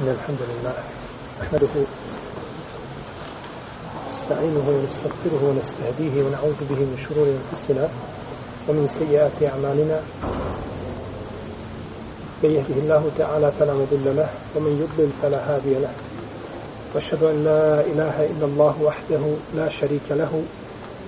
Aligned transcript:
إن 0.00 0.08
الحمد 0.08 0.38
لله 0.50 0.74
نحمده 1.40 1.74
نستعينه 4.12 4.64
ونستغفره 4.68 5.42
ونستهديه 5.48 6.24
ونعوذ 6.24 6.60
به 6.70 6.80
من 6.88 6.96
شرور 7.08 7.26
أنفسنا 7.28 7.88
ومن 8.68 8.88
سيئات 8.88 9.42
أعمالنا. 9.42 10.00
من 12.42 12.50
يهده 12.50 12.76
الله 12.82 13.10
تعالى 13.18 13.52
فلا 13.60 13.74
مضل 13.74 14.16
له 14.16 14.28
ومن 14.56 14.72
يضلل 14.82 15.10
فلا 15.22 15.54
هادي 15.54 15.74
له. 15.74 15.92
وأشهد 16.94 17.22
أن 17.22 17.44
لا 17.44 17.80
إله 17.80 18.16
إلا 18.32 18.46
الله 18.46 18.74
وحده 18.82 19.22
لا 19.54 19.68
شريك 19.68 20.08
له. 20.10 20.42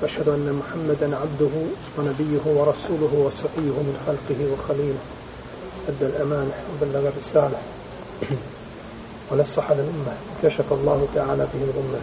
وأشهد 0.02 0.28
أن 0.28 0.60
محمدا 0.60 1.16
عبده 1.16 1.54
ونبيه 1.98 2.44
ورسوله 2.46 3.12
وصفيه 3.26 3.76
من 3.88 3.96
خلقه 4.06 4.40
وخليله. 4.52 5.02
أدى 5.88 6.06
الأمانة 6.06 6.56
وبلغ 6.72 7.08
الرسالة. 7.08 7.58
ونصح 9.32 9.70
للأمة. 9.70 10.16
كشف 10.42 10.72
الله 10.72 11.08
تعالى 11.14 11.46
به 11.54 11.64
الغمة. 11.64 12.00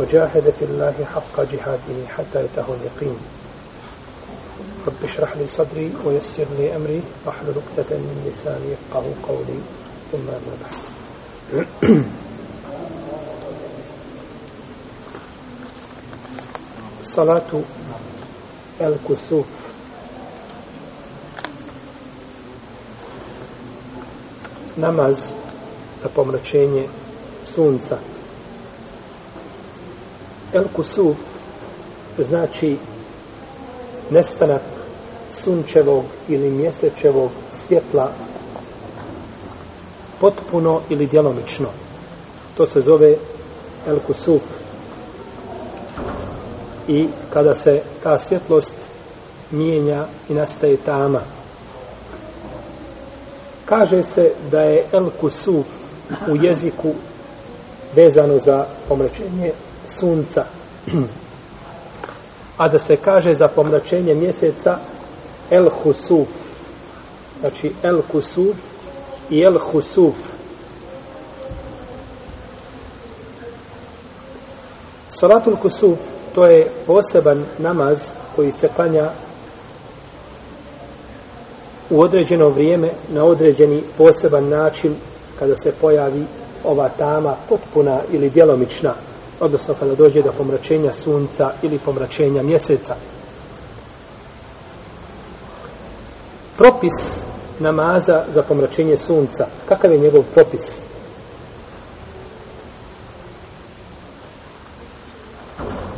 وجاهد 0.00 0.54
في 0.58 0.64
الله 0.64 0.94
حق 1.14 1.40
جهاده 1.40 2.06
حتى 2.16 2.44
يتاه 2.44 2.66
اليقين. 2.74 3.16
رب 4.86 5.04
اشرح 5.04 5.36
لي 5.36 5.46
صدري 5.46 5.92
ويسر 6.04 6.46
لي 6.58 6.76
أمري. 6.76 7.02
واحلل 7.26 7.54
عقدة 7.56 7.96
من 7.96 8.30
لساني 8.32 8.72
يفقه 8.72 9.04
قولي. 9.28 9.60
ثم 10.12 10.28
أما 10.28 10.56
بعد. 10.62 10.74
صلاة 17.02 17.60
الكسوف. 18.80 19.46
namaz 24.76 25.43
na 26.04 26.10
pomračenje 26.14 26.84
sunca. 27.44 27.98
El 30.52 30.64
kusuf 30.72 31.16
znači 32.18 32.76
nestanak 34.10 34.62
sunčevog 35.30 36.04
ili 36.28 36.50
mjesečevog 36.50 37.30
svjetla 37.50 38.12
potpuno 40.20 40.80
ili 40.88 41.06
djelomično. 41.06 41.68
To 42.56 42.66
se 42.66 42.80
zove 42.80 43.16
El 43.86 43.98
kusuf. 44.06 44.42
I 46.88 47.08
kada 47.32 47.54
se 47.54 47.82
ta 48.02 48.18
svjetlost 48.18 48.74
mijenja 49.50 50.06
i 50.28 50.34
nastaje 50.34 50.76
tama. 50.76 51.20
Kaže 53.64 54.02
se 54.02 54.32
da 54.50 54.60
je 54.60 54.86
El 54.92 55.10
Kusuf 55.20 55.83
u 56.28 56.36
jeziku 56.36 56.92
vezano 57.96 58.38
za 58.38 58.66
pomračenje 58.88 59.52
sunca. 59.86 60.44
A 62.56 62.68
da 62.68 62.78
se 62.78 62.96
kaže 62.96 63.34
za 63.34 63.48
pomračenje 63.48 64.14
mjeseca 64.14 64.78
El 65.50 65.68
Husuf. 65.82 66.28
Znači 67.40 67.72
El 67.82 68.02
Kusuf 68.12 68.56
i 69.30 69.42
El 69.42 69.58
Husuf. 69.58 70.14
Salatul 75.08 75.56
Kusuf 75.56 75.98
to 76.34 76.44
je 76.44 76.70
poseban 76.86 77.44
namaz 77.58 78.10
koji 78.36 78.52
se 78.52 78.68
klanja 78.76 79.10
u 81.90 82.00
određeno 82.00 82.48
vrijeme 82.48 82.90
na 83.08 83.24
određeni 83.24 83.82
poseban 83.98 84.48
način 84.48 84.94
kada 85.38 85.56
se 85.56 85.72
pojavi 85.80 86.24
ova 86.64 86.88
tama 86.88 87.34
potpuna 87.48 88.00
ili 88.12 88.30
djelomična 88.30 88.94
odnosno 89.40 89.74
kada 89.80 89.94
dođe 89.94 90.22
do 90.22 90.32
pomračenja 90.32 90.92
sunca 90.92 91.52
ili 91.62 91.78
pomračenja 91.78 92.42
mjeseca. 92.42 92.94
Propis 96.56 97.24
namaza 97.58 98.24
za 98.34 98.42
pomračenje 98.42 98.96
sunca. 98.96 99.46
Kakav 99.68 99.92
je 99.92 99.98
njegov 99.98 100.22
propis? 100.34 100.82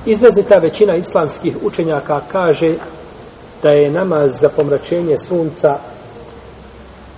Izrazita 0.07 0.59
većina 0.59 0.97
islamskih 0.97 1.57
učenjaka 1.63 2.21
kaže 2.33 2.75
da 3.63 3.71
je 3.71 3.91
namaz 3.91 4.41
za 4.41 4.49
pomračenje 4.49 5.19
sunca 5.19 5.79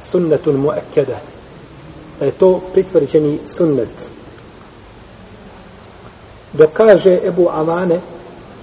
sunnetun 0.00 0.56
muakkada 0.56 1.18
da 2.20 2.26
je 2.26 2.32
to 2.32 2.60
pritvrđeni 2.72 3.38
sunnet 3.46 4.10
dok 6.52 6.70
kaže 6.72 7.18
Ebu 7.24 7.48
Avane 7.50 8.00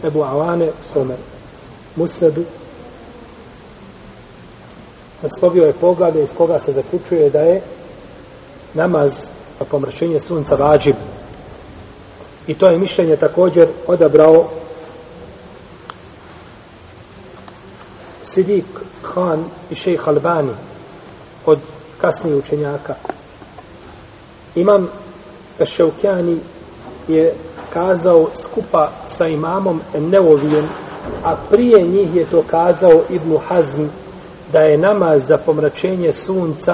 Ebu 0.03 0.23
Avane 0.23 0.65
u 0.65 0.83
svome 0.93 1.15
musnedu 1.95 2.43
naslovio 5.21 5.65
je 5.65 5.73
poglavlje 5.73 6.23
iz 6.23 6.33
koga 6.37 6.59
se 6.59 6.73
zaključuje 6.73 7.29
da 7.29 7.39
je 7.39 7.61
namaz 8.73 9.27
na 9.59 9.65
pomračenje 9.65 10.19
sunca 10.19 10.55
vađib 10.55 10.95
i 12.47 12.53
to 12.53 12.69
je 12.69 12.79
mišljenje 12.79 13.15
također 13.15 13.67
odabrao 13.87 14.49
Sidik 18.23 18.65
Khan 19.01 19.43
i 19.69 19.75
šejh 19.75 20.07
Albani 20.07 20.51
od 21.45 21.59
kasnijih 22.01 22.37
učenjaka. 22.37 22.95
Imam 24.55 24.87
Šeukjani 25.65 26.37
je 27.07 27.33
kazao 27.73 28.29
skupa 28.35 28.91
sa 29.05 29.25
imamom 29.27 29.81
Neovijem, 29.99 30.69
a 31.23 31.35
prije 31.49 31.87
njih 31.87 32.15
je 32.15 32.25
to 32.25 32.43
kazao 32.49 33.03
Ibn 33.09 33.37
Hazm 33.47 33.83
da 34.51 34.59
je 34.59 34.77
namaz 34.77 35.27
za 35.27 35.37
pomračenje 35.37 36.13
sunca 36.13 36.73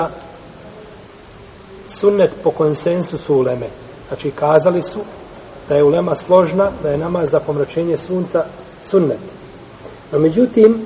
sunnet 1.87 2.31
po 2.43 2.51
konsensusu 2.51 3.35
uleme. 3.35 3.67
Znači 4.07 4.31
kazali 4.31 4.81
su 4.81 4.99
da 5.69 5.75
je 5.75 5.83
ulema 5.83 6.15
složna, 6.15 6.71
da 6.83 6.89
je 6.89 6.97
namaz 6.97 7.31
za 7.31 7.39
pomračenje 7.39 7.97
sunca 7.97 8.45
sunnet. 8.83 9.19
No 10.11 10.19
međutim, 10.19 10.81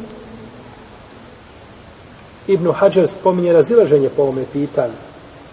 Ibn 2.48 2.72
Hajar 2.72 3.08
spominje 3.08 3.54
razilaženje 3.54 4.10
po 4.10 4.22
ovome 4.22 4.44
pitanju 4.54 4.94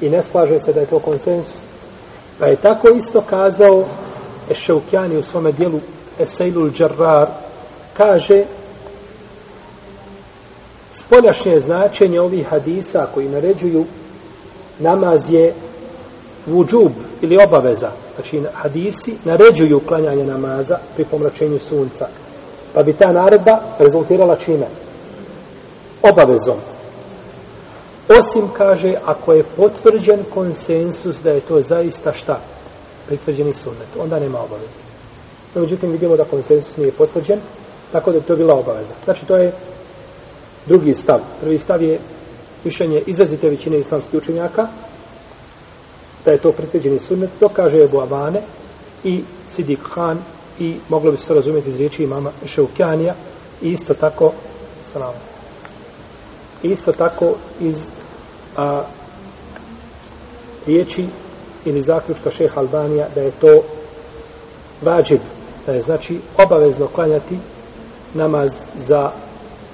i 0.02 0.10
ne 0.10 0.22
slaže 0.22 0.60
se 0.60 0.72
da 0.72 0.80
je 0.80 0.86
to 0.86 0.98
konsensus. 0.98 1.62
Pa 2.38 2.46
je 2.46 2.56
tako 2.56 2.88
isto 2.88 3.20
kazao 3.20 3.84
Ešeukjani 4.50 5.16
u 5.16 5.22
svome 5.22 5.52
dijelu 5.52 5.80
Eseilul 6.18 6.70
Džarrar 6.70 7.28
kaže 7.96 8.44
spoljašnje 10.90 11.60
značenje 11.60 12.20
ovih 12.20 12.46
hadisa 12.46 13.06
koji 13.14 13.28
naređuju 13.28 13.84
namaz 14.78 15.30
je 15.30 15.54
vudžub 16.46 16.92
ili 17.20 17.38
obaveza. 17.46 17.90
Znači 18.14 18.42
hadisi 18.52 19.14
naređuju 19.24 19.80
klanjanje 19.88 20.24
namaza 20.24 20.78
pri 20.94 21.04
pomračenju 21.04 21.58
sunca. 21.58 22.08
Pa 22.74 22.82
bi 22.82 22.92
ta 22.92 23.12
naredba 23.12 23.58
rezultirala 23.78 24.36
čime? 24.36 24.66
Obavezom. 26.02 26.71
Osim, 28.18 28.48
kaže, 28.56 28.94
ako 29.04 29.32
je 29.32 29.44
potvrđen 29.56 30.24
konsensus 30.34 31.22
da 31.22 31.30
je 31.30 31.40
to 31.40 31.62
zaista 31.62 32.12
šta? 32.12 32.40
Pritvrđeni 33.06 33.54
sunnet. 33.54 33.88
Onda 33.98 34.18
nema 34.18 34.40
obaveza. 34.40 34.80
No, 35.54 35.60
međutim, 35.60 35.90
vidimo 35.90 36.16
da 36.16 36.24
konsensus 36.24 36.76
nije 36.76 36.92
potvrđen, 36.92 37.40
tako 37.92 38.10
da 38.10 38.16
je 38.16 38.24
to 38.24 38.36
bila 38.36 38.54
obaveza. 38.54 38.92
Znači, 39.04 39.26
to 39.26 39.36
je 39.36 39.52
drugi 40.66 40.94
stav. 40.94 41.20
Prvi 41.40 41.58
stav 41.58 41.82
je 41.82 41.98
mišljenje 42.64 43.02
izrazite 43.06 43.50
većine 43.50 43.78
islamskih 43.78 44.14
učenjaka, 44.14 44.68
da 46.24 46.30
je 46.30 46.38
to 46.38 46.52
pritvrđeni 46.52 46.98
sunnet, 46.98 47.30
to 47.40 47.48
kaže 47.48 47.82
Ebu 47.82 48.00
Avane 48.00 48.42
i 49.04 49.22
Sidik 49.48 49.80
Khan 49.94 50.18
i 50.58 50.76
moglo 50.88 51.10
bi 51.10 51.18
se 51.18 51.28
to 51.28 51.34
razumjeti 51.34 51.68
iz 51.68 51.76
riječi 51.76 52.02
imama 52.02 52.30
Šeukjanija 52.46 53.14
i 53.62 53.68
isto 53.68 53.94
tako 53.94 54.32
salam. 54.92 55.14
Isto 56.62 56.92
tako 56.92 57.34
iz 57.60 57.88
a, 58.56 58.84
riječi 60.66 61.06
ili 61.64 61.82
zaključka 61.82 62.30
šeha 62.30 62.60
Albanija 62.60 63.06
da 63.14 63.20
je 63.20 63.30
to 63.40 63.62
vađib, 64.82 65.20
da 65.66 65.72
je 65.72 65.80
znači 65.80 66.18
obavezno 66.38 66.86
klanjati 66.86 67.38
namaz 68.14 68.52
za 68.76 69.10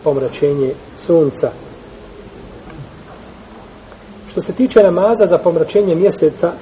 pomračenje 0.04 0.74
sunca. 0.98 1.50
Što 4.30 4.40
se 4.40 4.52
tiče 4.52 4.82
namaza 4.82 5.26
za 5.26 5.38
pomračenje 5.38 5.94
mjeseca, 5.94 6.52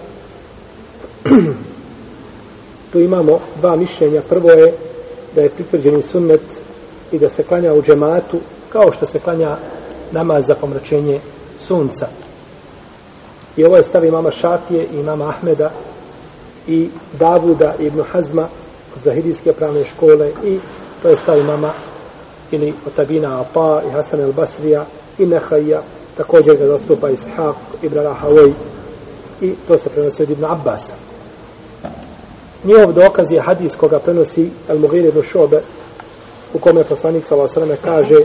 tu 2.92 3.00
imamo 3.00 3.38
dva 3.60 3.76
mišljenja. 3.76 4.22
Prvo 4.28 4.50
je 4.50 4.74
da 5.34 5.40
je 5.40 5.50
pritvrđeni 5.50 6.02
sunnet 6.02 6.40
i 7.12 7.18
da 7.18 7.28
se 7.28 7.42
klanja 7.42 7.74
u 7.74 7.82
džematu 7.82 8.40
kao 8.68 8.92
što 8.92 9.06
se 9.06 9.18
klanja 9.18 9.56
namaz 10.12 10.46
za 10.46 10.54
pomračenje 10.54 11.20
sunca. 11.60 12.08
I 13.56 13.64
ovo 13.64 13.76
je 13.76 13.82
stav 13.82 14.04
imama 14.04 14.30
Šatije 14.30 14.86
i 14.92 15.00
imama 15.00 15.28
Ahmeda 15.28 15.70
i 16.66 16.88
Davuda 17.18 17.74
i 17.80 17.84
Ibn 17.84 18.02
Hazma 18.12 18.48
od 18.96 19.02
Zahidijske 19.02 19.52
pravne 19.52 19.84
škole 19.84 20.32
i 20.44 20.58
to 21.02 21.08
je 21.08 21.16
stav 21.16 21.38
imama 21.38 21.72
ili 22.50 22.74
Otabina 22.86 23.40
Apa 23.40 23.82
i 23.88 23.90
Hasan 23.90 24.20
el 24.20 24.32
Basrija 24.32 24.86
i 25.18 25.26
Nehaja, 25.26 25.82
također 26.16 26.56
ga 26.56 26.66
zastupa 26.66 27.10
Ishaq 27.10 27.54
Ibn 27.82 27.98
Rahavoj 27.98 28.52
i 29.40 29.54
to 29.68 29.78
se 29.78 29.90
prenosi 29.90 30.22
od 30.22 30.30
Ibn 30.30 30.44
Abbasa 30.44 30.94
njihov 32.66 32.92
dokaz 32.92 33.32
je 33.32 33.40
hadis 33.40 33.76
koga 33.76 33.98
prenosi 33.98 34.50
Al 34.68 34.78
Mughir 34.78 35.04
ibn 35.04 35.22
Šobe 35.22 35.60
u 36.54 36.58
kome 36.58 36.84
poslanik 36.84 37.26
s.a.v. 37.26 37.76
kaže 37.84 38.16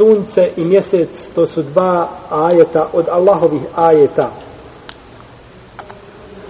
sunce 0.00 0.50
i 0.56 0.64
mjesec 0.64 1.28
to 1.34 1.46
su 1.46 1.62
dva 1.62 2.08
ajeta 2.30 2.88
od 2.92 3.08
Allahovih 3.10 3.62
ajeta 3.74 4.30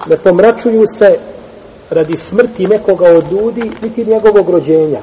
ne 0.07 0.17
pomračuju 0.17 0.83
se 0.87 1.19
radi 1.91 2.17
smrti 2.17 2.67
nekoga 2.67 3.07
od 3.07 3.33
ljudi 3.33 3.71
niti 3.83 4.05
njegovog 4.05 4.51
rođenja 4.51 5.01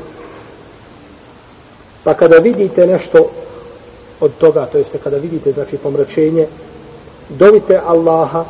pa 2.03 2.13
kada 2.13 2.38
vidite 2.38 2.88
nešto 2.88 3.29
od 4.19 4.31
toga, 4.38 4.65
to 4.65 4.77
jeste 4.77 4.97
kada 4.97 5.17
vidite 5.17 5.51
znači 5.51 5.77
pomračenje 5.77 6.47
dovite 7.29 7.81
Allaha 7.85 8.45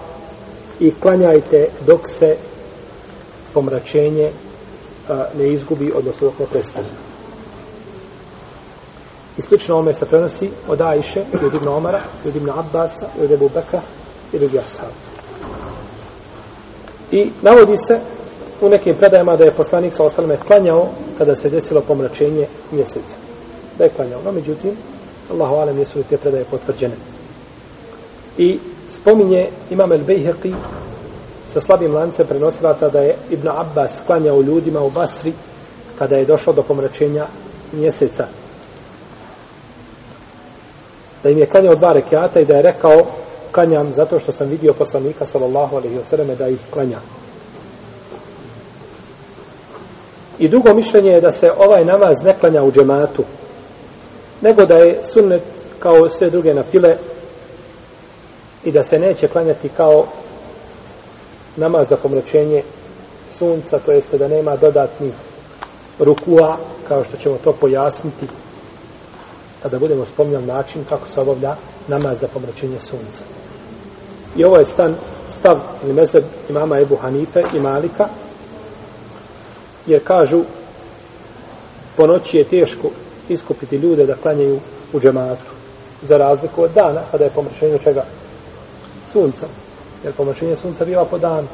i 0.80 0.94
klanjajte 1.02 1.70
dok 1.86 2.10
se 2.10 2.36
pomračenje 3.54 4.32
a, 5.10 5.26
ne 5.38 5.54
izgubi, 5.54 5.92
odnosno 5.96 6.28
dok 6.28 6.40
ne 6.40 6.46
prestane. 6.46 7.07
I 9.38 9.42
slično 9.42 9.78
ome 9.78 9.94
se 9.94 10.06
prenosi 10.06 10.50
od 10.68 10.82
Ajše, 10.82 11.24
od 11.46 11.54
Ibn 11.54 11.68
Omara, 11.68 12.02
od 12.28 12.36
Ibn 12.36 12.50
Abbasa, 12.50 13.08
od 13.24 13.32
Ebu 13.32 13.50
Bekra 13.50 13.82
i 14.34 14.40
drugi 14.40 14.60
ashab. 14.60 14.94
I 17.12 17.30
navodi 17.42 17.78
se 17.78 18.00
u 18.62 18.70
nekim 18.70 18.96
predajama 18.96 19.36
da 19.36 19.44
je 19.44 19.56
poslanik 19.56 19.94
sa 19.94 20.04
osaleme 20.04 20.38
klanjao 20.38 20.88
kada 21.18 21.36
se 21.36 21.50
desilo 21.50 21.82
pomračenje 21.82 22.48
mjeseca. 22.72 23.18
Da 23.78 23.84
je 23.84 23.90
klanjao. 23.90 24.22
No, 24.26 24.32
međutim, 24.32 24.72
Allahu 25.32 25.56
alem 25.56 25.80
jesu 25.80 26.04
te 26.10 26.18
predaje 26.18 26.46
potvrđene. 26.52 26.96
I 28.38 28.60
spominje 28.90 29.50
Imam 29.70 29.92
el 29.92 30.04
Bejheqi 30.04 30.54
sa 31.48 31.62
slabim 31.62 31.94
lancem 31.94 32.28
prenosilaca 32.28 32.90
da 32.90 33.00
je 33.00 33.16
Ibn 33.30 33.48
Abbas 33.48 34.02
klanjao 34.06 34.42
ljudima 34.42 34.82
u 34.84 34.90
Basri 34.90 35.34
kada 36.00 36.16
je 36.16 36.26
došao 36.26 36.54
do 36.54 36.64
pomračenja 36.64 37.26
mjeseca. 37.72 38.28
Da 41.24 41.30
im 41.30 41.38
je 41.38 41.46
klanjao 41.46 41.76
dva 41.76 41.92
rekiata 41.92 42.40
i 42.40 42.46
da 42.46 42.56
je 42.56 42.62
rekao 42.62 43.06
klanjam 43.52 43.94
zato 43.94 44.20
što 44.20 44.32
sam 44.32 44.48
vidio 44.48 44.74
poslanika 44.74 45.26
sallallahu 45.26 45.76
alaihi 45.76 45.98
wasallam 45.98 46.36
da 46.36 46.48
ih 46.48 46.60
klanja. 46.74 47.00
I 50.40 50.48
drugo 50.48 50.74
mišljenje 50.74 51.12
je 51.12 51.22
da 51.22 51.32
se 51.32 51.52
ovaj 51.58 51.86
namaz 51.86 52.24
ne 52.24 52.34
klanja 52.40 52.64
u 52.64 52.72
džematu, 52.72 53.24
nego 54.42 54.66
da 54.66 54.78
je 54.78 55.04
sunnet 55.04 55.42
kao 55.80 56.10
sve 56.10 56.30
druge 56.30 56.54
na 56.54 56.64
file 56.64 56.98
i 58.64 58.72
da 58.72 58.84
se 58.84 59.00
neće 59.00 59.28
klanjati 59.28 59.70
kao 59.70 60.06
namaz 61.56 61.90
za 61.90 61.98
pomračenje 61.98 62.64
sunca, 63.38 63.80
to 63.80 63.92
jeste 63.92 64.18
da 64.18 64.28
nema 64.28 64.56
dodatnih 64.56 65.14
rukua, 66.00 66.58
kao 66.88 67.04
što 67.04 67.18
ćemo 67.18 67.38
to 67.44 67.54
pojasniti 67.54 68.28
kada 69.64 69.80
budemo 69.80 70.06
spomnjali 70.06 70.46
način 70.46 70.86
kako 70.90 71.08
se 71.08 71.22
obavlja 71.22 71.56
namaz 71.88 72.20
za 72.20 72.28
pomračenje 72.28 72.80
sunca. 72.80 73.24
I 74.38 74.44
ovo 74.44 74.58
je 74.58 74.66
stan, 74.66 74.96
stav 75.32 75.60
ili 75.84 75.94
mezeb 75.94 76.24
imama 76.50 76.80
Ebu 76.80 76.96
Hanife 76.96 77.44
i 77.56 77.60
Malika, 77.60 78.08
jer 79.88 80.04
kažu 80.04 80.44
po 81.96 82.08
noći 82.08 82.38
je 82.38 82.44
teško 82.44 82.90
iskupiti 83.30 83.76
ljude 83.76 84.06
da 84.06 84.16
klanjaju 84.16 84.60
u 84.94 85.00
džematu 85.00 85.44
za 86.02 86.18
razliku 86.18 86.64
od 86.64 86.72
dana 86.72 87.02
kada 87.12 87.24
je 87.24 87.30
pomračenje 87.30 87.80
čega 87.84 88.06
sunca. 89.12 89.48
Jer 90.04 90.14
pomračenje 90.14 90.56
sunca 90.56 90.86
biva 90.86 91.06
po 91.06 91.18
danu. 91.18 91.48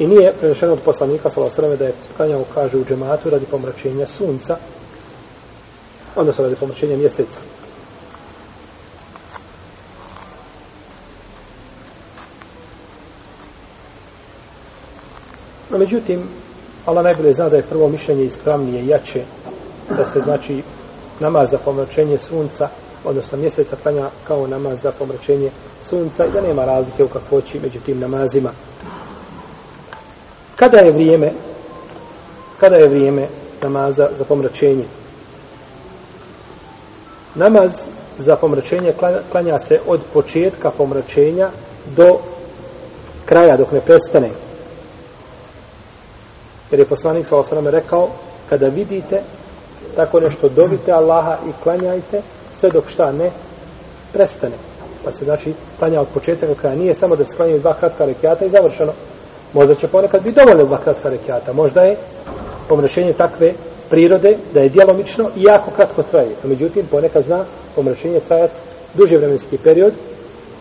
I 0.00 0.06
nije 0.06 0.32
prenešeno 0.32 0.72
od 0.72 0.80
poslanika 0.84 1.30
Salosrame 1.30 1.76
da 1.76 1.84
je 1.84 1.94
klanjao, 2.16 2.44
kaže, 2.54 2.76
u 2.76 2.84
džematu 2.84 3.30
radi 3.30 3.46
pomračenja 3.50 4.06
sunca, 4.06 4.56
odnosno 6.16 6.44
radi 6.44 6.56
pomračenja 6.56 6.96
mjeseca. 6.96 7.40
No, 15.70 15.78
međutim, 15.78 16.22
Allah 16.86 17.04
najbolje 17.04 17.32
zna 17.32 17.48
da 17.48 17.56
je 17.56 17.62
prvo 17.62 17.88
mišljenje 17.88 18.24
ispravnije, 18.24 18.86
jače, 18.86 19.24
da 19.96 20.06
se 20.06 20.20
znači 20.20 20.62
namaz 21.20 21.50
za 21.50 21.58
pomračenje 21.58 22.18
sunca 22.18 22.68
odnosno 23.04 23.38
mjeseca 23.38 23.76
klanja 23.82 24.10
kao 24.26 24.46
namaz 24.46 24.82
za 24.82 24.92
pomračenje 24.92 25.50
sunca 25.82 26.26
i 26.26 26.30
da 26.30 26.40
nema 26.40 26.64
razlike 26.64 27.04
u 27.04 27.08
kakvoći 27.08 27.60
među 27.60 27.80
tim 27.80 27.98
namazima. 28.00 28.52
Kada 30.60 30.78
je 30.78 30.92
vrijeme 30.92 31.32
kada 32.60 32.76
je 32.76 32.88
vrijeme 32.88 33.26
namaza 33.62 34.08
za 34.18 34.24
pomračenje? 34.24 34.84
Namaz 37.34 37.72
za 38.18 38.36
pomračenje 38.36 38.94
klanja 39.32 39.58
se 39.58 39.80
od 39.86 40.00
početka 40.12 40.70
pomračenja 40.70 41.48
do 41.96 42.18
kraja 43.24 43.56
dok 43.56 43.72
ne 43.72 43.80
prestane. 43.80 44.30
Jer 46.70 46.80
je 46.80 46.86
poslanik 46.86 47.26
sa 47.26 47.36
osram 47.36 47.66
rekao 47.66 48.08
kada 48.48 48.68
vidite 48.68 49.22
tako 49.96 50.20
nešto 50.20 50.48
dobite 50.48 50.92
Allaha 50.92 51.38
i 51.48 51.62
klanjajte 51.62 52.22
sve 52.54 52.70
dok 52.70 52.88
šta 52.88 53.12
ne 53.12 53.30
prestane. 54.12 54.56
Pa 55.04 55.12
se 55.12 55.24
znači 55.24 55.54
klanja 55.78 56.00
od 56.00 56.08
početka 56.14 56.46
do 56.46 56.54
kraja. 56.54 56.76
Nije 56.76 56.94
samo 56.94 57.16
da 57.16 57.24
se 57.24 57.36
klanjaju 57.36 57.60
dva 57.60 57.74
kratka 57.74 58.04
rekiata 58.04 58.44
i 58.44 58.50
završeno. 58.50 58.92
Možda 59.52 59.74
će 59.74 59.88
ponekad 59.88 60.22
biti 60.22 60.40
dovoljno 60.40 60.64
dva 60.64 60.78
kratka 60.78 61.08
rekiata. 61.08 61.52
Možda 61.52 61.80
je 61.80 61.96
pomrešenje 62.68 63.12
takve 63.12 63.52
prirode 63.90 64.36
da 64.54 64.60
je 64.60 64.68
djelomično 64.68 65.30
i 65.36 65.42
jako 65.42 65.70
kratko 65.70 66.02
traje. 66.02 66.30
No, 66.42 66.48
međutim, 66.48 66.86
ponekad 66.86 67.24
zna 67.24 67.44
pomrešenje 67.74 68.20
trajati 68.20 68.54
duži 68.94 69.16
vremenski 69.16 69.58
period, 69.58 69.92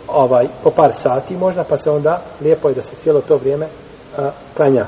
ovaj, 0.08 0.48
po 0.64 0.72
par 0.72 0.94
sati 0.94 1.38
možda, 1.38 1.64
pa 1.64 1.78
se 1.78 1.92
onda 1.92 2.22
lijepo 2.42 2.70
je 2.70 2.76
da 2.76 2.82
se 2.82 2.96
cijelo 2.96 3.22
to 3.22 3.38
vrijeme 3.38 3.68
a, 4.18 4.32
klanja. 4.58 4.86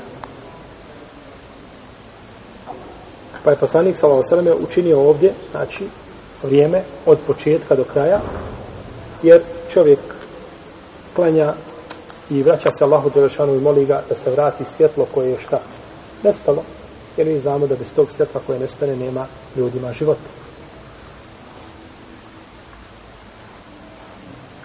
Pa 3.44 3.50
je 3.50 3.56
poslanik 3.56 3.96
s.a.v. 3.96 4.54
učinio 4.60 5.00
ovdje, 5.00 5.32
znači, 5.50 5.84
vrijeme 6.42 6.82
od 7.06 7.18
početka 7.26 7.74
do 7.74 7.84
kraja, 7.84 8.20
jer 9.22 9.42
čovjek 9.72 9.98
klanja 11.16 11.54
i 12.30 12.42
vraća 12.42 12.70
se 12.70 12.84
Allahu 12.84 13.10
Đelešanu 13.10 13.54
i 13.54 13.60
moli 13.60 13.86
ga 13.86 14.02
da 14.08 14.14
se 14.16 14.30
vrati 14.30 14.64
svjetlo 14.64 15.06
koje 15.14 15.30
je 15.30 15.42
šta 15.46 15.60
nestalo, 16.22 16.62
jer 17.16 17.26
mi 17.26 17.38
znamo 17.38 17.66
da 17.66 17.76
bez 17.76 17.92
tog 17.94 18.10
svjetla 18.10 18.40
koje 18.46 18.58
nestane 18.58 18.96
nema 18.96 19.26
ljudima 19.56 19.92
života. 19.92 20.42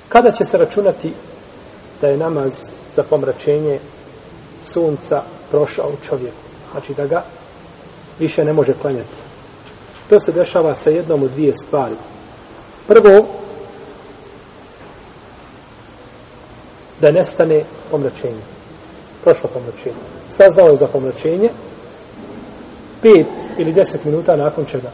Kada 0.10 0.32
će 0.32 0.46
se 0.46 0.58
računati 0.58 1.14
da 2.02 2.08
je 2.08 2.18
namaz 2.18 2.70
za 2.96 3.04
pomračenje 3.04 3.80
sunca 4.64 5.24
prošao 5.52 5.92
čovjeku? 6.10 6.48
Znači 6.72 6.94
da 6.94 7.06
ga 7.06 7.24
više 8.20 8.46
ne 8.46 8.54
može 8.54 8.74
klanjati. 8.74 9.18
To 10.10 10.20
se 10.20 10.32
dešava 10.32 10.76
sa 10.76 10.90
jednom 10.90 11.24
od 11.24 11.32
dvije 11.32 11.56
stvari. 11.56 11.96
Prvo, 12.88 13.28
da 17.02 17.12
nestane 17.12 17.64
pomračenje. 17.92 18.42
Prošlo 19.24 19.50
pomračenje. 19.54 19.96
Saznao 20.30 20.68
je 20.68 20.78
za 20.78 20.88
pomračenje 20.88 21.50
pet 23.02 23.28
ili 23.58 23.74
deset 23.74 24.06
minuta 24.06 24.36
nakon 24.36 24.66
čega? 24.66 24.92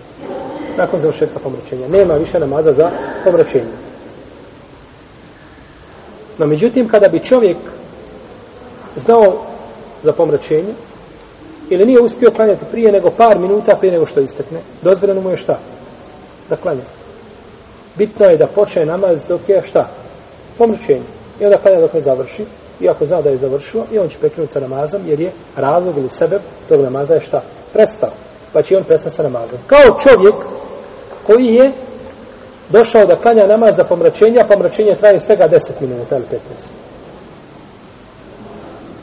Nakon 0.77 0.99
završetka 0.99 1.39
pomračenja. 1.39 1.87
Nema 1.87 2.13
više 2.13 2.39
namaza 2.39 2.73
za 2.73 2.91
pomračenje. 3.23 3.73
No, 6.37 6.45
međutim, 6.45 6.87
kada 6.87 7.07
bi 7.07 7.23
čovjek 7.23 7.57
znao 8.95 9.37
za 10.03 10.13
pomračenje, 10.13 10.73
ili 11.69 11.85
nije 11.85 12.01
uspio 12.01 12.31
klanjati 12.31 12.65
prije 12.71 12.91
nego 12.91 13.09
par 13.09 13.39
minuta 13.39 13.75
prije 13.75 13.91
nego 13.91 14.05
što 14.05 14.19
istekne, 14.19 14.59
dozvoljeno 14.81 15.21
mu 15.21 15.29
je 15.29 15.37
šta? 15.37 15.59
Da 16.49 16.55
klanja. 16.55 16.81
Bitno 17.95 18.25
je 18.25 18.37
da 18.37 18.47
počne 18.47 18.85
namaz 18.85 19.27
dok 19.27 19.49
je 19.49 19.63
šta? 19.65 19.89
Pomračenje. 20.57 21.22
I 21.39 21.45
onda 21.45 21.57
klanja 21.57 21.79
dok 21.79 21.93
ne 21.93 22.01
završi, 22.01 22.45
ako 22.89 23.05
zna 23.05 23.21
da 23.21 23.29
je 23.29 23.37
završio, 23.37 23.83
i 23.91 23.99
on 23.99 24.09
će 24.09 24.17
prekinuti 24.17 24.53
sa 24.53 24.59
namazom, 24.59 25.01
jer 25.07 25.19
je 25.19 25.31
razlog 25.55 25.97
ili 25.97 26.09
sebe 26.09 26.39
tog 26.69 26.81
namaza 26.81 27.13
je 27.13 27.21
šta? 27.21 27.41
Prestao. 27.73 28.09
Pa 28.53 28.61
će 28.61 28.77
on 28.77 28.83
prestati 28.83 29.15
sa 29.15 29.23
namazom. 29.23 29.59
Kao 29.67 29.99
čovjek 29.99 30.35
koji 31.27 31.45
je 31.45 31.71
došao 32.69 33.05
da 33.05 33.21
klanja 33.21 33.47
namaz 33.47 33.75
za 33.75 33.83
pomračenje, 33.83 34.39
a 34.39 34.47
pomračenje 34.47 34.95
traje 34.99 35.19
svega 35.19 35.49
10 35.49 35.59
minuta 35.81 36.15
ili 36.17 36.25
15. 36.25 36.37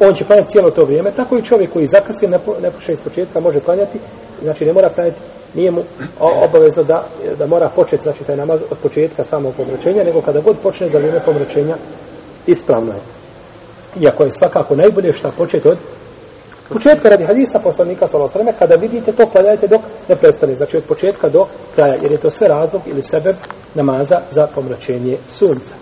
On 0.00 0.14
će 0.14 0.24
klanjati 0.24 0.48
cijelo 0.48 0.70
to 0.70 0.84
vrijeme, 0.84 1.10
tako 1.10 1.38
i 1.38 1.42
čovjek 1.42 1.72
koji 1.72 1.86
zakasi, 1.86 2.28
ne, 2.28 2.38
ne 2.62 2.70
poše 2.70 2.92
iz 2.92 3.00
početka, 3.00 3.40
može 3.40 3.60
klanjati, 3.60 3.98
znači 4.42 4.64
ne 4.64 4.72
mora 4.72 4.88
klanjati, 4.88 5.20
nije 5.54 5.70
mu 5.70 5.82
obavezno 6.18 6.82
da, 6.82 7.04
da 7.38 7.46
mora 7.46 7.68
početi, 7.68 8.02
znači 8.02 8.24
taj 8.24 8.36
namaz 8.36 8.60
od 8.70 8.78
početka 8.78 9.24
samog 9.24 9.54
pomračenja, 9.56 10.04
nego 10.04 10.22
kada 10.22 10.40
god 10.40 10.56
počne 10.62 10.88
za 10.88 10.98
vrijeme 10.98 11.20
pomračenja, 11.24 11.76
ispravno 12.46 12.92
je. 12.92 13.00
Iako 14.00 14.24
je 14.24 14.30
svakako 14.30 14.76
najbolje 14.76 15.12
šta 15.12 15.32
početi 15.36 15.68
od 15.68 15.78
početka 16.68 17.08
radi 17.08 17.24
hadisa 17.24 17.58
poslanika 17.58 18.06
sallallahu 18.06 18.52
kada 18.58 18.74
vidite 18.74 19.12
to 19.12 19.26
klanjajte 19.26 19.68
dok 19.68 19.80
ne 20.08 20.16
prestane. 20.16 20.54
Znači 20.54 20.76
od 20.76 20.84
početka 20.84 21.28
do 21.28 21.46
kraja 21.74 21.94
jer 22.02 22.10
je 22.10 22.16
to 22.16 22.30
sve 22.30 22.48
razlog 22.48 22.82
ili 22.86 23.02
sebe 23.02 23.34
namaza 23.74 24.20
za 24.30 24.46
pomračenje 24.54 25.16
sunca. 25.30 25.74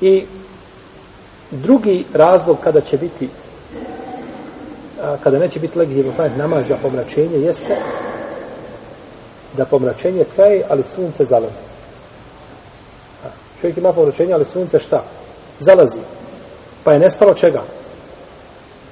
I 0.00 0.24
drugi 1.50 2.04
razlog 2.14 2.58
kada 2.64 2.80
će 2.80 2.96
biti 2.96 3.28
kada 5.22 5.38
neće 5.38 5.60
biti 5.60 5.78
legitimno 5.78 6.12
klanjati 6.16 6.38
namaz 6.38 6.68
za 6.68 6.76
pomračenje 6.82 7.38
jeste 7.38 7.76
da 9.56 9.64
pomračenje 9.64 10.24
traje 10.36 10.62
ali 10.68 10.82
sunce 10.82 11.24
zalazi 11.24 11.71
čovjek 13.62 13.76
ima 13.78 13.92
pomračenje 13.92 14.32
ali 14.32 14.44
sunce 14.44 14.78
šta? 14.78 15.02
zalazi 15.58 16.00
Pa 16.84 16.92
je 16.92 16.98
nestalo 16.98 17.34
čega? 17.34 17.62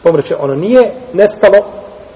Pomreće, 0.02 0.36
ono 0.36 0.54
nije 0.54 0.92
nestalo 1.12 1.58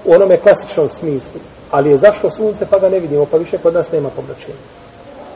u 0.05 0.13
onome 0.13 0.37
klasičnom 0.37 0.89
smislu, 0.89 1.39
ali 1.71 1.89
je 1.89 1.97
zašlo 1.97 2.29
sunce 2.29 2.65
pa 2.65 2.79
ga 2.79 2.89
ne 2.89 2.99
vidimo, 2.99 3.25
pa 3.25 3.37
više 3.37 3.57
kod 3.57 3.73
nas 3.73 3.91
nema 3.91 4.09
pomračenja. 4.09 4.57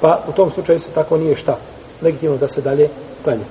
Pa 0.02 0.24
u 0.28 0.32
tom 0.32 0.52
slučaju 0.52 0.80
se 0.80 0.90
tako 0.92 1.18
nije 1.18 1.36
šta. 1.36 1.58
Legitimno 2.02 2.38
da 2.38 2.48
se 2.48 2.62
dalje 2.62 2.90
klanje. 3.24 3.44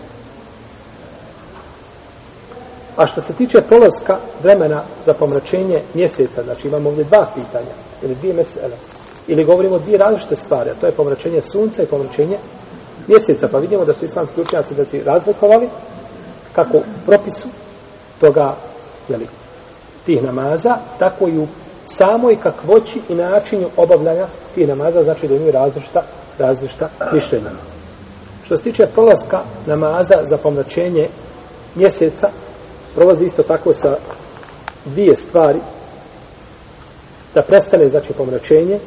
A 2.97 3.07
što 3.07 3.21
se 3.21 3.33
tiče 3.33 3.63
prolaska 3.63 4.19
vremena 4.43 4.83
za 5.07 5.15
pomračenje 5.15 5.83
mjeseca, 5.95 6.43
znači 6.43 6.69
imamo 6.69 6.89
ovdje 6.89 7.05
dva 7.05 7.31
pitanja, 7.35 7.75
ili 8.03 8.15
dvije 8.15 8.35
mesele, 8.35 8.77
ili 9.27 9.45
govorimo 9.45 9.79
dvije 9.79 9.99
različite 9.99 10.37
stvari, 10.37 10.71
a 10.71 10.75
to 10.81 10.87
je 10.87 10.93
pomračenje 10.93 11.43
sunca 11.43 11.83
i 11.83 11.87
pomračenje 11.87 12.39
mjeseca, 13.09 13.49
pa 13.49 13.59
vidimo 13.59 13.85
da 13.85 13.95
su 13.95 14.05
islamski 14.05 14.41
učenjaci 14.41 14.75
da 14.75 14.85
su 14.85 14.97
razlikovali 15.05 15.69
kako 16.53 16.77
u 16.77 16.83
propisu 17.07 17.49
toga 18.21 18.57
jeli, 19.09 19.27
tih 20.07 20.23
namaza, 20.23 20.77
tako 20.99 21.29
i 21.29 21.39
u 21.39 21.47
samoj 21.85 22.37
kakvoći 22.43 23.01
i 23.09 23.15
načinju 23.15 23.69
obavljanja 23.77 24.27
tih 24.55 24.69
namaza, 24.69 25.05
znači 25.05 25.29
da 25.29 25.35
imaju 25.35 25.53
različita, 25.53 26.03
različita 26.39 26.89
mišljenja. 27.13 27.51
Što 28.45 28.57
se 28.57 28.63
tiče 28.63 28.87
prolaska 28.87 29.41
namaza 29.67 30.15
za 30.25 30.37
pomračenje 30.37 31.09
mjeseca, 31.75 32.29
prolazi 32.95 33.25
isto 33.25 33.43
tako 33.43 33.75
sa 33.75 33.97
dvije 34.85 35.17
stvari, 35.17 35.59
da 37.35 37.43
prestane, 37.43 37.89
znači, 37.89 38.13
pomračenje, 38.13 38.79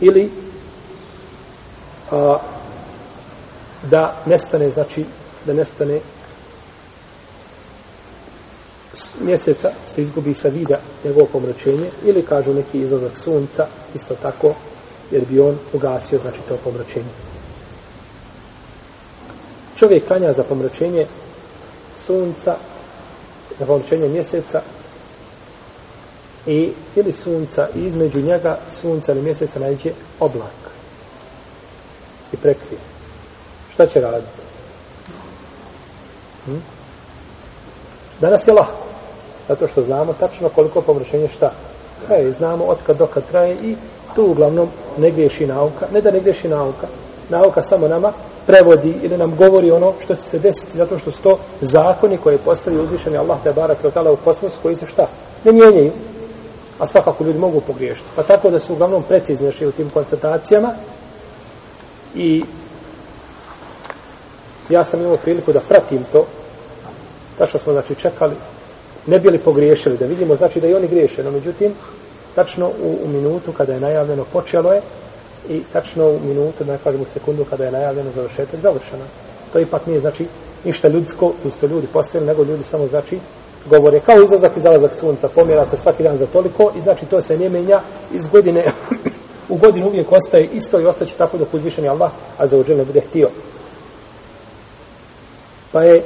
ili 0.00 0.30
a, 2.10 2.38
da 3.82 4.22
nestane, 4.26 4.70
znači, 4.70 5.04
da 5.46 5.52
nestane 5.52 6.00
mjeseca 9.20 9.70
se 9.86 10.02
izgubi 10.02 10.34
sa 10.34 10.48
vida 10.48 10.76
njegovo 11.04 11.26
pomračenje 11.26 11.90
ili 12.04 12.22
kažu 12.22 12.54
neki 12.54 12.78
izlazak 12.78 13.18
sunca 13.18 13.66
isto 13.94 14.14
tako 14.14 14.54
jer 15.10 15.24
bi 15.24 15.40
on 15.40 15.58
ugasio 15.72 16.18
znači 16.18 16.40
to 16.48 16.56
pomračenje. 16.64 17.10
Čovjek 19.76 20.06
klanja 20.06 20.32
za 20.32 20.42
pomračenje 20.42 21.06
sunca 21.96 22.56
za 23.58 23.66
pomračenje 23.66 24.08
mjeseca 24.08 24.62
i 26.46 26.72
ili 26.96 27.12
sunca 27.12 27.68
i 27.74 27.86
između 27.86 28.20
njega 28.20 28.58
sunca 28.70 29.12
ili 29.12 29.22
mjeseca 29.22 29.58
najđe 29.58 29.92
oblak 30.20 30.70
i 32.32 32.36
prekrije 32.36 32.95
šta 33.76 33.86
će 33.86 34.00
raditi 34.00 34.42
hm? 36.44 36.56
danas 38.20 38.48
je 38.48 38.52
lahko 38.52 38.86
Zato 39.48 39.68
što 39.68 39.82
znamo 39.82 40.12
tačno 40.12 40.48
koliko 40.48 40.80
površenje 40.80 41.28
šta 41.28 41.52
traje. 42.06 42.32
Znamo 42.32 42.64
od 42.64 42.76
kad 42.86 42.96
do 42.96 43.06
kad 43.06 43.26
traje 43.26 43.56
i 43.62 43.76
tu 44.14 44.24
uglavnom 44.24 44.68
ne 44.98 45.10
griješi 45.10 45.46
nauka. 45.46 45.86
Ne 45.92 46.00
da 46.00 46.10
ne 46.10 46.20
griješi 46.20 46.48
nauka. 46.48 46.86
Nauka 47.28 47.62
samo 47.62 47.88
nama 47.88 48.12
prevodi 48.46 48.94
ili 49.02 49.16
nam 49.18 49.36
govori 49.36 49.70
ono 49.70 49.92
što 50.00 50.14
će 50.14 50.22
se 50.22 50.38
desiti 50.38 50.76
zato 50.76 50.98
što 50.98 51.10
su 51.10 51.22
to 51.22 51.38
zakoni 51.60 52.18
koje 52.18 52.38
postavi 52.38 52.78
uzvišeni 52.78 53.16
Allah 53.16 53.38
te 53.44 53.52
barak 53.52 53.78
i 53.84 53.86
u 53.86 54.16
kosmosu 54.24 54.56
koji 54.62 54.76
se 54.76 54.86
šta? 54.86 55.06
Ne 55.44 55.52
mijenjaju. 55.52 55.92
A 56.78 56.86
svakako 56.86 57.24
ljudi 57.24 57.38
mogu 57.38 57.60
pogriješiti. 57.60 58.08
Pa 58.16 58.22
tako 58.22 58.50
da 58.50 58.58
su 58.58 58.72
uglavnom 58.72 59.02
precizni 59.02 59.66
u 59.66 59.72
tim 59.72 59.90
konstatacijama 59.90 60.72
i 62.14 62.44
ja 64.70 64.84
sam 64.84 65.00
imao 65.00 65.16
priliku 65.16 65.52
da 65.52 65.60
pratim 65.60 66.04
to 66.12 66.26
tačno 67.38 67.60
smo 67.60 67.72
znači 67.72 67.94
čekali 67.94 68.34
ne 69.06 69.18
bili 69.18 69.38
pogriješili, 69.38 69.96
da 69.96 70.06
vidimo, 70.06 70.36
znači 70.36 70.60
da 70.60 70.68
i 70.68 70.74
oni 70.74 70.88
griješe, 70.88 71.24
no 71.24 71.30
međutim, 71.30 71.72
tačno 72.34 72.68
u, 72.68 72.98
u 73.04 73.08
minutu 73.08 73.52
kada 73.52 73.72
je 73.72 73.80
najavljeno 73.80 74.24
počelo 74.32 74.72
je 74.72 74.80
i 75.48 75.62
tačno 75.72 76.08
u 76.08 76.20
minutu, 76.24 76.64
da 76.64 76.72
ne 76.72 76.78
kažem 76.84 77.00
u 77.00 77.04
sekundu 77.12 77.44
kada 77.50 77.64
je 77.64 77.70
najavljeno 77.70 78.10
završetak, 78.14 78.60
završeno. 78.60 79.04
To 79.52 79.58
ipak 79.58 79.86
nije, 79.86 80.00
znači, 80.00 80.26
ništa 80.64 80.88
ljudsko, 80.88 81.32
isto 81.44 81.66
ljudi 81.66 81.86
postavili, 81.92 82.26
nego 82.26 82.44
ljudi 82.44 82.62
samo, 82.62 82.86
znači, 82.86 83.18
govore 83.70 84.00
kao 84.00 84.22
izlazak 84.22 84.56
i 84.56 84.60
zalazak 84.60 84.94
sunca, 84.94 85.28
pomjera 85.28 85.66
se 85.66 85.76
svaki 85.76 86.02
dan 86.02 86.16
za 86.16 86.26
toliko 86.26 86.72
i 86.76 86.80
znači 86.80 87.06
to 87.06 87.20
se 87.20 87.38
ne 87.38 87.48
menja 87.48 87.80
iz 88.12 88.26
godine 88.26 88.64
u 89.48 89.56
godinu 89.56 89.86
uvijek 89.86 90.12
ostaje 90.12 90.48
isto 90.52 90.80
i 90.80 90.86
ostaće 90.86 91.14
tako 91.18 91.38
dok 91.38 91.54
uzvišeni 91.54 91.88
Allah, 91.88 92.10
a 92.38 92.46
za 92.46 92.64
ne 92.68 92.84
bude 92.84 93.00
htio. 93.00 93.28
Pa 95.76 95.82
je 95.82 96.02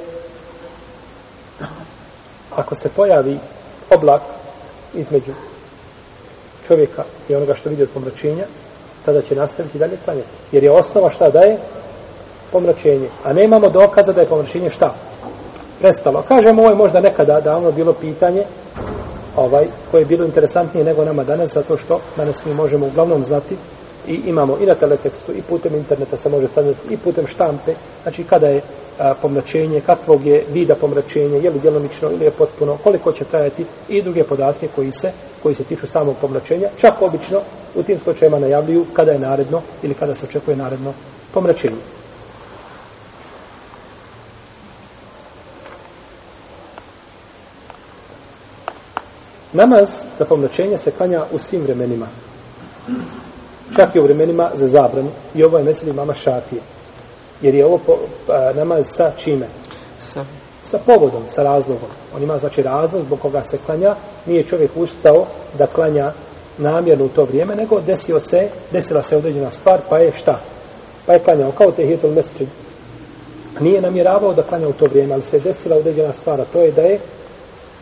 ako 2.57 2.75
se 2.75 2.89
pojavi 2.89 3.39
oblak 3.91 4.23
između 4.95 5.33
čovjeka 6.67 7.05
i 7.29 7.35
onoga 7.35 7.55
što 7.55 7.69
vidi 7.69 7.83
od 7.83 7.89
pomračenja, 7.95 8.45
tada 9.05 9.23
će 9.23 9.35
nastaviti 9.35 9.79
dalje 9.79 9.99
klanjati. 10.05 10.29
Jer 10.53 10.65
je 10.65 10.71
osnova 10.71 11.11
šta 11.11 11.31
daje? 11.31 11.59
Pomračenje. 12.53 13.09
A 13.25 13.33
nemamo 13.33 13.69
dokaza 13.69 14.13
da 14.13 14.21
je 14.21 14.27
pomračenje 14.27 14.71
šta? 14.71 14.95
Prestalo. 15.81 16.23
Kažemo, 16.29 16.63
ovo 16.63 16.71
je 16.71 16.77
možda 16.77 17.01
nekada 17.01 17.41
davno 17.41 17.73
bilo 17.73 17.93
pitanje 17.93 18.45
ovaj, 19.37 19.67
koje 19.91 20.01
je 20.01 20.07
bilo 20.07 20.25
interesantnije 20.25 20.85
nego 20.85 21.05
nama 21.05 21.25
danas, 21.25 21.53
zato 21.53 21.77
što 21.77 22.01
danas 22.17 22.45
mi 22.45 22.55
možemo 22.55 22.87
uglavnom 22.87 23.25
znati 23.25 23.57
i 24.07 24.15
imamo 24.15 24.59
i 24.61 24.67
na 24.67 24.75
teletekstu 24.75 25.33
i 25.33 25.43
putem 25.43 25.75
interneta 25.75 26.17
se 26.17 26.29
može 26.29 26.49
saznati 26.49 26.95
i 26.95 26.97
putem 26.97 27.27
štampe, 27.27 27.75
znači 28.03 28.25
kada 28.25 28.49
je 28.49 28.63
a, 29.01 29.15
pomračenje, 29.23 29.81
kakvog 29.81 30.27
je 30.27 30.45
vida 30.53 30.75
pomračenje, 30.75 31.41
je 31.41 31.51
li 31.51 31.61
djelomično 31.61 32.11
ili 32.11 32.25
je 32.25 32.31
potpuno, 32.31 32.77
koliko 32.85 33.13
će 33.13 33.25
trajati 33.25 33.65
i 33.89 34.03
druge 34.03 34.25
podatke 34.25 34.69
koji 34.75 34.93
se 34.93 35.13
koji 35.43 35.55
se 35.55 35.65
tiču 35.65 35.87
samog 35.87 36.17
pomračenja, 36.21 36.69
čak 36.77 37.03
obično 37.03 37.41
u 37.75 37.83
tim 37.83 37.99
slučajima 37.99 38.39
najavljuju 38.39 38.87
kada 38.93 39.13
je 39.13 39.19
naredno 39.19 39.63
ili 39.83 39.95
kada 39.95 40.15
se 40.15 40.27
očekuje 40.27 40.57
naredno 40.57 40.93
pomračenje. 41.33 41.81
Namaz 49.53 49.91
za 50.19 50.25
pomračenje 50.25 50.79
se 50.79 50.91
klanja 50.91 51.25
u 51.33 51.39
svim 51.39 51.63
vremenima. 51.63 52.07
Čak 53.77 53.97
i 53.97 54.01
u 54.01 54.05
vremenima 54.05 54.51
za 54.55 54.69
zabranu. 54.69 55.11
I 55.35 55.45
ovo 55.45 55.59
je 55.59 55.65
mesel 55.65 55.95
mama 55.95 56.15
šatije. 56.15 56.63
Jer 57.43 57.55
je 57.55 57.67
ovo 57.67 57.79
po, 57.87 57.99
a, 58.29 58.53
namaz 58.55 58.87
sa 58.91 59.13
čime? 59.17 59.47
Sa. 60.01 60.25
Sa 60.65 60.79
povodom, 60.87 61.23
sa 61.29 61.43
razlogom. 61.43 61.89
On 62.17 62.23
ima 62.23 62.39
znači 62.39 62.63
razlog 62.63 63.03
zbog 63.03 63.21
koga 63.21 63.45
se 63.45 63.59
klanja. 63.67 63.95
Nije 64.27 64.47
čovjek 64.47 64.71
ustao 64.77 65.27
da 65.59 65.67
klanja 65.67 66.13
namjerno 66.59 67.05
u 67.05 67.09
to 67.09 67.25
vrijeme, 67.25 67.55
nego 67.55 67.81
desio 67.81 68.21
se, 68.21 68.49
desila 68.73 69.03
se 69.03 69.17
određena 69.17 69.51
stvar, 69.51 69.81
pa 69.89 69.99
je 69.99 70.13
šta? 70.13 70.41
Pa 71.07 71.13
je 71.13 71.19
klanjao 71.19 71.53
kao 71.53 71.71
te 71.71 71.87
hijetul 71.87 72.11
mesečin. 72.11 72.47
Nije 73.61 73.81
namjeravao 73.81 74.35
da 74.35 74.43
klanja 74.43 74.69
u 74.69 74.73
to 74.73 74.87
vrijeme, 74.87 75.15
ali 75.15 75.23
se 75.23 75.41
desila 75.41 75.77
određena 75.77 76.13
stvar, 76.13 76.41
a 76.41 76.45
to 76.53 76.61
je 76.61 76.73
da 76.73 76.83
je 76.83 76.99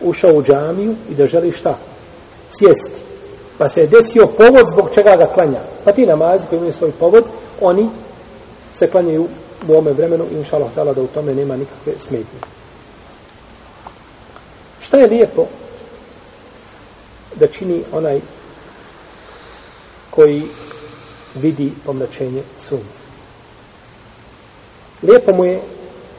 ušao 0.00 0.32
u 0.32 0.42
džamiju 0.42 0.94
i 1.10 1.14
da 1.14 1.26
želi 1.26 1.52
šta? 1.52 1.78
Sjesti. 2.48 3.02
Pa 3.58 3.68
se 3.68 3.80
je 3.80 3.86
desio 3.86 4.26
povod 4.26 4.68
zbog 4.68 4.90
čega 4.94 5.16
ga 5.16 5.26
klanja. 5.34 5.60
Pa 5.84 5.92
ti 5.92 6.06
namazi 6.06 6.46
koji 6.46 6.56
imaju 6.56 6.72
svoj 6.72 6.92
povod, 7.00 7.24
oni 7.60 7.88
se 8.72 8.86
klanjaju 8.86 9.26
u 9.66 9.72
ovome 9.72 9.92
vremenu 9.92 10.24
i 10.24 10.34
inša 10.34 10.56
Allah 10.56 10.96
da 10.96 11.02
u 11.02 11.06
tome 11.06 11.34
nema 11.34 11.56
nikakve 11.56 11.92
smetnje. 11.98 12.40
Šta 14.80 14.96
je 14.96 15.06
lijepo 15.06 15.46
da 17.34 17.46
čini 17.46 17.82
onaj 17.92 18.20
koji 20.10 20.42
vidi 21.34 21.72
pomračenje 21.86 22.42
sunca. 22.58 23.02
Lijepo 25.02 25.32
mu 25.32 25.44
je 25.44 25.60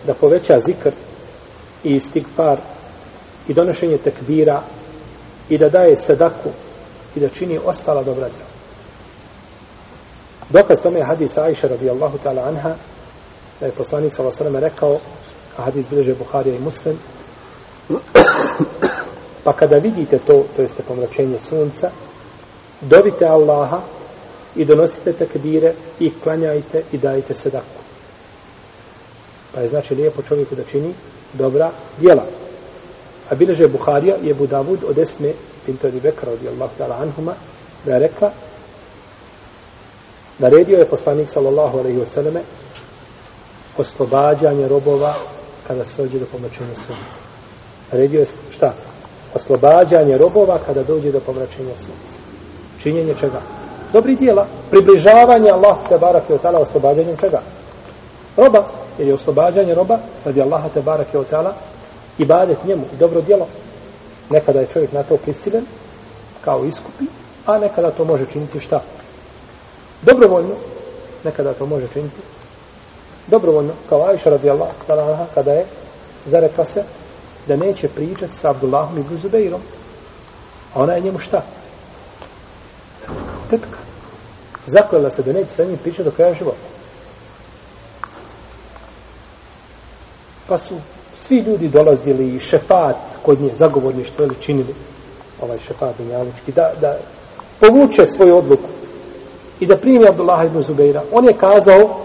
da 0.07 0.13
poveća 0.13 0.59
zikr 0.59 0.91
i 1.83 1.95
istigfar 1.95 2.57
i 3.47 3.53
donošenje 3.53 3.97
tekbira 3.97 4.61
i 5.49 5.57
da 5.57 5.69
daje 5.69 5.97
sedaku 5.97 6.49
i 7.15 7.19
da 7.19 7.29
čini 7.29 7.59
ostala 7.65 8.03
dobra 8.03 8.29
djela. 8.29 8.49
Dokaz 10.49 10.81
tome 10.81 10.99
je 10.99 11.05
hadis 11.05 11.37
Aisha 11.37 11.67
radijallahu 11.67 12.17
ta'ala 12.23 12.47
anha 12.47 12.75
da 13.59 13.65
je 13.65 13.71
poslanik 13.71 14.13
s.a.v. 14.13 14.59
rekao 14.59 14.99
a 15.57 15.61
hadis 15.61 15.87
bliže 15.89 16.15
Buharija 16.15 16.55
i 16.55 16.59
Muslim 16.59 16.97
pa 19.43 19.53
kada 19.53 19.77
vidite 19.77 20.19
to, 20.19 20.43
to 20.55 20.61
jeste 20.61 20.83
pomračenje 20.83 21.39
sunca 21.39 21.91
dovite 22.81 23.25
Allaha 23.25 23.81
i 24.55 24.65
donosite 24.65 25.13
tekbire 25.13 25.73
i 25.99 26.11
klanjajte 26.23 26.83
i 26.91 26.97
dajte 26.97 27.35
sedaku. 27.35 27.79
Pa 29.53 29.61
je 29.61 29.67
znači 29.67 29.95
lijepo 29.95 30.21
čovjeku 30.21 30.55
da 30.55 30.63
čini 30.63 30.93
dobra 31.33 31.71
djela. 31.99 32.25
A 33.29 33.35
bileže 33.35 33.67
Buharija 33.67 34.15
je 34.23 34.33
Budavud 34.33 34.79
od 34.89 34.97
Esme 34.97 35.33
Pinto 35.65 35.87
Ebi 35.87 35.99
Bekra 35.99 36.31
od 36.31 36.39
Allah 36.47 36.69
ta'ala 36.79 37.01
anhuma 37.01 37.33
da 37.85 37.93
je 37.93 37.99
rekla 37.99 38.31
naredio 40.39 40.77
je 40.77 40.85
poslanik 40.85 41.29
sallallahu 41.29 41.77
alaihi 41.77 41.99
wasallame 41.99 42.41
oslobađanje 43.79 44.67
robova 44.67 45.13
kada 45.67 45.85
se 45.85 46.01
dođe 46.01 46.19
do 46.19 46.25
pomračenja 46.31 46.75
sunca. 46.75 47.19
Naredio 47.91 48.19
je 48.19 48.27
šta? 48.51 48.73
Oslobađanje 49.35 50.17
robova 50.17 50.59
kada 50.65 50.83
dođe 50.83 51.11
do 51.11 51.19
pomračenja 51.19 51.75
sunca. 51.75 52.17
Činjenje 52.81 53.15
čega? 53.19 53.41
Dobri 53.93 54.15
dijela. 54.15 54.47
Približavanje 54.69 55.49
Allah 55.49 55.77
te 55.89 55.97
barak 55.97 56.29
je 56.29 56.35
otala 56.35 56.59
oslobađanjem 56.59 57.17
čega? 57.17 57.41
Roba. 58.37 58.65
Jer 58.97 59.07
je 59.07 59.13
oslobađanje 59.13 59.75
roba 59.75 59.99
radi 60.25 60.41
Allaha 60.41 60.69
te 60.69 60.81
barak 60.81 61.13
je 61.13 61.19
otala 61.19 61.53
ibadet 62.17 62.65
njemu 62.65 62.83
i 62.93 62.97
dobro 62.97 63.21
djelo. 63.21 63.47
Nekada 64.29 64.59
je 64.59 64.67
čovjek 64.73 64.91
na 64.91 65.03
to 65.03 65.17
prisilen 65.17 65.65
kao 66.41 66.65
iskupi, 66.65 67.05
a 67.45 67.57
nekada 67.57 67.91
to 67.91 68.05
može 68.05 68.25
činiti 68.25 68.59
šta? 68.59 68.81
Dobrovoljno. 70.01 70.55
Nekada 71.23 71.53
to 71.53 71.65
može 71.65 71.87
činiti 71.93 72.21
dobrovoljno, 73.29 73.73
kao 73.89 74.05
Ajša 74.05 74.29
radijallahu 74.29 74.73
ta'ala 74.87 75.25
kada 75.33 75.53
je 75.53 75.65
zarekla 76.25 76.65
se 76.65 76.83
da 77.47 77.55
neće 77.55 77.87
pričati 77.87 78.35
sa 78.35 78.49
Abdullahom 78.49 78.97
i 78.97 79.17
Zubeirom. 79.17 79.61
A 80.73 80.81
ona 80.81 80.93
je 80.93 81.01
njemu 81.01 81.19
šta? 81.19 81.43
Tetka. 83.49 83.77
Zakljela 84.67 85.09
se 85.09 85.23
da 85.23 85.33
neće 85.33 85.49
sa 85.49 85.63
njim 85.63 85.77
pričati 85.77 86.03
do 86.03 86.11
kraja 86.11 86.33
života. 86.33 86.67
Pa 90.47 90.57
su 90.57 90.75
svi 91.15 91.37
ljudi 91.37 91.67
dolazili 91.67 92.35
i 92.35 92.39
šefat 92.39 92.95
kod 93.25 93.41
nje, 93.41 93.51
zagovorništvo 93.55 94.25
ili 94.25 94.35
činili 94.41 94.75
ovaj 95.41 95.59
šefat 95.59 95.97
dunjalički, 95.97 96.51
da, 96.51 96.71
da 96.81 96.97
povuče 97.59 98.05
svoju 98.05 98.37
odluku 98.37 98.69
i 99.59 99.65
da 99.65 99.77
primi 99.77 100.07
Abdullah 100.07 100.45
ibn 100.45 100.61
Zubeira. 100.61 101.01
On 101.11 101.25
je 101.25 101.33
kazao 101.33 101.99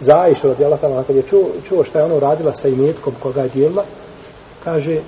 za 0.00 0.20
Aisha 0.20 0.48
radi 0.48 0.64
Allah 0.64 0.80
tamo, 0.80 1.04
kad 1.06 1.16
je 1.16 1.22
čuo, 1.22 1.50
čuo 1.68 1.84
šta 1.84 1.98
je 1.98 2.04
ono 2.04 2.20
radila 2.20 2.54
sa 2.54 2.68
imetkom 2.68 3.14
koga 3.22 3.42
je 3.42 3.48
dijelila, 3.48 3.84
kaže 4.64 5.00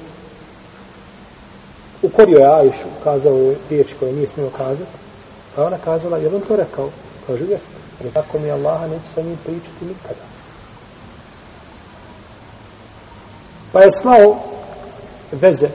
ukorio 2.02 2.38
je 2.38 2.54
Aishu, 2.54 2.88
kazao 3.04 3.36
je 3.36 3.56
riječ 3.70 3.88
koje 4.00 4.12
nije 4.12 4.26
smio 4.26 4.50
kazati, 4.50 4.98
pa 5.56 5.64
ona 5.64 5.78
kazala, 5.84 6.18
je 6.18 6.34
on 6.34 6.40
to 6.40 6.56
rekao? 6.56 6.88
Kaže, 7.26 7.44
jeste. 7.44 7.74
Ali 8.00 8.10
tako 8.10 8.38
mi 8.38 8.50
Allaha 8.50 8.86
neću 8.86 9.12
sa 9.14 9.22
njim 9.22 9.38
pričati 9.44 9.84
nikada. 9.84 10.24
Pa 13.72 13.80
je 13.80 13.90
slao 13.90 14.36
veze 15.32 15.68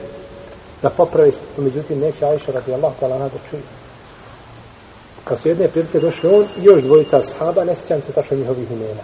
da 0.82 0.90
popravi, 0.90 1.32
međutim 1.56 1.98
neće 2.00 2.26
Aisha 2.26 2.52
radi 2.52 2.74
Allah 2.74 2.92
tala 3.00 3.18
da 3.18 3.30
čuje. 3.50 3.62
Pa 5.28 5.36
su 5.36 5.48
jedne 5.48 5.68
prilike 5.68 6.00
došli 6.00 6.30
on 6.34 6.42
i 6.42 6.64
još 6.64 6.82
dvojica 6.82 7.22
sahaba, 7.22 7.64
ne 7.64 7.76
sjećam 7.76 8.02
se 8.02 8.12
tačno 8.12 8.36
njihovih 8.36 8.70
imena. 8.70 9.02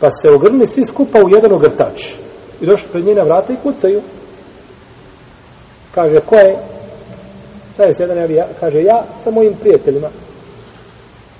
Pa 0.00 0.12
se 0.12 0.30
ogrnuli 0.30 0.66
svi 0.66 0.84
skupa 0.84 1.18
u 1.18 1.30
jedan 1.30 1.52
ogrtač. 1.52 2.12
I 2.60 2.66
došli 2.66 2.88
pred 2.92 3.04
njena 3.04 3.22
vrata 3.22 3.52
i 3.52 3.56
kucaju. 3.62 4.02
Kaže, 5.94 6.20
ko 6.20 6.34
je? 6.34 6.58
Taj 7.76 7.94
se 7.94 8.02
jedan 8.02 8.18
javija, 8.18 8.46
kaže, 8.60 8.82
ja 8.82 9.04
sa 9.24 9.30
mojim 9.30 9.54
prijateljima. 9.60 10.08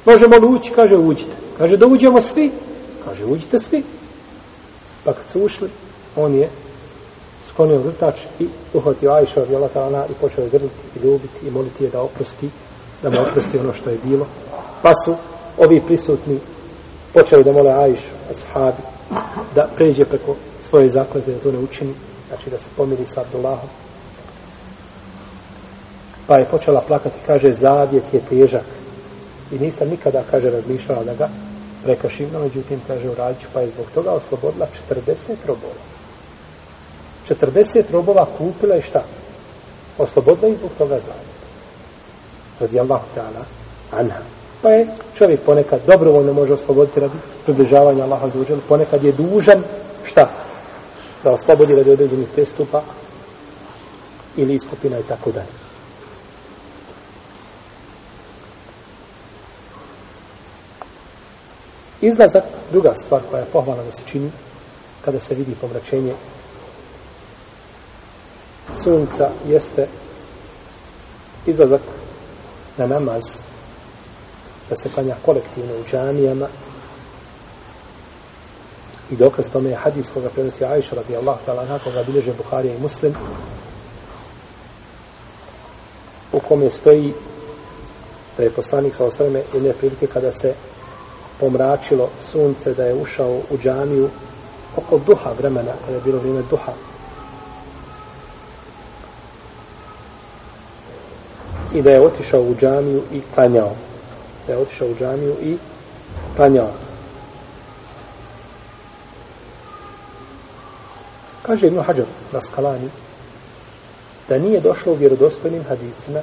Možemo 0.05 0.37
li 0.37 0.57
ući? 0.57 0.73
Kaže, 0.73 0.97
uđite. 0.97 1.37
Kaže, 1.59 1.77
da 1.77 1.87
uđemo 1.87 2.21
svi? 2.21 2.51
Kaže, 3.05 3.25
uđite 3.25 3.59
svi. 3.59 3.83
Pa 5.05 5.13
kad 5.13 5.25
su 5.33 5.43
ušli, 5.43 5.71
on 6.17 6.35
je 6.35 6.51
sklonio 7.49 7.83
grtač 7.83 8.15
i 8.39 8.49
uhvatio 8.75 9.13
Ajša 9.13 9.43
od 9.43 9.51
Jelatana 9.51 10.07
i 10.07 10.15
počeo 10.21 10.45
je 10.45 10.51
grliti 10.51 10.81
i 10.97 11.07
ljubiti 11.07 11.47
i 11.47 11.51
moliti 11.51 11.85
je 11.85 11.91
da 11.91 12.03
oprosti 12.03 12.51
da 13.03 13.11
mu 13.11 13.21
oprosti 13.21 13.59
ono 13.59 13.73
što 13.73 13.91
je 13.91 13.99
bilo. 14.05 14.27
Pa 14.83 14.93
su 15.05 15.15
ovi 15.59 15.81
prisutni 15.87 16.39
počeli 17.15 17.45
da 17.45 17.53
mole 17.53 17.71
Ajšu, 17.71 18.15
ashabi, 18.31 18.83
da 19.55 19.69
pređe 19.77 20.05
preko 20.05 20.37
svoje 20.63 20.91
zaklete 20.91 21.33
da 21.33 21.39
to 21.39 21.53
ne 21.53 21.59
učini, 21.59 21.95
znači 22.29 22.51
da 22.51 22.59
se 22.59 22.69
pomiri 22.77 23.07
sa 23.07 23.21
Abdullahom. 23.21 23.69
Pa 26.27 26.37
je 26.37 26.45
počela 26.45 26.81
plakati, 26.81 27.19
kaže, 27.27 27.53
zavjet 27.53 28.15
je 28.15 28.21
težak. 28.21 28.65
I 29.53 29.59
nisam 29.59 29.89
nikada, 29.89 30.23
kaže, 30.31 30.51
razmišljala 30.51 31.05
da 31.05 31.15
ga 31.15 31.29
prekašim, 31.85 32.29
no 32.33 32.39
međutim, 32.39 32.81
kaže, 32.87 33.11
u 33.11 33.15
radiću, 33.15 33.49
pa 33.53 33.61
je 33.61 33.69
zbog 33.69 33.87
toga 33.95 34.11
oslobodila 34.11 34.67
40 34.91 35.33
robova. 35.47 35.75
40 37.29 37.83
robova 37.93 38.27
kupila 38.39 38.77
i 38.77 38.83
šta? 38.83 39.03
Oslobodila 39.99 40.49
i 40.49 40.57
zbog 40.57 40.71
toga 40.79 40.95
zavjet 40.95 41.30
radijallahu 42.61 43.05
ta'ala 43.15 43.45
anha. 43.91 44.23
Pa 44.63 44.69
je 44.69 44.87
čovjek 45.15 45.41
ponekad 45.41 45.81
dobrovoljno 45.87 46.33
može 46.33 46.53
osloboditi 46.53 47.01
radi 47.01 47.19
približavanja 47.45 48.05
Allaha 48.05 48.29
za 48.29 48.41
uđel, 48.41 48.59
ponekad 48.69 49.05
je 49.05 49.13
dužan 49.13 49.63
šta? 50.05 50.31
Da 51.25 51.33
oslobodi 51.33 51.77
radi 51.77 51.91
određenih 51.91 52.29
prestupa 52.35 52.83
ili 54.37 54.55
iskupina 54.55 54.99
i 54.99 55.03
tako 55.03 55.33
dalje. 55.33 55.47
Izlazak, 62.01 62.45
druga 62.73 62.95
stvar 62.95 63.23
koja 63.31 63.41
je 63.41 63.47
pohvalna 63.53 63.83
da 63.83 63.93
se 63.93 64.03
čini 64.07 64.31
kada 65.05 65.21
se 65.21 65.35
vidi 65.35 65.55
povraćenje 65.61 66.15
sunca 68.83 69.31
jeste 69.49 69.87
izlazak 71.47 71.81
na 72.81 72.87
namaz 72.87 73.25
da 74.71 74.77
se 74.77 74.89
klanja 74.89 75.15
kolektivno 75.25 75.73
u 75.75 75.85
džamijama. 75.91 76.49
I 79.11 79.17
dokaz 79.17 79.51
tome 79.51 79.71
je 79.71 79.77
hadis 79.77 80.09
koga 80.15 80.29
prenosi 80.29 80.65
Aisha 80.65 80.97
radijallahu 80.97 81.39
ta'ala 81.47 81.63
anha 81.63 81.79
koga 81.79 82.03
bilježe 82.03 82.33
Buharija 82.33 82.75
i 82.75 82.81
Muslim 82.81 83.15
u 86.33 86.41
kome 86.49 86.71
stoji 86.71 87.15
da 88.37 88.43
je 88.43 88.51
poslanik 88.51 88.97
sa 88.97 89.05
osreme 89.05 89.43
jedne 89.55 89.73
prilike 89.73 90.07
kada 90.07 90.33
se 90.33 90.55
pomračilo 91.41 92.09
sunce 92.23 92.75
da 92.75 92.85
je 92.85 92.95
ušao 92.95 93.41
u 93.51 93.59
džamiju 93.63 94.09
oko 94.77 94.99
duha 94.99 95.31
vremena 95.39 95.73
kada 95.85 95.97
je 95.97 96.03
bilo 96.05 96.19
vrijeme 96.19 96.43
duha. 96.51 96.73
I 101.75 101.83
da 101.83 101.91
je 101.91 102.07
otišao 102.07 102.43
u 102.43 102.55
džamiju 102.55 103.03
i 103.13 103.23
klanjao. 103.35 103.73
Da 104.47 104.53
je 104.53 104.59
otišao 104.59 104.89
u 104.89 104.95
džamiju 104.95 105.35
i 105.43 105.59
klanjao. 106.37 106.71
Kaže 111.43 111.67
Ibn 111.67 111.81
Hajar 111.83 112.07
na 112.33 112.41
skalani 112.41 112.89
da 114.29 114.39
nije 114.39 114.61
došlo 114.61 114.93
u 114.93 114.97
vjerodostojnim 114.97 115.65
hadisima 115.69 116.21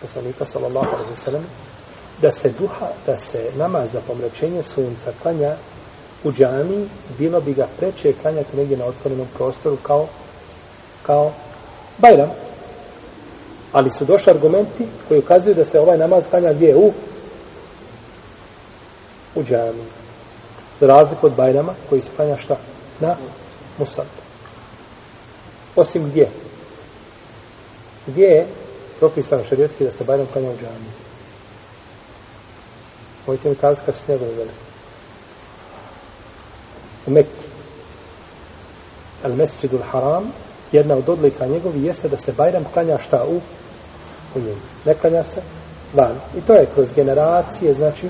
poslanika 0.00 0.44
sallallahu 0.44 0.96
alaihi 0.96 1.12
wa 1.12 1.24
sallam 1.24 1.46
da 2.22 2.32
se 2.32 2.52
duha, 2.58 2.88
da 3.06 3.18
se 3.18 3.50
nama 3.56 3.86
za 3.86 4.00
pomračenje 4.06 4.62
sunca 4.62 5.12
klanja 5.22 5.56
u 6.24 6.32
džami, 6.32 6.88
bilo 7.18 7.40
bi 7.40 7.54
ga 7.54 7.66
preče 7.78 8.12
klanjati 8.22 8.56
negdje 8.56 8.76
na 8.76 8.84
otvorenom 8.84 9.26
prostoru 9.36 9.76
kao 9.82 10.06
kao 11.02 11.32
bajram, 11.98 12.30
Ali 13.74 13.90
su 13.90 14.04
došli 14.04 14.30
argumenti 14.30 14.86
koji 15.08 15.20
ukazuju 15.20 15.54
da 15.54 15.64
se 15.64 15.80
ovaj 15.80 15.98
namaz 15.98 16.24
klanja 16.30 16.52
gdje 16.52 16.76
u 16.76 16.92
u 19.34 19.42
džami. 19.42 19.84
Za 20.80 20.86
razliku 20.86 21.26
od 21.26 21.34
Bajrama 21.34 21.74
koji 21.88 22.02
se 22.02 22.10
klanja 22.16 22.36
šta? 22.36 22.56
Na 23.00 23.16
Musab. 23.78 24.06
Osim 25.76 26.10
gdje? 26.10 26.28
Gdje 28.06 28.26
je 28.26 28.46
propisano 28.98 29.44
šarijetski 29.44 29.84
da 29.84 29.90
se 29.90 30.04
Bajram 30.04 30.26
klanja 30.32 30.50
u 30.50 30.56
džami? 30.56 30.90
Mojte 33.26 33.48
mi 33.48 33.56
kazati 33.56 33.86
kad 33.86 33.94
su 33.94 34.02
snjegovi 34.02 34.34
veliki. 34.34 34.64
U 37.06 37.10
Mekki. 37.10 37.44
Al-Mesridul 39.24 39.82
haram, 39.90 40.32
jedna 40.72 40.96
od 40.96 41.08
odlika 41.08 41.46
njegovi 41.46 41.82
jeste 41.82 42.08
da 42.08 42.18
se 42.18 42.32
Bajram 42.32 42.64
klanja 42.72 42.98
šta 42.98 43.24
u, 43.24 43.40
u 44.34 44.38
njemu. 44.38 44.60
Ne 44.84 44.94
klanja 44.94 45.24
se 45.24 45.40
van. 45.94 46.16
I 46.38 46.40
to 46.40 46.52
je 46.52 46.66
kroz 46.74 46.92
generacije, 46.92 47.74
znači, 47.74 48.08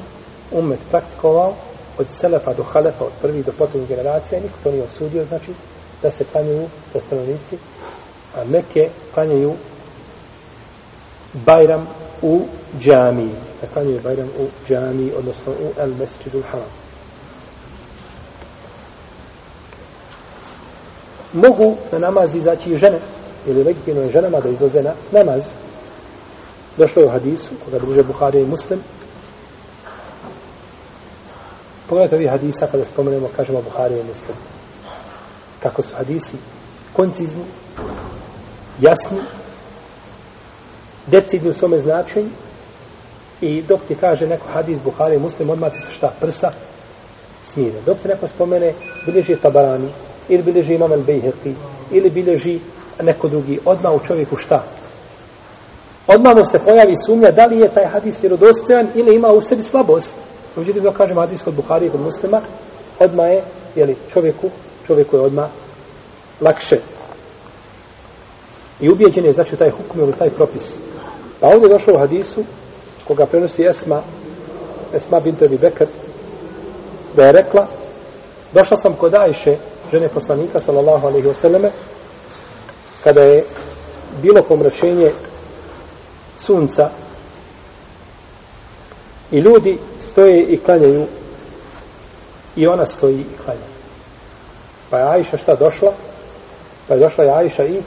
umet 0.52 0.80
praktikovao 0.90 1.54
od 1.98 2.06
Selefa 2.10 2.52
do 2.52 2.62
Halefa, 2.62 3.04
od 3.04 3.12
prvih 3.22 3.44
do 3.44 3.52
potomnih 3.58 3.88
generacija, 3.88 4.40
niko 4.40 4.54
to 4.62 4.70
nije 4.70 4.82
osudio, 4.82 5.24
znači, 5.24 5.52
da 6.02 6.10
se 6.10 6.24
klanjaju 6.24 6.68
da 6.94 7.00
stanovnici, 7.00 7.58
a 8.36 8.44
meke 8.44 8.88
klanjaju 9.14 9.54
Bajram 11.34 11.86
u 12.22 12.40
džamiji. 12.80 13.34
Da 13.60 13.68
klanjaju 13.72 14.00
Bajram 14.02 14.28
u 14.38 14.46
džamiji, 14.68 15.12
odnosno 15.18 15.52
u 15.52 15.80
El 15.80 15.90
Mesjidu 15.98 16.42
Haram. 16.50 16.68
Mogu 21.32 21.76
na 21.92 21.98
namaz 21.98 22.34
izaći 22.34 22.70
i 22.70 22.76
žene, 22.76 22.98
ili 23.46 23.64
legitimno 23.64 24.02
je 24.02 24.12
ženama 24.12 24.40
da 24.40 24.48
izlaze 24.48 24.82
na 24.82 24.92
namaz. 25.12 25.44
Došlo 26.76 27.02
je 27.02 27.08
u 27.08 27.10
hadisu, 27.10 27.50
koga 27.64 27.78
druže 27.78 28.02
Buharija 28.02 28.42
i 28.42 28.46
Muslim. 28.46 28.80
Pogledajte 31.88 32.16
ovih 32.16 32.30
hadisa 32.30 32.66
kada 32.66 32.84
spomenemo, 32.84 33.28
kažemo 33.36 33.62
Buharija 33.62 34.00
i 34.00 34.08
Muslim. 34.08 34.36
Kako 35.62 35.82
su 35.82 35.96
hadisi 35.96 36.36
koncizni, 36.92 37.44
jasni, 38.80 39.18
decidni 41.06 41.50
u 41.50 41.54
svome 41.54 41.80
značenju 41.80 42.30
i 43.40 43.62
dok 43.62 43.80
ti 43.88 43.94
kaže 43.94 44.26
neko 44.26 44.48
hadis 44.52 44.78
Buhari 44.84 45.16
i 45.16 45.18
muslim, 45.18 45.50
odmah 45.50 45.72
ti 45.72 45.80
se 45.80 45.90
šta 45.90 46.12
prsa 46.20 46.52
smire. 47.44 47.80
Dok 47.86 47.98
ti 47.98 48.08
neko 48.08 48.28
spomene 48.28 48.72
bilježi 49.06 49.36
tabarani 49.36 49.88
ili 50.28 50.42
bilježi 50.42 50.74
imam 50.74 50.90
al-Bejheqi, 50.90 51.54
ili 51.90 52.10
bilježi 52.10 52.60
neko 53.02 53.28
drugi, 53.28 53.58
odmah 53.64 53.92
u 53.92 54.06
čovjeku 54.06 54.36
šta? 54.36 54.64
Odmah 56.06 56.36
mu 56.36 56.44
se 56.44 56.58
pojavi 56.58 56.94
sumnja 57.06 57.30
da 57.30 57.46
li 57.46 57.58
je 57.58 57.68
taj 57.68 57.84
hadis 57.84 58.22
vjerodostojan 58.22 58.88
ili 58.94 59.14
ima 59.14 59.28
u 59.28 59.40
sebi 59.40 59.62
slabost. 59.62 60.16
Međutim, 60.56 60.82
da 60.82 60.92
kažem 60.92 61.16
hadis 61.16 61.42
kod 61.42 61.54
Buhari 61.54 61.86
i 61.86 61.90
kod 61.90 62.00
muslima, 62.00 62.40
odmah 62.98 63.30
je, 63.30 63.42
jeli, 63.76 63.96
čovjeku, 64.12 64.50
čovjeku 64.86 65.16
je 65.16 65.22
odmah 65.22 65.48
lakše. 66.40 66.78
I 68.80 68.90
ubijeđen 68.90 69.24
je, 69.24 69.32
znači, 69.32 69.56
taj 69.56 69.70
hukum 69.70 70.00
ili 70.00 70.12
taj 70.12 70.30
propis. 70.30 70.76
Pa 71.40 71.46
ovdje 71.46 71.66
je 71.66 71.72
došlo 71.72 71.94
u 71.94 71.98
hadisu, 71.98 72.44
koga 73.06 73.26
prenosi 73.26 73.66
Esma, 73.66 74.02
Esma 74.94 75.20
bintovi 75.20 75.58
Bekr, 75.58 75.86
da 77.16 77.26
je 77.26 77.32
rekla, 77.32 77.66
došla 78.52 78.76
sam 78.76 78.94
kod 78.94 79.14
Ajše, 79.14 79.56
žene 79.92 80.08
poslanika, 80.08 80.60
sallallahu 80.60 81.06
alaihi 81.06 81.28
wasallame, 81.28 81.68
kada 83.04 83.22
je 83.22 83.44
bilo 84.22 84.42
pomračenje 84.42 85.10
sunca 86.38 86.90
i 89.30 89.38
ljudi 89.38 89.78
stoje 90.00 90.42
i 90.42 90.56
klanjaju 90.56 91.06
i 92.56 92.66
ona 92.66 92.86
stoji 92.86 93.20
i 93.20 93.36
klanja. 93.44 93.60
Pa 94.90 94.98
je 94.98 95.04
Ajša 95.04 95.38
šta 95.38 95.54
došla? 95.54 95.92
Pa 96.88 96.94
je 96.94 97.00
došla 97.00 97.24
je 97.24 97.30
Ajša 97.30 97.64
i 97.64 97.82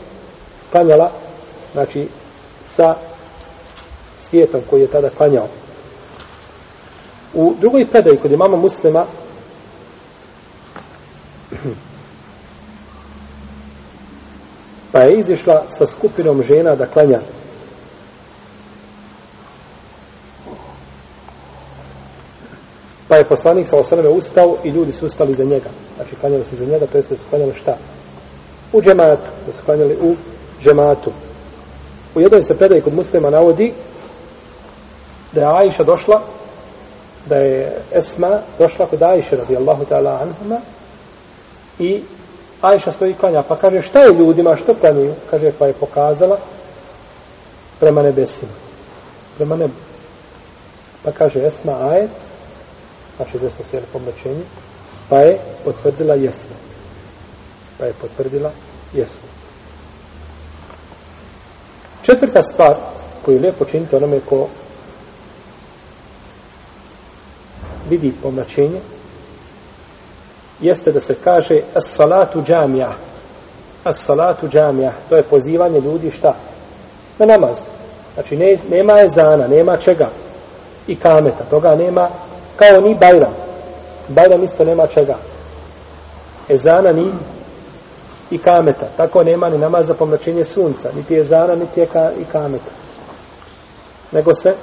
klanjala, 0.71 1.11
znači, 1.73 2.07
sa 2.65 2.95
svijetom 4.19 4.61
koji 4.69 4.81
je 4.81 4.87
tada 4.87 5.09
klanjao. 5.09 5.47
U 7.33 7.53
drugoj 7.59 7.87
predaji 7.87 8.17
kod 8.17 8.31
imama 8.31 8.57
muslima 8.57 9.05
pa 14.91 14.99
je 14.99 15.19
izišla 15.19 15.63
sa 15.67 15.85
skupinom 15.87 16.43
žena 16.43 16.75
da 16.75 16.85
klanja 16.85 17.19
je 23.17 23.29
poslanik 23.29 23.67
sa 23.67 23.77
osaname 23.77 24.09
ustao 24.09 24.57
i 24.63 24.69
ljudi 24.69 24.91
su 24.91 25.05
ustali 25.05 25.33
za 25.33 25.43
njega 25.43 25.69
znači 25.95 26.15
klanjali 26.15 26.43
se 26.43 26.55
za 26.55 26.65
njega 26.65 26.85
to 26.85 26.97
jeste 26.97 27.13
da 27.13 27.19
su 27.19 27.25
klanjali 27.29 27.53
šta 27.55 27.77
u 28.73 28.81
džematu 28.81 29.31
da 29.47 29.53
su 29.53 29.63
klanjali 29.65 29.97
u 30.01 30.15
džematu 30.63 31.11
u 32.15 32.21
jednoj 32.21 32.41
se 32.41 32.57
predaji 32.57 32.81
kod 32.81 32.93
muslima 32.93 33.29
navodi 33.29 33.73
da 35.31 35.41
je 35.41 35.47
Aisha 35.47 35.83
došla, 35.83 36.21
da 37.25 37.35
je 37.35 37.77
Esma 37.93 38.39
došla 38.59 38.87
kod 38.87 39.01
Aisha 39.01 39.35
radijallahu 39.35 39.85
ta'ala 39.85 40.21
anhuma 40.21 40.59
i 41.79 42.01
Aisha 42.61 42.91
stoji 42.91 43.13
klanja, 43.13 43.43
pa 43.43 43.55
kaže 43.55 43.81
šta 43.81 43.99
je 43.99 44.13
ljudima, 44.13 44.55
što 44.55 44.73
klanjuju? 44.73 45.13
Kaže 45.29 45.51
pa 45.59 45.67
je 45.67 45.73
pokazala 45.73 46.37
prema 47.79 48.01
nebesima. 48.01 48.51
Prema 49.37 49.55
nebu. 49.55 49.73
Pa 51.03 51.11
kaže 51.11 51.45
Esma 51.45 51.89
ajet, 51.89 52.09
znači 53.17 53.39
desno 53.39 53.65
se 53.71 53.77
je 53.77 53.83
pa 55.09 55.19
je 55.19 55.39
potvrdila 55.63 56.15
jesno. 56.15 56.55
Pa 57.77 57.85
je 57.85 57.93
potvrdila 57.93 58.51
jesno. 58.93 59.27
Četvrta 62.01 62.43
stvar 62.43 62.75
koju 63.25 63.35
je 63.35 63.41
lijepo 63.41 63.65
činiti 63.65 63.95
onome 63.95 64.19
ko 64.19 64.47
vidi 67.89 68.13
pomlačenje, 68.21 68.81
jeste 70.59 70.91
da 70.91 70.99
se 70.99 71.15
kaže 71.23 71.55
as-salatu 71.75 72.43
džamija. 72.43 72.93
As-salatu 73.83 74.47
džamija. 74.47 74.93
To 75.09 75.15
je 75.15 75.23
pozivanje 75.23 75.79
ljudi 75.79 76.11
šta? 76.11 76.35
Na 77.19 77.25
namaz. 77.25 77.57
Znači 78.13 78.37
ne, 78.37 78.57
nema 78.69 78.99
ezana, 78.99 79.47
nema 79.47 79.77
čega. 79.77 80.07
I 80.87 80.95
kameta. 80.95 81.43
Toga 81.49 81.75
nema 81.75 82.09
kao 82.57 82.81
ni 82.81 82.95
bajram. 82.95 83.33
Bajram 84.07 84.43
isto 84.43 84.65
nema 84.65 84.87
čega. 84.87 85.17
Ezana 86.49 86.91
ni 86.91 87.11
i 88.31 88.37
kameta. 88.37 88.87
Tako 88.97 89.23
nema 89.23 89.47
ni 89.49 89.57
namaz 89.57 89.87
za 89.87 89.93
pomračenje 89.93 90.43
sunca. 90.43 90.89
Niti 90.95 91.13
je 91.13 91.25
niti 91.59 91.79
je 91.79 91.85
ka, 91.85 92.11
i 92.19 92.25
kameta. 92.31 92.71
Nego 94.11 94.35
se 94.35 94.53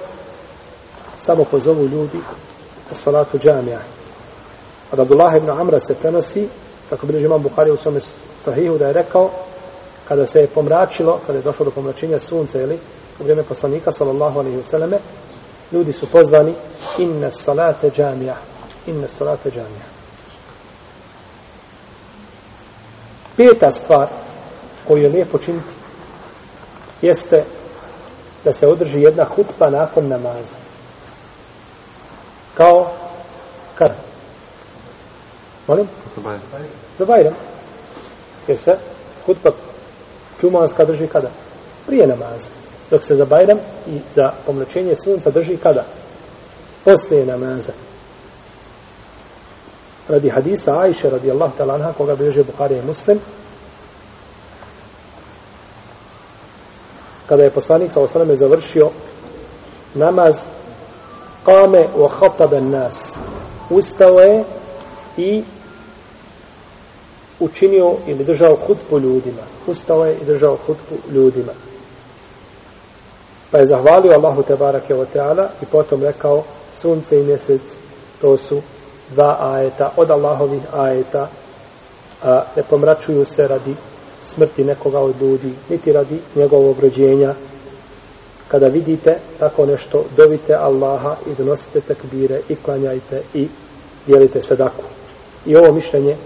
samo 1.16 1.44
pozovu 1.44 1.86
ljudi 1.86 2.18
salatu 2.92 3.38
džamija. 3.38 3.78
Od 4.92 5.00
Abdullah 5.00 5.36
ibn 5.36 5.50
Amra 5.50 5.80
se 5.80 5.94
prenosi, 5.94 6.48
kako 6.90 7.06
bilježi 7.06 7.24
imam 7.24 7.42
Bukhari 7.42 7.70
u 7.70 7.76
svome 7.76 8.00
sahihu, 8.44 8.78
da 8.78 8.86
je 8.86 8.92
rekao, 8.92 9.30
kada 10.08 10.26
se 10.26 10.40
je 10.40 10.46
pomračilo, 10.46 11.20
kada 11.26 11.38
je 11.38 11.42
došlo 11.42 11.64
do 11.64 11.70
pomračenja 11.70 12.18
sunca, 12.18 12.58
jeli, 12.58 12.78
u 13.20 13.22
vrijeme 13.22 13.42
poslanika, 13.42 13.92
sallallahu 13.92 14.38
alaihi 14.38 14.60
vseleme, 14.60 14.98
ljudi 15.72 15.92
su 15.92 16.06
pozvani 16.06 16.54
inna 16.98 17.30
salate 17.30 17.90
džamija. 17.90 18.36
Inna 18.86 19.08
salate 19.08 19.50
džamija. 19.50 19.84
Peta 23.36 23.72
stvar 23.72 24.08
koju 24.88 25.02
je 25.02 25.08
lijepo 25.08 25.38
činiti 25.38 25.74
jeste 27.02 27.44
da 28.44 28.52
se 28.52 28.68
održi 28.68 29.00
jedna 29.00 29.24
hutba 29.24 29.70
nakon 29.70 30.08
namaza 30.08 30.56
kao 32.54 32.92
kada? 33.74 33.94
Molim? 35.66 35.88
Za 36.98 37.04
Bajram. 37.04 37.34
Jer 38.48 38.58
se 38.58 38.76
hutba 39.26 39.50
čumanska 40.40 40.84
drži 40.84 41.06
kada? 41.06 41.30
Prije 41.86 42.06
namaza. 42.06 42.48
Dok 42.90 43.04
se 43.04 43.14
za 43.14 43.24
Bajram 43.24 43.58
i 43.86 44.00
za 44.14 44.32
pomlačenje 44.46 44.96
sunca 44.96 45.30
drži 45.30 45.56
kada? 45.56 45.84
Poslije 46.84 47.26
namaza. 47.26 47.72
Radi 50.08 50.28
hadisa 50.28 50.78
Ajše 50.78 51.10
radi 51.10 51.30
Allah 51.30 51.50
talanha 51.58 51.92
koga 51.92 52.16
bilježe 52.16 52.44
Bukhari 52.44 52.78
i 52.78 52.86
Muslim 52.86 53.20
kada 57.28 57.42
je 57.42 57.50
poslanik 57.50 57.92
sa 57.92 58.00
osaname 58.00 58.36
završio 58.36 58.90
namaz 59.94 60.36
kame 61.44 61.86
wa 61.96 62.08
khataba 62.08 62.60
nas 62.60 63.18
ustao 63.70 64.20
je 64.20 64.44
i 65.16 65.44
učinio 67.40 67.96
ili 68.06 68.24
držao 68.24 68.56
hutbu 68.56 68.98
ljudima 68.98 69.42
ustao 69.66 70.04
je 70.04 70.16
i 70.16 70.24
držao 70.24 70.56
hutbu 70.66 70.96
ljudima 71.12 71.52
pa 73.54 73.60
je 73.60 73.66
zahvalio 73.66 74.12
Allahu 74.12 74.42
Tebarake 74.42 74.94
wa 74.94 75.06
ta'ala 75.06 75.48
i 75.62 75.66
potom 75.66 76.02
rekao 76.02 76.42
sunce 76.74 77.20
i 77.20 77.22
mjesec 77.22 77.60
to 78.20 78.36
su 78.36 78.62
dva 79.10 79.38
ajeta 79.40 79.92
od 79.96 80.10
Allahovih 80.10 80.62
ajeta 80.74 81.28
a 82.22 82.42
ne 82.56 82.62
pomračuju 82.62 83.24
se 83.24 83.48
radi 83.48 83.74
smrti 84.22 84.64
nekoga 84.64 84.98
od 85.00 85.20
ljudi 85.20 85.52
niti 85.68 85.92
radi 85.92 86.20
njegovog 86.34 86.80
rođenja 86.80 87.34
kada 88.48 88.66
vidite 88.66 89.18
tako 89.38 89.66
nešto, 89.66 90.04
dovite 90.16 90.54
Allaha 90.54 91.16
i 91.26 91.34
donosite 91.38 91.80
takbire 91.80 92.40
i 92.48 92.56
klanjajte 92.56 93.22
i 93.34 93.48
dijelite 94.06 94.42
sadaku. 94.42 94.84
I 95.46 95.56
ovo 95.56 95.72
mišljenje, 95.72 96.16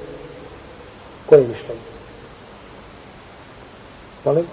koje 1.27 1.41
je 1.41 1.49
mišljenje? 1.49 1.81
Molim? 4.25 4.47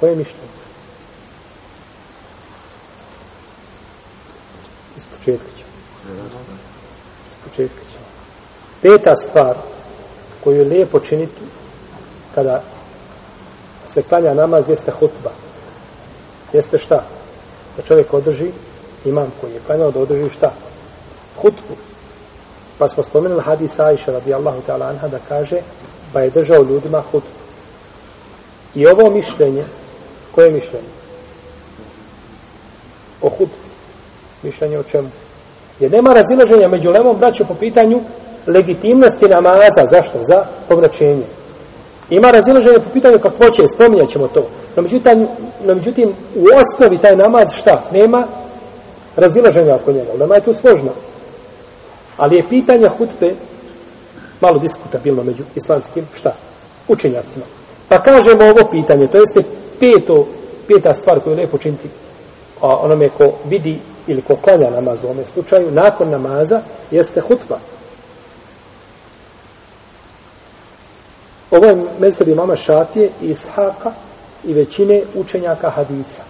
Koje 0.00 0.10
je 0.10 0.16
mišljenje? 0.16 0.56
Iz 4.96 5.06
početka 5.06 5.46
ćemo. 5.56 5.70
Iz 7.28 7.34
početka 7.44 7.80
ćemo. 7.92 8.06
Peta 8.82 9.16
stvar 9.16 9.56
koju 10.44 10.58
je 10.58 10.64
lijepo 10.64 11.00
činiti 11.00 11.42
kada 12.34 12.62
se 13.88 14.02
klanja 14.02 14.34
namaz 14.34 14.68
jeste 14.68 14.90
hutba. 14.90 15.30
Jeste 16.52 16.78
šta? 16.78 17.04
Da 17.76 17.82
čovjek 17.82 18.14
održi, 18.14 18.50
imam 19.04 19.32
koji 19.40 19.52
je 19.52 19.60
klanjao 19.66 19.90
da 19.90 20.00
održi 20.00 20.30
šta? 20.30 20.52
Hutbu. 21.36 21.76
Pa 22.78 22.88
smo 22.88 23.02
spomenuli 23.02 23.42
hadis 23.42 23.78
Aisha 23.80 24.12
radijallahu 24.12 24.60
ta'ala 24.66 24.88
anha 24.88 25.08
da 25.08 25.18
kaže 25.28 25.60
pa 26.12 26.20
je 26.20 26.30
držao 26.30 26.62
ljudima 26.62 27.02
hutbu. 27.12 27.28
I 28.74 28.86
ovo 28.86 29.10
mišljenje, 29.10 29.64
koje 30.36 30.46
je 30.46 30.52
mišljenje? 30.52 30.88
O 33.22 33.28
hutbi. 33.28 33.66
Mišljenje 34.42 34.78
o 34.78 34.82
čemu? 34.82 35.08
Jer 35.80 35.92
nema 35.92 36.12
razilaženja 36.12 36.68
među 36.68 36.90
levom 36.90 37.16
braću 37.16 37.46
po 37.46 37.54
pitanju 37.54 38.00
legitimnosti 38.46 39.28
namaza. 39.28 39.86
Zašto? 39.90 40.18
Za 40.22 40.44
povraćenje. 40.68 41.26
Ima 42.10 42.30
razilaženje 42.30 42.78
po 42.84 42.90
pitanju 42.92 43.18
kakvoće, 43.18 43.66
spominjat 43.66 44.08
ćemo 44.08 44.28
to. 44.28 44.48
No 44.76 44.82
međutim, 44.82 45.28
no 45.64 45.74
međutim, 45.74 46.08
u 46.34 46.44
osnovi 46.60 46.98
taj 46.98 47.16
namaz 47.16 47.52
šta? 47.52 47.82
Nema 47.92 48.26
razilaženja 49.16 49.74
oko 49.74 49.92
njega. 49.92 50.12
Nama 50.18 50.34
je 50.34 50.40
tu 50.44 50.54
složno. 50.54 50.90
Ali 52.16 52.36
je 52.36 52.48
pitanje 52.48 52.88
hutbe 52.88 53.34
malo 54.40 54.58
diskutabilno 54.58 55.24
među 55.24 55.42
islamskim 55.54 56.06
šta? 56.14 56.34
Učenjacima. 56.88 57.44
Pa 57.88 58.02
kažemo 58.02 58.44
ovo 58.44 58.68
pitanje, 58.70 59.06
to 59.06 59.18
jeste 59.18 59.42
peto, 59.80 60.26
peta 60.68 60.94
stvar 60.94 61.20
koju 61.20 61.32
je 61.32 61.36
lijepo 61.36 61.58
činiti 61.58 61.88
a 62.60 62.76
onome 62.76 63.08
ko 63.08 63.32
vidi 63.44 63.78
ili 64.06 64.22
ko 64.22 64.36
klanja 64.36 64.70
namaz 64.70 65.04
u 65.04 65.06
ovome 65.06 65.24
slučaju, 65.24 65.70
nakon 65.70 66.10
namaza 66.10 66.60
jeste 66.90 67.20
hutba. 67.20 67.58
Ovo 71.50 71.66
je 71.66 71.84
mesebi 71.98 72.34
mama 72.34 72.56
Šafije 72.56 73.10
i 73.22 73.30
Ishaka 73.30 73.92
i 74.44 74.52
većine 74.52 75.02
učenjaka 75.14 75.70
hadisa. 75.70 76.22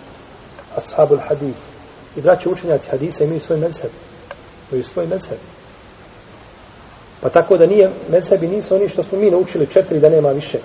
Ashabul 0.77 1.19
hadis. 1.29 1.57
I 2.17 2.21
braće 2.21 2.49
učenjaci 2.49 2.91
hadisa 2.91 3.25
imaju 3.25 3.41
svoj 3.41 3.59
mezheb. 3.59 3.91
Imaju 4.71 4.85
svoj 4.85 5.07
mezheb. 5.07 5.39
Pa 7.21 7.29
tako 7.29 7.57
da 7.57 7.67
nije 7.67 7.91
mezhebi 8.11 8.49
nisu 8.49 8.75
oni 8.75 8.89
što 8.89 9.03
smo 9.03 9.19
mi 9.19 9.31
naučili 9.31 9.67
četiri 9.67 10.01
da 10.01 10.09
nema 10.09 10.31
više. 10.31 10.59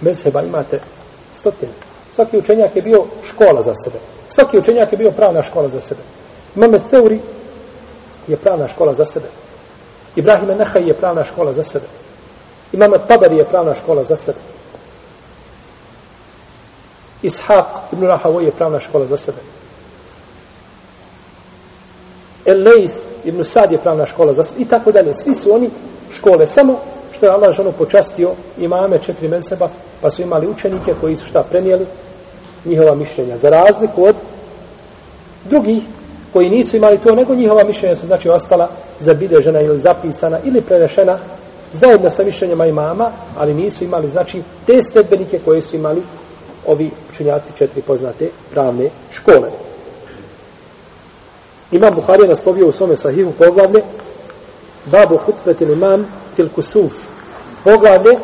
Mezheba 0.00 0.42
imate 0.42 0.80
stotine. 1.34 1.72
Svaki 2.10 2.38
učenjak 2.38 2.76
je 2.76 2.82
bio 2.82 3.04
škola 3.28 3.62
za 3.62 3.74
sebe. 3.74 3.98
Svaki 4.28 4.58
učenjak 4.58 4.92
je 4.92 4.98
bio 4.98 5.10
pravna 5.10 5.42
škola 5.42 5.68
za 5.68 5.80
sebe. 5.80 6.00
Imame 6.56 6.78
Theuri 6.78 7.20
je 8.28 8.36
pravna 8.36 8.68
škola 8.68 8.94
za 8.94 9.04
sebe. 9.04 9.26
Ibrahim 10.16 10.48
Nehaj 10.58 10.88
je 10.88 10.94
pravna 10.94 11.24
škola 11.24 11.52
za 11.52 11.64
sebe. 11.64 11.86
Imam 12.72 12.92
Tabari 13.08 13.36
je 13.36 13.44
pravna 13.44 13.74
škola 13.74 14.04
za 14.04 14.16
sebe. 14.16 14.38
Ishaq 17.22 17.92
ibn 17.92 18.06
Rahavoj 18.06 18.44
je 18.44 18.50
pravna 18.50 18.80
škola 18.80 19.06
za 19.06 19.16
sebe. 19.16 19.38
El 22.44 22.62
Leith 22.62 22.94
ibn 23.24 23.44
Sad 23.44 23.72
je 23.72 23.78
pravna 23.78 24.06
škola 24.06 24.32
za 24.32 24.42
sebe. 24.42 24.62
I 24.62 24.64
tako 24.64 24.92
dalje. 24.92 25.14
Svi 25.14 25.34
su 25.34 25.54
oni 25.54 25.70
škole. 26.12 26.46
Samo 26.46 26.80
što 27.18 27.26
je 27.26 27.32
Allah 27.32 27.56
ženu 27.56 27.72
počastio 27.72 28.32
imame 28.58 28.98
četiri 28.98 29.28
menseba, 29.28 29.68
pa 30.00 30.10
su 30.10 30.22
imali 30.22 30.46
učenike 30.46 30.94
koji 31.00 31.16
su 31.16 31.26
šta 31.26 31.42
prenijeli 31.42 31.86
njihova 32.64 32.94
mišljenja. 32.94 33.38
Za 33.38 33.50
razliku 33.50 34.04
od 34.04 34.14
drugih 35.44 35.82
koji 36.32 36.50
nisu 36.50 36.76
imali 36.76 36.98
to, 36.98 37.14
nego 37.14 37.34
njihova 37.34 37.64
mišljenja 37.64 37.96
su 37.96 38.06
znači 38.06 38.28
ostala 38.28 38.68
zabilježena 39.00 39.60
ili 39.60 39.78
zapisana 39.78 40.38
ili 40.44 40.60
prenešena 40.60 41.18
zajedno 41.72 42.10
sa 42.10 42.24
mišljenjama 42.24 42.66
imama, 42.66 43.10
ali 43.36 43.54
nisu 43.54 43.84
imali, 43.84 44.08
znači, 44.08 44.42
te 44.66 44.82
stedbenike 44.82 45.38
koje 45.44 45.60
su 45.60 45.76
imali 45.76 46.02
ovi 46.66 46.90
učenjaci 47.12 47.52
četiri 47.58 47.82
poznate 47.82 48.28
pravne 48.52 48.90
škole. 49.12 49.50
Imam 51.72 51.94
Buhari 51.94 52.22
je 52.22 52.28
naslovio 52.28 52.68
u 52.68 52.72
svome 52.72 52.96
sahihu 52.96 53.32
poglavlje 53.38 53.82
Babu 54.86 55.16
hutbetil 55.16 55.70
imam 55.70 56.06
til 56.36 56.48
kusuf. 56.48 57.07
Poglavlje 57.68 58.18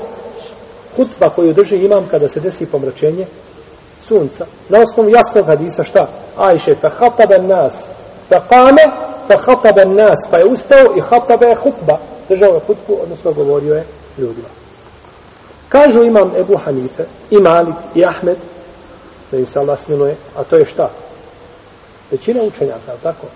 hutba 0.97 1.31
koju 1.31 1.53
drži 1.53 1.77
imam 1.77 2.09
kada 2.11 2.29
se 2.29 2.41
desi 2.41 2.67
pomračenje 2.67 3.27
sunca. 4.01 4.47
Na 4.69 4.79
osnovu 4.81 5.11
jasnog 5.11 5.47
hadisa 5.47 5.85
šta? 5.85 6.09
Ajše, 6.37 6.75
fe 6.75 6.89
hatabe 6.89 7.39
nas, 7.39 7.89
fe 8.29 8.41
kame, 8.49 8.83
fe 9.27 9.37
hatabe 9.37 9.85
nas, 9.85 10.19
pa 10.31 10.39
je 10.39 10.45
ustao 10.51 10.95
i 10.97 11.01
hatabe 11.01 11.47
je 11.47 11.57
hutba 11.57 11.99
držao 12.29 12.55
je 12.55 12.61
hutbu, 12.67 12.99
odnosno 13.03 13.33
govorio 13.33 13.75
je 13.75 13.85
ljudima. 14.19 14.49
Kažu 15.69 16.03
imam 16.03 16.33
Ebu 16.39 16.57
Hanife, 16.57 17.05
i 17.31 17.37
Malik, 17.39 17.75
i 17.95 18.03
Ahmed, 18.09 18.37
da 19.31 19.39
im 19.39 19.47
se 19.47 19.59
Allah 19.59 19.79
smiluje, 19.79 20.17
a 20.37 20.45
to 20.45 20.57
je 20.57 20.65
šta? 20.65 20.91
Većina 22.11 22.43
učenjaka, 22.43 22.93
tako? 23.03 23.27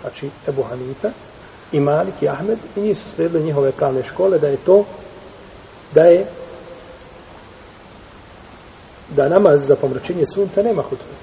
Znači, 0.00 0.30
Ebu 0.48 0.62
Hanife, 0.62 1.10
i 1.72 1.80
Malik, 1.80 2.22
i 2.22 2.28
Ahmed, 2.28 2.58
i 2.76 2.80
nisu 2.80 3.08
slijedili 3.08 3.44
njihove 3.44 3.72
pravne 3.72 4.04
škole, 4.04 4.38
da 4.38 4.46
je 4.46 4.56
to, 4.56 4.84
da 5.94 6.02
je 6.02 6.26
da 9.16 9.28
namaz 9.28 9.66
za 9.66 9.76
pomračenje 9.76 10.26
sunca 10.26 10.62
nema 10.62 10.82
hutbe. 10.82 11.14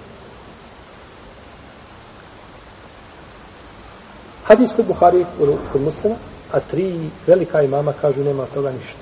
Hadis 4.43 4.71
kod 4.75 4.85
Buhari, 4.85 5.25
kod 5.71 5.81
muslima, 5.81 6.15
a 6.51 6.59
tri 6.59 7.09
velika 7.27 7.61
imama 7.61 7.93
kažu 7.93 8.23
nema 8.23 8.45
toga 8.53 8.71
ništa. 8.71 8.99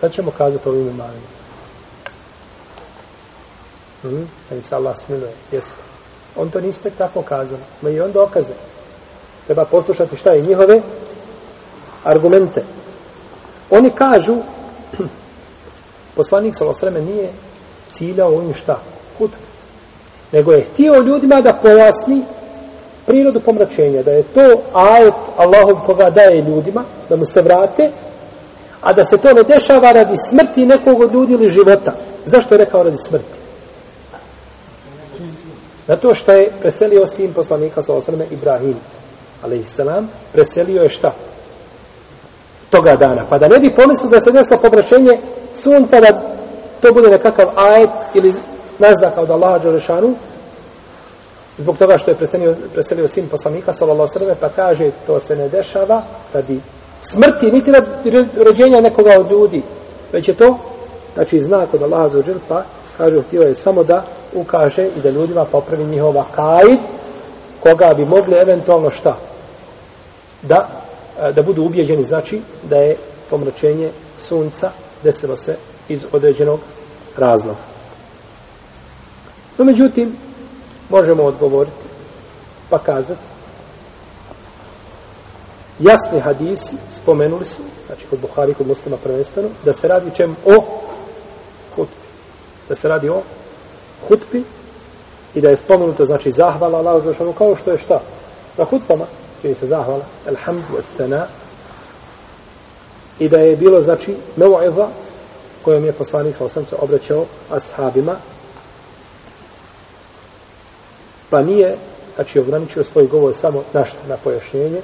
Sad 0.00 0.12
ćemo 0.12 0.30
kazati 0.30 0.68
ovim 0.68 0.88
imamima. 0.88 1.28
Hmm? 4.02 4.28
Da 4.50 4.56
mi 4.56 4.62
se 4.62 4.74
Allah 4.74 4.96
smiluje. 4.96 5.32
Jeste. 5.52 5.76
On 6.36 6.50
to 6.50 6.60
niste 6.60 6.90
tako 6.90 7.22
kazali. 7.22 7.60
Ma 7.82 7.90
i 7.90 8.00
on 8.00 8.12
dokaze. 8.12 8.52
Treba 9.46 9.64
poslušati 9.64 10.16
šta 10.16 10.30
je 10.30 10.42
njihove 10.42 10.82
argumente. 12.04 12.64
Oni 13.70 13.90
kažu 13.90 14.36
poslanik 16.16 16.56
Salosreme 16.56 17.00
nije 17.00 17.28
ciljao 17.92 18.28
ovim 18.28 18.54
šta? 18.54 18.80
Hutbu. 19.18 19.36
Nego 20.32 20.52
je 20.52 20.64
htio 20.64 21.02
ljudima 21.02 21.40
da 21.40 21.52
pojasni 21.52 22.22
prirodu 23.06 23.40
pomračenja, 23.40 24.02
da 24.02 24.10
je 24.10 24.22
to 24.22 24.62
ajet 24.72 25.14
Allahov 25.36 25.80
koga 25.86 26.10
daje 26.10 26.44
ljudima, 26.48 26.84
da 27.08 27.16
mu 27.16 27.24
se 27.26 27.42
vrate, 27.42 27.90
a 28.80 28.92
da 28.92 29.04
se 29.04 29.18
to 29.18 29.32
ne 29.32 29.42
dešava 29.42 29.92
radi 29.92 30.16
smrti 30.16 30.66
nekog 30.66 31.00
od 31.00 31.12
ljudi 31.12 31.32
ili 31.32 31.48
života. 31.48 31.92
Zašto 32.24 32.54
je 32.54 32.58
rekao 32.58 32.82
radi 32.82 32.96
smrti? 32.96 33.38
Zato 35.88 36.14
što 36.14 36.32
je 36.32 36.52
preselio 36.60 37.06
sin 37.06 37.32
poslanika 37.34 37.82
sa 37.82 37.94
osrme 37.94 38.26
Ibrahim, 38.30 38.76
alaihissalam, 39.42 40.08
preselio 40.32 40.82
je 40.82 40.88
šta? 40.88 41.14
Toga 42.70 42.96
dana. 42.96 43.26
Pa 43.30 43.38
da 43.38 43.48
ne 43.48 43.58
bi 43.58 43.74
pomislili 43.76 44.10
da 44.10 44.20
se 44.20 44.32
desilo 44.32 44.58
pomračenje 44.58 45.20
sunca, 45.54 46.00
da 46.00 46.22
to 46.80 46.92
bude 46.92 47.08
nekakav 47.08 47.46
ajet 47.56 47.90
ili 48.14 48.34
naznaka 48.78 49.20
od 49.20 49.30
Allaha 49.30 49.58
Đelešanu, 49.58 50.14
zbog 51.58 51.78
toga 51.78 51.98
što 51.98 52.10
je 52.10 52.14
preselio, 52.14 52.56
preselio 52.72 53.08
sin 53.08 53.28
poslanika 53.28 53.72
sallallahu 53.72 54.08
sallam 54.08 54.36
pa 54.40 54.48
kaže 54.48 54.90
to 55.06 55.20
se 55.20 55.36
ne 55.36 55.48
dešava 55.48 56.02
radi 56.34 56.60
smrti 57.00 57.50
niti 57.50 57.72
radi 57.72 58.26
rođenja 58.36 58.80
nekoga 58.80 59.14
od 59.18 59.30
ljudi 59.30 59.62
već 60.12 60.28
je 60.28 60.34
to 60.34 60.58
znači 61.14 61.40
znak 61.40 61.74
od 61.74 61.82
Allaha 61.82 62.08
Đelešanu, 62.08 62.40
pa 62.48 62.62
kaže 62.98 63.22
htio 63.22 63.42
je 63.42 63.54
samo 63.54 63.84
da 63.84 64.04
ukaže 64.34 64.88
i 64.96 65.00
da 65.00 65.10
ljudima 65.10 65.44
popravi 65.44 65.84
njihova 65.84 66.24
kaid, 66.34 66.78
koga 67.60 67.94
bi 67.96 68.04
mogli 68.04 68.36
eventualno 68.42 68.90
šta 68.90 69.16
da 70.42 70.68
da 71.34 71.42
budu 71.42 71.62
ubijeđeni, 71.62 72.04
znači 72.04 72.40
da 72.62 72.76
je 72.76 72.96
pomračenje 73.30 73.90
sunca 74.18 74.70
desilo 75.04 75.36
se 75.36 75.56
iz 75.88 76.04
određenog 76.12 76.60
razloga. 77.16 77.58
No 79.58 79.64
međutim 79.64 80.16
možemo 80.88 81.22
odgovoriti 81.22 81.76
pa 82.70 82.78
kazati 82.78 83.20
jasni 85.78 86.20
hadisi 86.20 86.76
spomenuli 87.02 87.44
su 87.44 87.62
znači 87.86 88.06
kod 88.10 88.18
Buhari 88.18 88.54
kod 88.54 88.66
muslima 88.66 88.96
prvenstveno 88.96 89.48
da 89.64 89.72
se 89.72 89.88
radi 89.88 90.10
čem 90.14 90.36
o 90.46 90.64
hutbi. 91.76 91.94
Da 92.68 92.74
se 92.74 92.88
radi 92.88 93.08
o 93.08 93.22
hutbi 94.08 94.44
i 95.34 95.40
da 95.40 95.48
je 95.48 95.56
spomenuto, 95.56 96.04
znači, 96.04 96.32
zahvala 96.32 96.78
Allah 96.78 97.02
kao 97.38 97.56
što 97.56 97.70
je 97.70 97.78
šta? 97.78 98.00
Na 98.56 98.64
hutbama, 98.64 99.06
čini 99.42 99.54
se 99.54 99.66
zahvala, 99.66 100.04
alhamdu, 100.28 100.78
etana, 100.78 101.26
i 103.18 103.28
da 103.28 103.38
je 103.38 103.56
bilo, 103.56 103.82
znači, 103.82 104.16
mevojeva, 104.36 104.88
kojom 105.62 105.84
je 105.84 105.92
poslanik 105.92 106.36
sa 106.36 106.44
osam 106.44 106.66
se 106.66 106.76
obraćao 106.78 107.26
ashabima, 107.50 108.16
pa 111.30 111.42
nije, 111.42 111.76
znači, 112.14 112.38
ograničio 112.38 112.84
svoj 112.84 113.06
govor 113.06 113.34
samo 113.36 113.64
na 113.72 113.84
što? 113.84 113.98
Na 114.08 114.16
pojašnjenje, 114.16 114.80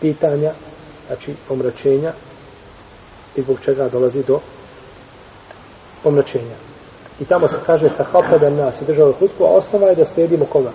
pitanja, 0.00 0.52
znači, 1.06 1.34
pomračenja, 1.48 2.12
i 3.36 3.40
zbog 3.40 3.58
čega 3.64 3.88
dolazi 3.88 4.22
do 4.22 4.40
pomračenja. 6.02 6.56
I 7.20 7.24
tamo 7.24 7.48
se 7.48 7.56
kaže 7.66 7.88
ta 7.96 8.38
da 8.38 8.50
nas 8.50 8.80
i 8.80 8.84
država 8.84 9.12
hutku, 9.12 9.44
a 9.44 9.48
osnova 9.48 9.88
je 9.88 9.94
da 9.94 10.04
slijedimo 10.04 10.46
koga? 10.46 10.72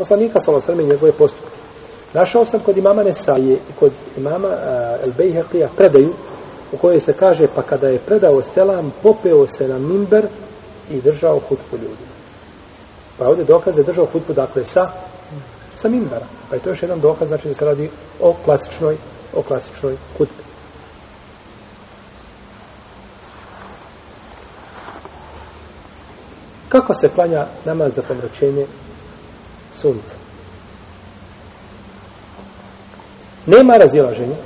Poslanika 0.00 0.40
sa 0.40 0.52
osrme 0.52 0.82
njegove 0.82 1.12
postupke. 1.12 1.56
Našao 2.14 2.44
sam 2.44 2.60
kod 2.60 2.76
imama 2.76 3.02
Nesaje 3.02 3.52
i 3.52 3.72
kod 3.78 3.92
imama 4.16 4.48
El 5.04 5.12
Bejheqija 5.18 5.68
predaju 5.76 6.14
u 6.72 6.76
kojoj 6.76 7.00
se 7.00 7.12
kaže 7.12 7.48
pa 7.54 7.62
kada 7.62 7.88
je 7.88 7.98
predao 7.98 8.42
selam 8.42 8.92
popeo 9.02 9.46
se 9.46 9.68
na 9.68 9.78
mimber 9.78 10.26
i 10.90 11.00
držao 11.00 11.40
hutbu 11.48 11.76
ljudima. 11.76 12.14
Pa 13.18 13.28
ovdje 13.28 13.44
dokaz 13.44 13.78
je 13.78 13.84
držao 13.84 14.06
hutbu 14.06 14.32
dakle 14.32 14.64
sa 14.64 14.90
sa 15.76 15.88
mimbera. 15.88 16.26
Pa 16.48 16.56
je 16.56 16.62
to 16.62 16.70
još 16.70 16.82
jedan 16.82 17.00
dokaz 17.00 17.28
znači 17.28 17.48
da 17.48 17.54
se 17.54 17.64
radi 17.64 17.90
o 18.20 18.34
klasičnoj 18.44 18.96
o 19.34 19.42
klasičnoj 19.42 19.96
hutbi. 20.18 20.44
Kako 26.68 26.94
se 26.94 27.08
klanja 27.08 27.46
namaz 27.64 27.94
za 27.94 28.02
pomračenje 28.02 28.66
sunca? 29.74 30.14
Nema 33.46 33.76
razilaženja 33.76 34.36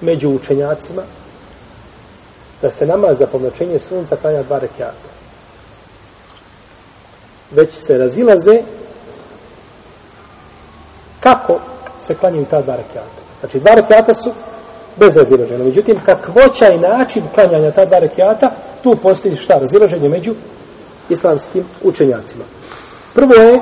među 0.00 0.30
učenjacima 0.30 1.02
da 2.62 2.70
se 2.70 2.86
namaz 2.86 3.18
za 3.18 3.26
pomlačenje 3.26 3.78
sunca 3.78 4.16
klanja 4.16 4.42
dva 4.42 4.58
rekiata. 4.58 5.08
Već 7.50 7.74
se 7.74 7.98
razilaze 7.98 8.52
kako 11.20 11.60
se 12.00 12.14
klanjaju 12.14 12.44
ta 12.50 12.62
dva 12.62 12.76
rekiata. 12.76 13.20
Znači, 13.40 13.60
dva 13.60 13.74
rekiata 13.74 14.14
su 14.14 14.32
bez 14.96 15.16
razilaženja. 15.16 15.64
Međutim, 15.64 16.00
kakvoća 16.04 16.68
i 16.68 16.78
način 16.78 17.24
klanjanja 17.34 17.70
ta 17.70 17.84
dva 17.84 17.98
rekiata, 17.98 18.46
tu 18.82 18.96
postoji 18.96 19.36
šta? 19.36 19.54
Razilaženje 19.54 20.08
među 20.08 20.34
islamskim 21.08 21.64
učenjacima. 21.82 22.44
Prvo 23.14 23.34
je 23.34 23.60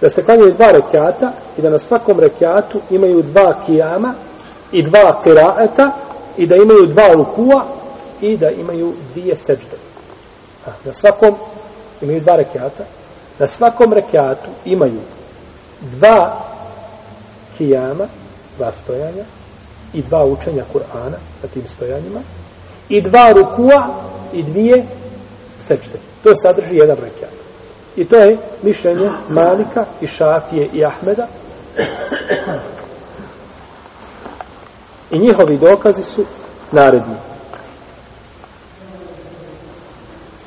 da 0.00 0.10
se 0.10 0.22
klanjaju 0.22 0.52
dva 0.52 0.70
rekiata 0.70 1.32
i 1.58 1.62
da 1.62 1.70
na 1.70 1.78
svakom 1.78 2.20
rekiatu 2.20 2.80
imaju 2.90 3.22
dva 3.22 3.54
kijama 3.66 4.14
i 4.72 4.82
dva 4.82 5.20
kiraeta 5.22 5.90
i 6.36 6.46
da 6.46 6.54
imaju 6.56 6.86
dva 6.86 7.08
rukua 7.12 7.64
i 8.20 8.36
da 8.36 8.50
imaju 8.50 8.94
dvije 9.12 9.36
seđde. 9.36 9.76
Na 10.84 10.92
svakom 10.92 11.34
imaju 12.02 12.20
dva 12.20 12.36
rekiata. 12.36 12.84
Na 13.38 13.46
svakom 13.46 13.92
rekiatu 13.92 14.48
imaju 14.64 15.00
dva 15.80 16.40
kijama, 17.58 18.06
dva 18.56 18.72
stojanja 18.72 19.24
i 19.94 20.02
dva 20.02 20.24
učenja 20.24 20.64
Kur'ana 20.72 21.18
na 21.42 21.48
tim 21.54 21.66
stojanjima 21.66 22.20
i 22.88 23.00
dva 23.00 23.32
rukua 23.32 23.88
i 24.32 24.42
dvije 24.42 24.84
seđde. 25.58 25.98
To 26.22 26.36
sadrži 26.36 26.76
jedan 26.76 26.96
rekiat. 26.96 27.37
I 27.98 28.04
to 28.04 28.16
je 28.16 28.38
mišljenje 28.62 29.10
Malika 29.28 29.84
i 30.00 30.06
Šafije 30.06 30.68
i 30.72 30.84
Ahmeda. 30.84 31.26
I 35.10 35.18
njihovi 35.18 35.58
dokazi 35.58 36.02
su 36.02 36.24
naredni. 36.72 37.14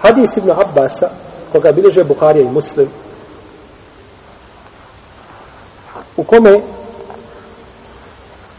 Hadis 0.02 0.38
ibn 0.38 0.52
Abbasa, 0.52 1.10
koga 1.52 1.72
bileže 1.72 2.04
Buharija 2.04 2.44
i 2.46 2.52
Muslim, 2.52 2.90
u 6.18 6.24
kome 6.24 6.62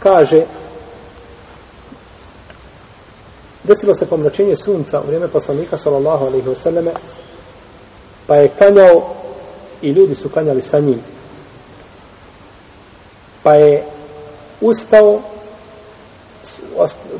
kaže 0.02 0.44
desilo 3.64 3.94
se 3.94 4.06
pomračenje 4.06 4.56
sunca 4.56 5.00
u 5.00 5.06
vrijeme 5.06 5.28
poslanika 5.28 5.78
sallallahu 5.78 6.26
alaihi 6.26 6.48
wasallam 6.48 6.90
pa 8.26 8.36
je 8.36 8.48
kanjao 8.58 9.14
i 9.82 9.90
ljudi 9.90 10.14
su 10.14 10.28
kanjali 10.28 10.62
sa 10.62 10.80
njim 10.80 11.00
pa 13.42 13.54
je 13.54 13.84
ustao 14.60 15.20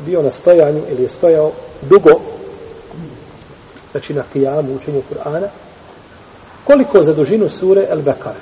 bio 0.05 0.21
na 0.21 0.31
stojanju 0.31 0.83
ili 0.89 1.03
je 1.03 1.09
stojao 1.09 1.51
dugo 1.81 2.19
znači 3.91 4.13
na 4.13 4.23
kijamu 4.33 4.75
učenju 4.75 5.01
Kur'ana 5.11 5.47
koliko 6.63 7.03
za 7.03 7.13
dužinu 7.13 7.49
sure 7.49 7.87
El 7.89 8.01
Bekare 8.01 8.39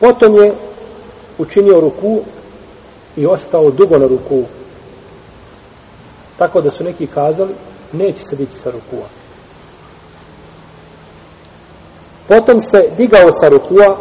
potom 0.00 0.36
je 0.36 0.54
učinio 1.38 1.80
ruku 1.80 2.20
i 3.16 3.26
ostao 3.26 3.70
dugo 3.70 3.98
na 3.98 4.06
ruku. 4.06 4.42
Tako 6.38 6.60
da 6.60 6.70
su 6.70 6.84
neki 6.84 7.06
kazali, 7.06 7.54
neće 7.92 8.24
se 8.24 8.36
dići 8.36 8.54
sa 8.54 8.70
rukua. 8.70 9.06
Potom 12.28 12.60
se 12.60 12.90
digao 12.96 13.32
sa 13.32 13.48
rukua 13.48 13.96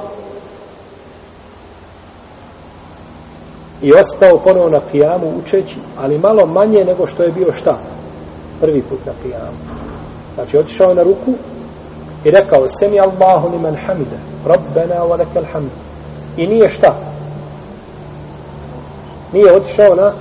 i 3.82 3.94
ostao 3.94 4.40
ponovo 4.40 4.70
na 4.70 4.80
pijamu 4.92 5.34
učeći, 5.44 5.76
ali 5.98 6.18
malo 6.18 6.46
manje 6.46 6.86
nego 6.86 7.08
što 7.08 7.24
je 7.24 7.32
bio 7.32 7.54
šta? 7.54 7.80
Prvi 8.62 8.82
put 8.82 9.06
na 9.06 9.12
pijamu. 9.24 9.58
Znači, 10.36 10.58
otišao 10.58 10.94
na 10.94 11.04
ruku 11.04 11.34
i 12.24 12.32
rekao, 12.32 12.70
semi 12.70 13.00
Allahu 13.00 13.50
liman 13.50 13.76
hamida, 13.76 14.18
rabbena 14.46 14.96
wa 14.96 15.18
lekel 15.18 15.44
hamd. 15.54 15.70
I 16.38 16.48
nije 16.48 16.70
šta? 16.70 16.96
nije 19.34 19.54
otišao 19.54 19.96
na 19.96 20.12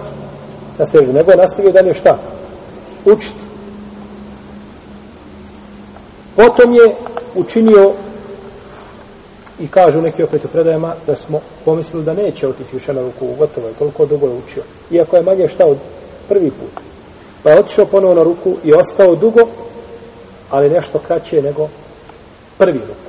na 0.79 0.87
sežu, 0.87 1.13
nego 1.13 1.31
je 1.31 1.37
nastavio 1.37 1.73
dalje 1.73 1.95
šta? 1.95 2.19
Učiti. 3.05 3.46
Potom 6.37 6.75
je 6.75 6.95
učinio 7.35 7.93
i 9.59 9.69
kažu 9.69 10.01
neki 10.01 10.23
opet 10.23 10.45
u 10.45 10.49
predajama 10.49 10.95
da 11.07 11.17
smo 11.17 11.41
pomislili 11.65 12.05
da 12.05 12.15
neće 12.15 12.49
otići 12.49 12.77
u 12.77 12.93
na 12.93 13.11
kugu, 13.19 13.35
gotovo 13.35 13.69
je, 13.69 13.75
koliko 13.79 14.07
dugo 14.07 14.27
je 14.27 14.33
učio. 14.33 14.63
Iako 14.91 15.17
je 15.17 15.23
manje 15.23 15.49
šta 15.49 15.67
od 15.67 15.77
prvi 16.29 16.51
put. 16.51 16.83
Pa 17.43 17.51
je 17.51 17.59
otišao 17.59 17.87
ponovo 17.87 18.15
na 18.15 18.23
ruku 18.23 18.57
i 18.65 18.73
ostao 18.73 19.15
dugo, 19.15 19.41
ali 20.51 20.71
nešto 20.71 20.99
kraće 20.99 21.43
nego 21.43 21.69
prvi 22.59 22.79
ruku. 22.79 23.07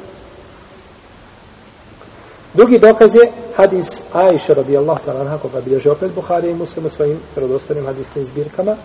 Drugi 2.54 2.80
dokaz 2.80 3.16
je 3.16 3.32
hadis 3.56 4.04
Aisha 4.14 4.54
radijallahu 4.54 5.00
ta'ala 5.06 5.22
anha 5.22 5.38
koga 5.38 5.62
bilježe 5.62 5.92
opet 5.92 6.12
Buhari 6.16 6.52
i 6.52 6.54
Muslim 6.54 6.86
u 6.86 6.90
svojim 6.90 7.20
predostanim 7.36 7.86
hadisnim 7.86 8.26
zbirkama 8.26 8.76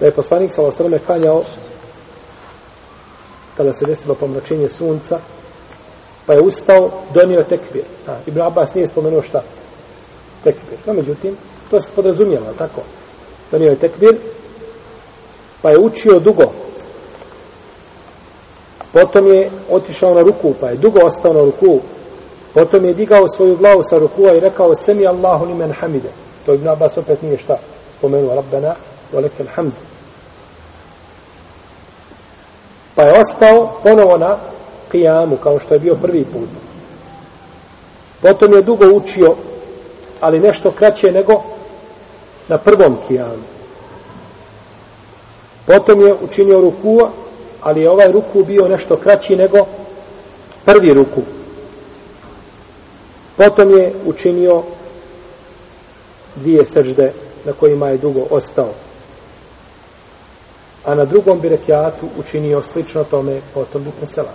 da 0.00 0.06
je 0.06 0.12
poslanik 0.12 0.52
sa 0.52 0.62
osrme 0.62 0.98
kanjao 0.98 1.42
kada 3.56 3.72
se 3.72 3.86
desilo 3.86 4.14
pomračenje 4.14 4.68
sunca 4.68 5.18
pa 6.26 6.32
je 6.32 6.40
ustao, 6.40 6.90
donio 7.14 7.42
tekbir. 7.42 7.84
A, 8.08 8.16
Ibn 8.26 8.40
Abbas 8.40 8.74
nije 8.74 8.86
spomenuo 8.86 9.22
šta? 9.22 9.42
Tekbir. 10.44 10.78
No, 10.86 10.92
međutim, 10.92 11.36
to 11.70 11.80
se 11.80 11.92
podrazumijeva, 11.94 12.52
tako? 12.58 12.80
Donio 13.50 13.70
je 13.70 13.76
tekbir, 13.76 14.16
pa 15.62 15.70
je 15.70 15.78
učio 15.78 16.18
dugo. 16.18 16.52
Potom 18.92 19.32
je 19.32 19.50
otišao 19.70 20.14
na 20.14 20.22
ruku, 20.22 20.54
pa 20.60 20.68
je 20.68 20.76
dugo 20.76 21.00
ostao 21.04 21.32
na 21.32 21.40
ruku, 21.40 21.80
Potom 22.56 22.84
je 22.84 22.94
digao 22.94 23.28
svoju 23.28 23.56
glavu 23.56 23.82
sa 23.82 23.98
rukua 23.98 24.34
i 24.34 24.40
rekao 24.40 24.74
Semi 24.74 25.06
Allahu 25.06 25.44
li 25.46 25.54
men 25.54 25.72
hamide. 25.72 26.08
To 26.46 26.54
Ibn 26.54 26.68
Abbas 26.68 26.98
opet 26.98 27.22
nije 27.22 27.38
šta 27.38 27.58
spomenuo 27.98 28.34
Rabbena 28.34 28.74
wa 29.12 29.20
hamdu 29.20 29.50
hamd. 29.54 29.72
Pa 32.96 33.02
je 33.02 33.20
ostao 33.20 33.72
ponovo 33.82 34.18
na 34.18 34.36
kijamu 34.90 35.36
kao 35.36 35.60
što 35.60 35.74
je 35.74 35.80
bio 35.80 35.94
prvi 35.94 36.24
put. 36.24 36.48
Potom 38.22 38.52
je 38.52 38.62
dugo 38.62 38.86
učio 38.86 39.34
ali 40.20 40.40
nešto 40.40 40.70
kraće 40.70 41.12
nego 41.12 41.42
na 42.48 42.58
prvom 42.58 42.96
kijamu. 43.08 43.42
Potom 45.66 46.00
je 46.00 46.14
učinio 46.22 46.60
rukua 46.60 47.10
ali 47.60 47.80
je 47.80 47.90
ovaj 47.90 48.12
ruku 48.12 48.44
bio 48.44 48.68
nešto 48.68 48.96
kraći 48.96 49.36
nego 49.36 49.66
prvi 50.64 50.94
ruku. 50.94 51.22
Potom 53.36 53.78
je 53.78 53.92
učinio 54.06 54.62
dvije 56.36 56.64
sežde 56.64 57.12
na 57.44 57.52
kojima 57.52 57.88
je 57.88 57.98
dugo 57.98 58.26
ostao. 58.30 58.85
A 60.86 60.94
na 60.94 61.04
drugom 61.04 61.40
bi 61.40 61.48
rekiatu 61.48 62.08
učinio 62.18 62.62
slično 62.62 63.04
tome, 63.04 63.40
potom 63.54 63.84
bi 63.84 63.90
preselam. 63.90 64.34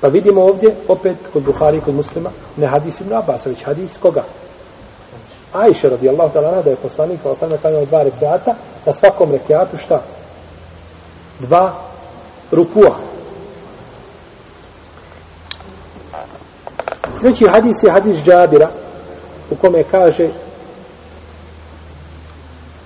Pa 0.00 0.08
vidimo 0.08 0.42
ovdje, 0.42 0.74
opet, 0.88 1.16
kod 1.32 1.42
Buhari 1.42 1.78
i 1.78 1.80
kod 1.80 1.94
muslima, 1.94 2.30
ne 2.56 2.66
hadis 2.66 3.00
ibn 3.00 3.14
Abbas, 3.14 3.46
već 3.46 3.64
hadis 3.64 3.98
koga? 3.98 4.24
Ajše 5.52 5.88
radijallahu 5.88 6.32
ta'ala 6.32 6.62
da 6.62 6.70
je 6.70 6.76
poslanik 6.76 7.20
sa 7.22 7.30
osam 7.30 7.50
klanjao 7.60 7.84
dva 7.84 8.02
rekiata, 8.02 8.54
na 8.86 8.92
svakom 8.92 9.32
rekiatu 9.32 9.76
šta? 9.76 10.02
Dva 11.40 11.74
rukua. 12.52 12.96
Treći 17.20 17.44
hadis 17.48 17.82
je 17.82 17.90
hadis 17.90 18.16
Džabira, 18.16 18.70
u 19.50 19.56
kome 19.56 19.82
kaže 19.90 20.28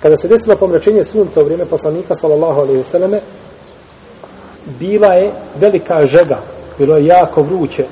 kada 0.02 0.16
se 0.16 0.28
desilo 0.28 0.56
pomračenje 0.56 1.04
sunca 1.04 1.40
u 1.40 1.44
vrijeme 1.44 1.66
poslanika 1.66 2.14
sallallahu 2.14 2.60
alaihi 2.60 2.80
vseleme 2.80 3.20
bila 4.66 5.12
je 5.12 5.32
velika 5.60 6.06
žega 6.06 6.38
bilo 6.78 6.96
je 6.96 7.06
jako 7.06 7.42
vruće. 7.42 7.84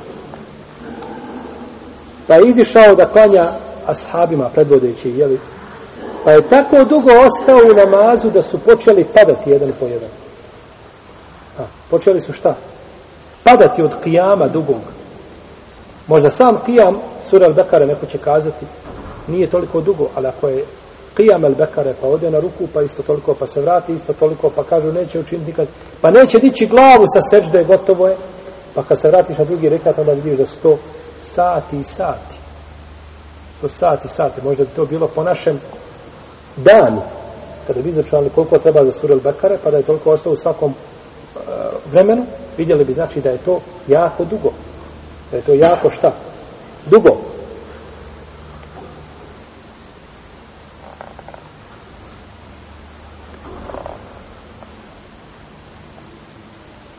Pa 2.26 2.34
je 2.34 2.48
izišao 2.48 2.94
da 2.94 3.09
klanja 3.09 3.52
ashabima 3.86 4.48
predvodeći 4.48 5.11
jeli, 5.11 5.40
pa 6.24 6.30
je 6.30 6.48
tako 6.48 6.84
dugo 6.84 7.11
ostao 7.11 7.70
u 7.70 7.74
namazu 7.74 8.30
da 8.30 8.42
su 8.42 8.59
počeli 8.59 9.04
padati 9.14 9.50
jedan 9.50 9.72
po 9.80 9.86
jedan. 9.86 10.11
A, 11.59 11.62
počeli 11.90 12.20
su 12.20 12.32
šta? 12.32 12.54
padati 13.46 13.82
od 13.82 13.94
kijama 14.04 14.48
dugog. 14.48 14.80
Možda 16.07 16.30
sam 16.30 16.59
kijam 16.66 16.96
sura 17.30 17.48
Dakara 17.48 17.86
neko 17.86 18.07
će 18.07 18.18
kazati 18.18 18.66
nije 19.26 19.50
toliko 19.50 19.80
dugo, 19.80 20.09
ali 20.14 20.26
ako 20.26 20.48
je 20.48 20.64
qiyam 21.17 21.45
al-Bekare 21.45 21.95
pa 22.01 22.07
ode 22.07 22.31
na 22.31 22.41
ruku 22.41 22.69
pa 22.75 22.83
isto 22.83 23.03
toliko 23.03 23.35
pa 23.35 23.47
se 23.47 23.61
vrati 23.61 23.93
isto 23.93 24.12
toliko 24.12 24.51
pa 24.51 24.64
kažu 24.64 24.93
neće 24.93 25.21
učiniti 25.21 25.47
nikad 25.47 25.67
pa 26.01 26.11
neće 26.11 26.39
dići 26.39 26.67
glavu 26.67 27.05
sa 27.14 27.21
sežde 27.23 27.64
gotovo 27.64 28.09
je. 28.09 28.17
Pa 28.75 28.83
kad 28.83 29.01
se 29.01 29.09
vratiš 29.09 29.39
na 29.39 29.45
drugi 29.45 29.69
rekat 29.69 29.99
onda 29.99 30.12
vidiš 30.12 30.39
da 30.39 30.47
sto 30.47 30.79
sati 31.21 31.81
i 31.81 31.85
sati. 31.85 32.37
To 33.61 33.69
sati 33.69 34.07
i 34.07 34.11
sati. 34.11 34.41
Možda 34.45 34.64
bi 34.64 34.71
to 34.77 34.87
bilo 34.87 35.09
po 35.09 35.25
našem 35.25 35.61
danu. 36.57 37.03
Kada 37.67 37.83
bi 37.83 37.89
izračunali 37.89 38.31
koliko 38.35 38.59
treba 38.59 38.85
za 38.85 38.93
sura 38.93 39.14
al-Bekare 39.14 39.57
pa 39.64 39.71
da 39.71 39.77
je 39.77 39.83
toliko 39.83 40.11
ostao 40.11 40.33
u 40.33 40.37
svakom 40.37 40.71
uh, 40.71 41.43
vremenu 41.93 42.27
vidjeli 42.59 42.85
bi 42.85 42.93
znači 42.93 43.21
da 43.21 43.31
je 43.31 43.39
to 43.39 43.61
jako 43.89 44.25
dugo. 44.25 44.53
Da 45.31 45.37
je 45.37 45.43
to 45.43 45.55
jako 45.55 45.91
šta? 45.91 46.12
Dugo. 46.87 47.36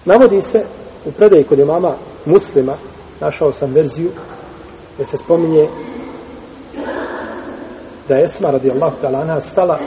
Navodi 0.07 0.41
se 0.41 0.63
u 1.05 1.11
predaji 1.11 1.43
kod 1.43 1.59
imama 1.59 1.95
muslima, 2.25 2.77
našao 3.19 3.53
sam 3.53 3.73
verziju, 3.73 4.11
gdje 4.93 5.05
se 5.05 5.17
spominje 5.17 5.67
da 8.07 8.15
je 8.15 8.23
Esma 8.23 8.51
radijallahu 8.51 8.95
ta'ala 9.01 9.41
stala, 9.41 9.79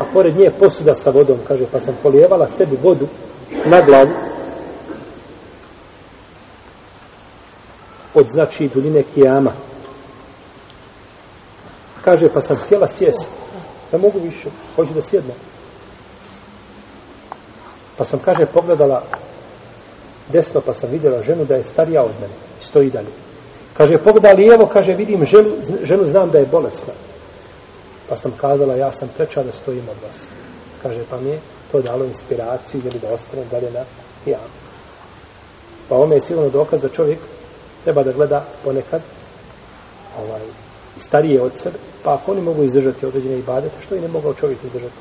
a 0.00 0.04
pored 0.12 0.36
nje 0.36 0.50
posuda 0.60 0.94
sa 0.94 1.10
vodom, 1.10 1.38
kaže, 1.48 1.64
pa 1.72 1.80
sam 1.80 1.98
polijevala 2.02 2.48
sebi 2.48 2.78
vodu 2.82 3.06
na 3.64 3.80
glavu, 3.80 4.10
od 8.14 8.28
znači 8.28 8.68
duljine 8.74 9.02
kijama. 9.14 9.50
Kaže, 12.04 12.28
pa 12.28 12.40
sam 12.40 12.56
htjela 12.56 12.88
sjesti. 12.88 13.34
Ne 13.92 13.98
mogu 13.98 14.18
više, 14.18 14.48
hoću 14.76 14.94
da 14.94 15.02
sjednem. 15.02 15.36
Pa 17.96 18.04
sam, 18.04 18.20
kaže, 18.24 18.46
pogledala 18.46 19.02
desno 20.32 20.60
pa 20.60 20.74
sam 20.74 20.90
vidjela 20.90 21.22
ženu 21.22 21.44
da 21.44 21.54
je 21.54 21.64
starija 21.64 22.02
od 22.02 22.12
mene. 22.20 22.34
Stoji 22.60 22.90
dalje. 22.90 23.08
Kaže, 23.76 23.98
pogleda 23.98 24.32
lijevo, 24.32 24.66
kaže, 24.66 24.92
vidim 24.92 25.26
ženu, 25.26 25.54
ženu 25.82 26.06
znam 26.06 26.30
da 26.30 26.38
je 26.38 26.46
bolesna. 26.46 26.92
Pa 28.08 28.16
sam 28.16 28.32
kazala, 28.40 28.74
ja 28.74 28.92
sam 28.92 29.08
treća 29.16 29.42
da 29.42 29.52
stojim 29.52 29.88
od 29.88 29.96
vas. 30.06 30.28
Kaže, 30.82 31.00
pa 31.10 31.20
mi 31.20 31.30
je 31.30 31.40
to 31.72 31.80
dalo 31.80 32.04
inspiraciju 32.04 32.80
ili 32.84 32.98
da 32.98 33.14
ostane 33.14 33.44
dalje 33.50 33.70
na 33.70 33.84
ja. 34.26 34.38
Pa 35.88 35.96
ome 35.96 36.14
je 36.14 36.20
sigurno 36.20 36.50
dokaz 36.50 36.80
da 36.80 36.88
čovjek 36.88 37.18
treba 37.84 38.02
da 38.02 38.12
gleda 38.12 38.44
ponekad 38.64 39.02
ovaj, 40.18 40.40
starije 40.96 41.42
od 41.42 41.56
sebe, 41.56 41.78
pa 42.04 42.14
ako 42.14 42.32
oni 42.32 42.40
mogu 42.40 42.62
izdržati 42.62 43.06
određene 43.06 43.38
ibadete, 43.38 43.74
što 43.86 43.94
i 43.94 44.00
ne 44.00 44.08
mogao 44.08 44.34
čovjek 44.34 44.58
izdržati? 44.64 44.94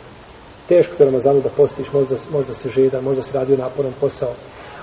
Teško 0.70 0.94
je 1.00 1.06
Ramazanu 1.06 1.42
da 1.42 1.50
postiš, 1.50 1.92
možda, 1.94 2.16
možda 2.32 2.54
se 2.54 2.70
žeda, 2.70 3.02
možda 3.02 3.24
se 3.24 3.34
radi 3.34 3.58
naporan 3.58 3.94
posao, 4.00 4.34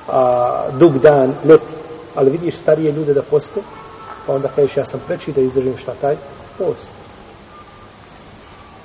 a, 0.09 0.71
dug 0.73 0.99
dan, 0.99 1.35
leti. 1.45 1.73
Ali 2.15 2.31
vidiš 2.31 2.57
starije 2.57 2.93
ljude 2.93 3.15
da 3.15 3.23
poste, 3.23 3.61
pa 4.27 4.33
onda 4.33 4.49
kažeš 4.49 4.77
ja 4.77 4.85
sam 4.85 5.01
preči 5.07 5.33
da 5.33 5.41
izdržim 5.41 5.77
šta 5.79 5.93
taj 6.01 6.17
post. 6.59 6.93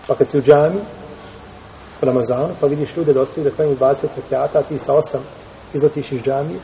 Pa 0.08 0.16
kad 0.16 0.30
si 0.30 0.38
u 0.38 0.42
džami, 0.42 0.80
u 2.02 2.06
Ramazanu, 2.06 2.50
pa 2.62 2.68
vidiš 2.68 2.96
ljude 2.96 3.14
da 3.14 3.22
ostaju 3.22 3.44
da 3.44 3.56
klanju 3.56 3.76
20 3.76 4.06
rekiata, 4.16 4.60
a 4.60 4.64
ti 4.64 4.80
sa 4.80 4.94
8 4.94 5.18
izletiš 5.74 6.12
iz 6.12 6.22
džamije, 6.22 6.60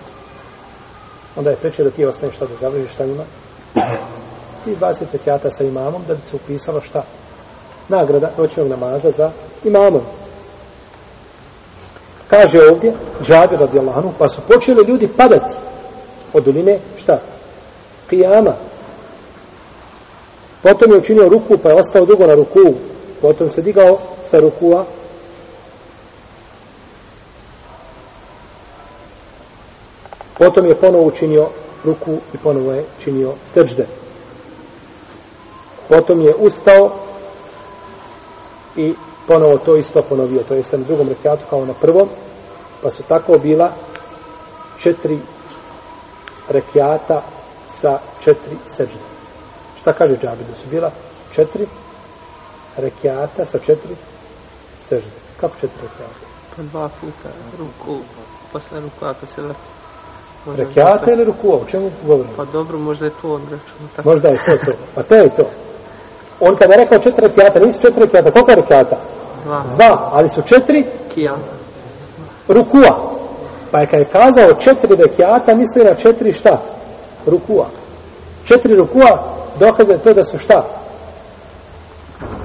onda 1.35 1.49
je 1.49 1.55
preče 1.55 1.83
da 1.83 1.89
ti 1.89 2.05
ostaneš 2.05 2.35
šta 2.35 2.45
da 2.45 2.55
završiš 2.61 2.95
sa 2.95 3.05
njima. 3.05 3.23
I 4.65 4.75
20 4.75 5.03
rekiata 5.13 5.49
sa 5.49 5.63
imamom, 5.63 6.01
da 6.07 6.13
bi 6.13 6.21
se 6.25 6.35
upisalo 6.35 6.81
šta? 6.81 7.03
Nagrada 7.89 8.31
noćnog 8.37 8.67
namaza 8.67 9.11
za 9.11 9.31
imamom 9.63 10.01
kaže 12.29 12.59
ovdje 12.71 12.93
Džabir 13.23 13.59
radijallahu 13.59 13.99
anhu 13.99 14.11
pa 14.19 14.29
su 14.29 14.41
počeli 14.47 14.87
ljudi 14.87 15.07
padati 15.07 15.53
od 16.33 16.43
duline 16.43 16.79
šta? 16.97 17.19
Kijama. 18.09 18.53
potom 20.63 20.91
je 20.91 20.97
učinio 20.97 21.29
ruku 21.29 21.57
pa 21.57 21.69
je 21.69 21.75
ostao 21.75 22.05
dugo 22.05 22.25
na 22.25 22.33
ruku 22.33 22.73
potom 23.21 23.49
se 23.49 23.61
digao 23.61 23.97
sa 24.29 24.37
rukua 24.37 24.85
potom 30.37 30.65
je 30.65 30.75
ponovo 30.75 31.03
učinio 31.03 31.47
ruku 31.83 32.17
i 32.33 32.37
ponovo 32.37 32.71
je 32.73 32.85
činio 33.03 33.33
srđde 33.53 33.87
potom 35.89 36.21
je 36.21 36.35
ustao 36.35 36.91
i 38.75 38.93
ponovo 39.27 39.57
to 39.57 39.75
isto 39.75 40.01
ponovio, 40.01 40.43
to 40.43 40.53
jeste 40.53 40.77
na 40.77 40.83
drugom 40.83 41.09
rekiatu 41.09 41.43
kao 41.49 41.65
na 41.65 41.73
prvom, 41.73 42.09
pa 42.83 42.91
su 42.91 43.03
tako 43.03 43.37
bila 43.37 43.71
četiri 44.77 45.19
rekiata 46.49 47.21
sa 47.69 47.99
četiri 48.23 48.57
sežde. 48.65 48.99
Šta 49.81 49.93
kaže 49.93 50.13
džabi? 50.13 50.43
Da 50.49 50.55
su 50.55 50.69
bila 50.71 50.91
četiri 51.35 51.67
rekiata 52.77 53.45
sa 53.45 53.59
četiri 53.59 53.95
sežde. 54.89 55.11
Kako 55.39 55.53
četiri 55.53 55.81
rekiata? 55.81 56.25
Pa 56.55 56.63
dva 56.63 56.89
puta 57.01 57.29
ruku, 57.59 57.99
posle 58.53 58.79
ruku 58.79 59.05
ako 59.05 59.25
se 59.25 59.41
vrti. 59.41 59.59
Rekiata 60.55 61.11
ili 61.11 61.23
ruku? 61.23 61.51
O 61.51 61.65
čemu 61.67 61.91
govorimo? 62.03 62.33
Pa 62.37 62.45
dobro, 62.45 62.77
možda 62.79 63.05
je 63.05 63.11
to 63.21 63.33
on 63.33 63.41
račun. 63.41 63.89
Tako. 63.95 64.09
Možda 64.09 64.27
je 64.27 64.37
to 64.45 64.65
to. 64.65 64.71
Pa 64.95 65.03
to 65.03 65.15
je 65.15 65.35
to. 65.37 65.49
On 66.39 66.55
kada 66.55 66.73
je 66.73 66.79
rekao 66.79 66.99
četiri 66.99 67.27
rekiata, 67.27 67.59
nisu 67.59 67.81
četiri 67.81 68.01
rekiata. 68.03 68.31
Koliko 68.31 68.51
je 68.51 68.55
rekiata? 68.55 69.14
Dva. 69.45 69.63
Dva, 69.75 70.09
ali 70.11 70.29
su 70.29 70.41
četiri 70.41 70.85
Kija. 71.13 71.35
rukua. 72.47 73.11
Pa 73.71 73.79
je 73.79 73.87
kad 73.87 73.99
je 73.99 74.05
kazao 74.05 74.53
četiri 74.53 74.95
rekiata, 74.95 75.55
misli 75.55 75.83
na 75.83 75.95
četiri 75.95 76.31
šta? 76.31 76.61
Rukua. 77.25 77.67
Četiri 78.45 78.75
rukua 78.75 79.33
dokaze 79.59 79.97
to 79.97 80.13
da 80.13 80.23
su 80.23 80.37
šta? 80.37 80.65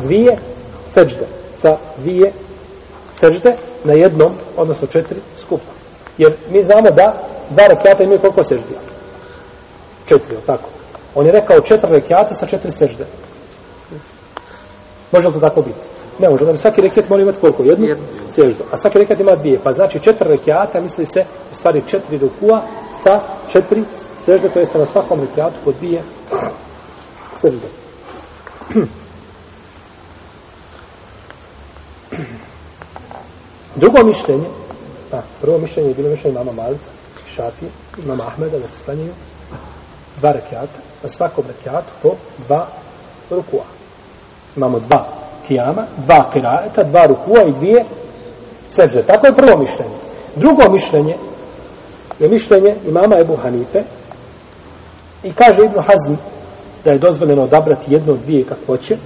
Dvije 0.02 0.38
seđde. 0.88 1.26
Sa 1.56 1.76
dvije 1.96 2.32
seđde 3.14 3.56
na 3.84 3.92
jednom, 3.92 4.32
odnosno 4.56 4.86
četiri 4.86 5.20
skupa. 5.36 5.72
Jer 6.18 6.36
mi 6.50 6.62
znamo 6.62 6.90
da 6.90 7.14
dva 7.50 7.66
rekiata 7.66 8.02
imaju 8.02 8.20
koliko 8.20 8.44
seždi? 8.44 8.74
Četiri, 10.06 10.36
tako? 10.46 10.68
On 11.14 11.26
je 11.26 11.32
rekao 11.32 11.60
četiri 11.60 11.92
rekiata 11.92 12.34
sa 12.34 12.46
četiri 12.46 12.70
sežde. 12.70 13.06
Može 15.12 15.28
li 15.28 15.34
to 15.34 15.40
tako 15.40 15.62
biti? 15.62 15.88
Ne 16.20 16.28
može, 16.28 16.44
da 16.44 16.56
svaki 16.56 16.80
rekiat 16.80 17.08
mora 17.08 17.22
imati 17.22 17.40
koliko? 17.40 17.62
Jednu 17.62 17.86
Jednu. 17.86 18.04
seždu. 18.30 18.64
A 18.72 18.76
svaki 18.76 18.98
rekiat 18.98 19.20
ima 19.20 19.32
dvije. 19.32 19.58
Pa 19.64 19.72
znači 19.72 20.00
četiri 20.00 20.28
rekiata, 20.28 20.80
misli 20.80 21.06
se, 21.06 21.24
u 21.52 21.54
stvari 21.54 21.82
četiri 21.86 22.18
rukua 22.18 22.62
sa 22.94 23.20
četiri 23.52 23.84
sežde, 24.24 24.48
to 24.48 24.58
jeste 24.58 24.78
na 24.78 24.86
svakom 24.86 25.20
rekiatu 25.20 25.56
po 25.64 25.72
dvije 25.72 26.02
sežde. 27.40 27.68
Drugo 33.76 33.98
mišljenje, 34.04 34.46
a, 35.12 35.20
prvo 35.40 35.58
mišljenje 35.58 35.88
je 35.88 35.94
bilo 35.94 36.10
mišljenje 36.10 36.38
mama 36.38 36.52
Malika, 36.52 36.84
Šafi, 37.34 37.66
mama 38.06 38.26
Ahmeda, 38.26 38.58
da 38.58 38.68
se 38.68 38.78
klanjaju 38.84 39.12
dva 40.20 40.30
rekiata, 40.30 40.78
na 41.02 41.08
svakom 41.08 41.44
rekiatu 41.48 41.88
po 42.02 42.14
dva 42.46 42.66
rukua. 43.30 43.64
Imamo 44.56 44.78
dva 44.80 45.19
kijama, 45.50 45.86
dva 46.06 46.30
kiraeta, 46.32 46.82
dva 46.82 47.06
rukua 47.06 47.42
i 47.42 47.52
dvije 47.52 47.84
sežde. 48.68 49.02
Tako 49.02 49.26
je 49.26 49.36
prvo 49.36 49.58
mišljenje. 49.58 49.96
Drugo 50.36 50.70
mišljenje 50.70 51.16
je 52.18 52.28
mišljenje 52.28 52.74
imama 52.86 53.18
Ebu 53.18 53.36
Hanife 53.36 53.82
i 55.22 55.32
kaže 55.32 55.64
Ibn 55.64 55.82
Hazm 55.82 56.14
da 56.84 56.90
je 56.90 56.98
dozvoljeno 56.98 57.42
odabrati 57.42 57.92
jedno 57.92 58.12
od 58.12 58.20
dvije 58.20 58.44
kako 58.44 58.66
hoće, 58.66 58.96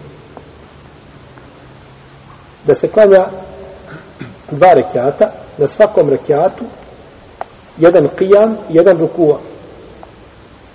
da 2.67 2.75
se 2.75 2.89
klanja 2.89 3.27
dva 4.51 4.73
rekiata, 4.73 5.33
na 5.59 5.67
svakom 5.67 6.11
rekiatu 6.11 6.65
jedan 7.79 8.09
qiyam, 8.19 8.55
jedan 8.69 8.99
rukua 8.99 9.39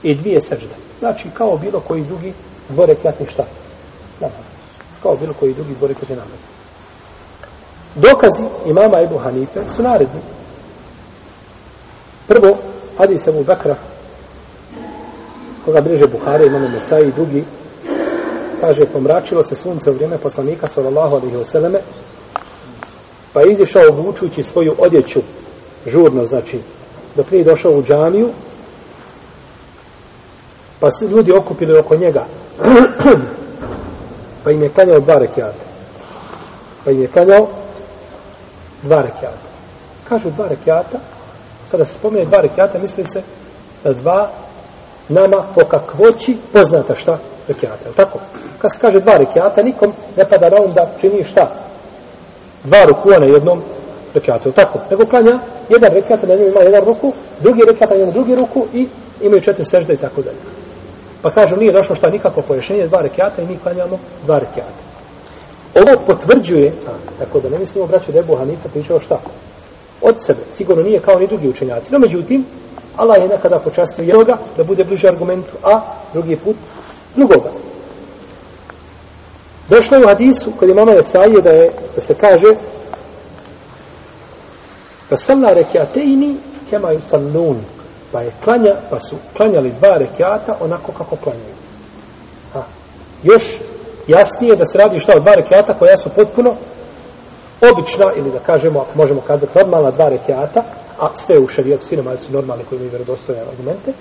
i 0.03 0.15
dvije 0.15 0.41
sežde. 0.41 0.76
Znači, 0.99 1.30
kao 1.34 1.57
bilo 1.57 1.80
koji 1.80 2.03
drugi 2.03 2.34
dvorekiatni 2.70 3.26
šta? 3.28 3.43
Namaz. 4.20 4.48
Kao 5.03 5.15
bilo 5.15 5.33
koji 5.33 5.53
drugi 5.53 5.75
dvorekiatni 5.75 6.15
namaz. 6.15 6.39
Dokazi 7.95 8.43
imama 8.65 9.01
Ebu 9.01 9.17
Hanife 9.17 9.67
su 9.67 9.83
naredni. 9.83 10.19
Prvo, 12.27 12.57
hadis 12.97 13.27
Ebu 13.27 13.43
Bekra, 13.43 13.75
koga 15.65 15.81
bliže 15.81 16.07
Buhari, 16.07 16.45
imamo 16.45 16.69
Mesaj 16.69 17.07
i 17.07 17.11
drugi, 17.11 17.43
kaže, 18.61 18.85
pomračilo 18.85 19.43
se 19.43 19.55
sunce 19.55 19.91
u 19.91 19.93
vrijeme 19.93 20.17
poslanika, 20.17 20.67
sallallahu 20.67 21.15
alaihi 21.15 21.37
vseleme, 21.37 21.79
pa 23.33 23.41
je 23.41 23.51
izišao 23.51 23.89
obučujući 23.89 24.43
svoju 24.43 24.75
odjeću, 24.77 25.21
žurno, 25.85 26.25
znači, 26.25 26.59
dok 27.15 27.31
nije 27.31 27.43
došao 27.43 27.71
u 27.71 27.83
džamiju, 27.83 28.29
pa 30.79 30.91
se 30.91 31.07
ljudi 31.07 31.31
okupili 31.31 31.77
oko 31.77 31.95
njega, 31.95 32.25
pa 34.49 34.53
im 34.53 34.63
je 34.63 34.69
klanjao 34.69 34.99
dva 34.99 35.13
rekiata. 35.13 35.63
Pa 36.85 36.91
im 36.91 37.01
je 37.01 37.07
klanjao 37.07 37.47
dva 38.81 39.01
rekiata. 39.01 39.47
Kažu 40.09 40.29
dva 40.29 40.47
rekiata, 40.47 40.97
kada 41.71 41.85
se 41.85 41.93
spomene 41.93 42.25
dva 42.25 42.41
rekiata, 42.41 42.79
misli 42.79 43.05
se 43.05 43.21
da 43.83 43.93
dva 43.93 44.29
nama 45.09 45.43
po 45.55 45.65
kakvoći 45.65 46.37
poznata 46.53 46.95
šta 46.95 47.17
rekiata. 47.47 47.89
Je 47.89 47.95
tako? 47.95 48.19
Kad 48.57 48.71
se 48.71 48.79
kaže 48.81 48.99
dva 48.99 49.17
rekiata, 49.17 49.63
nikom 49.63 49.93
ne 50.17 50.25
pada 50.29 50.49
na 50.49 50.61
um 50.61 50.73
da 50.73 50.89
čini 51.01 51.23
šta? 51.23 51.51
Dva 52.63 52.83
rukua 52.83 53.19
na 53.19 53.25
jednom 53.25 53.61
rekiatu. 54.13 54.49
Je 54.49 54.53
tako? 54.53 54.79
Nego 54.89 55.05
klanja 55.05 55.39
jedan 55.69 55.93
rekiata 55.93 56.27
na 56.27 56.33
njemu 56.33 56.47
ima 56.47 56.59
jedan 56.59 56.85
ruku, 56.85 57.13
drugi 57.39 57.61
rekiata 57.67 57.93
na 57.93 57.99
njemu 57.99 58.11
drugi 58.11 58.35
ruku 58.35 58.65
i 58.73 58.87
imaju 59.21 59.41
četiri 59.41 59.65
sežde 59.65 59.93
i 59.93 59.97
tako 59.97 60.21
dalje. 60.21 60.37
Pa 61.22 61.32
kažu, 61.32 61.55
nije 61.55 61.72
došlo 61.72 61.95
šta 61.95 62.09
nikako 62.09 62.41
pojašnjenje 62.41 62.88
dva 62.88 63.01
rekiata 63.01 63.41
i 63.41 63.45
mi 63.45 63.57
klanjamo 63.57 63.99
dva 64.26 64.39
rekiata. 64.39 64.89
Ovo 65.76 66.01
potvrđuje, 66.07 66.74
a, 66.88 66.91
tako 67.20 67.39
da 67.39 67.49
ne 67.49 67.59
mislimo, 67.59 67.88
braću, 67.88 68.11
da 68.11 68.17
je 68.17 68.24
Buhanifa 68.24 68.70
pričao 68.70 68.99
šta? 68.99 69.20
Od 70.01 70.15
sebe. 70.20 70.39
Sigurno 70.49 70.84
nije 70.84 70.99
kao 70.99 71.20
ni 71.20 71.28
drugi 71.28 71.49
učenjaci. 71.49 71.93
No, 71.93 71.99
međutim, 71.99 72.45
Allah 72.95 73.17
je 73.17 73.28
nekada 73.28 73.59
počastio 73.59 74.03
jednoga 74.03 74.38
da 74.57 74.63
bude 74.63 74.84
bliže 74.84 75.07
argumentu, 75.07 75.51
a 75.63 75.82
drugi 76.13 76.36
put 76.36 76.55
drugoga. 77.15 77.51
Došlo 79.70 79.97
je 79.97 80.03
u 80.03 80.07
hadisu 80.07 80.51
kod 80.59 80.70
imama 80.70 80.91
Nesaije 80.91 81.41
da, 81.41 81.49
je, 81.49 81.72
da 81.95 82.01
se 82.01 82.13
kaže 82.13 82.55
da 85.09 85.17
sam 85.17 85.39
na 85.39 85.49
rekiateini 85.49 86.36
sallun 87.01 87.57
pa 88.12 88.22
je 88.22 88.32
klanja, 88.43 88.76
pa 88.89 88.99
su 88.99 89.16
klanjali 89.38 89.74
dva 89.80 89.97
rekiata 89.97 90.57
onako 90.62 90.91
kako 90.91 91.16
klanjaju. 91.16 91.55
Ha. 92.53 92.64
Još 93.24 93.43
jasnije 94.07 94.55
da 94.55 94.66
se 94.66 94.78
radi 94.78 94.99
šta 94.99 95.14
od 95.16 95.22
dva 95.22 95.34
rekiata 95.34 95.74
koja 95.74 95.97
su 95.97 96.10
potpuno 96.10 96.55
obična, 97.72 98.14
ili 98.16 98.32
da 98.32 98.39
kažemo, 98.39 98.80
ako 98.80 98.97
možemo 98.97 99.22
kazati, 99.22 99.57
normalna 99.57 99.91
dva 99.91 100.10
rekiata, 100.10 100.64
a 100.99 101.16
sve 101.16 101.39
u 101.39 101.47
šarijetu, 101.47 101.86
sinema 101.86 102.18
su 102.18 102.32
normalni 102.32 102.64
koji 102.70 102.78
imaju 102.78 102.89
vjerodostojne 102.89 103.41
argumente, 103.41 103.91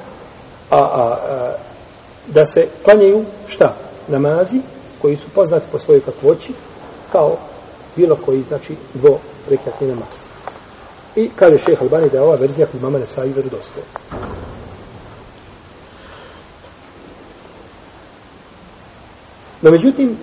a, 0.71 0.77
a, 0.77 1.03
a, 1.03 1.53
da 2.27 2.45
se 2.45 2.67
klanjaju 2.85 3.25
šta? 3.47 3.75
Namazi 4.09 4.61
koji 5.03 5.17
su 5.17 5.29
poznati 5.35 5.67
po 5.73 5.79
svojoj 5.79 6.01
kakvoći, 6.01 6.53
kao 7.13 7.37
bilo 7.97 8.17
koji, 8.25 8.43
znači, 8.43 8.77
dvo 8.95 9.19
rekiatni 9.51 9.89
namaz. 9.89 10.28
I 11.19 11.31
kaže 11.37 11.59
šeha 11.59 11.83
Albani 11.85 12.11
da 12.11 12.17
je 12.17 12.23
ova 12.23 12.37
verzija 12.37 12.67
kod 12.67 12.83
mama 12.83 12.99
Nesai 12.99 13.33
vjerodostoja. 13.33 13.85
No, 19.63 19.71
međutim, 19.71 20.17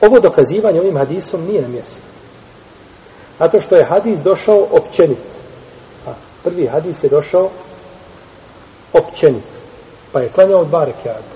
ovo 0.00 0.20
dokazivanje 0.20 0.80
ovim 0.80 0.96
hadisom 0.96 1.44
nije 1.44 1.62
na 1.62 1.68
mjestu. 1.68 2.02
Zato 3.38 3.60
što 3.60 3.76
je 3.76 3.84
hadis 3.84 4.20
došao 4.20 4.66
općenit. 4.70 5.26
A 6.06 6.10
prvi 6.44 6.66
hadis 6.66 7.04
je 7.04 7.10
došao 7.10 7.50
općenit. 8.92 9.52
Pa 10.12 10.20
je 10.20 10.28
klanjao 10.28 10.64
dva 10.64 10.84
rekiata. 10.84 11.34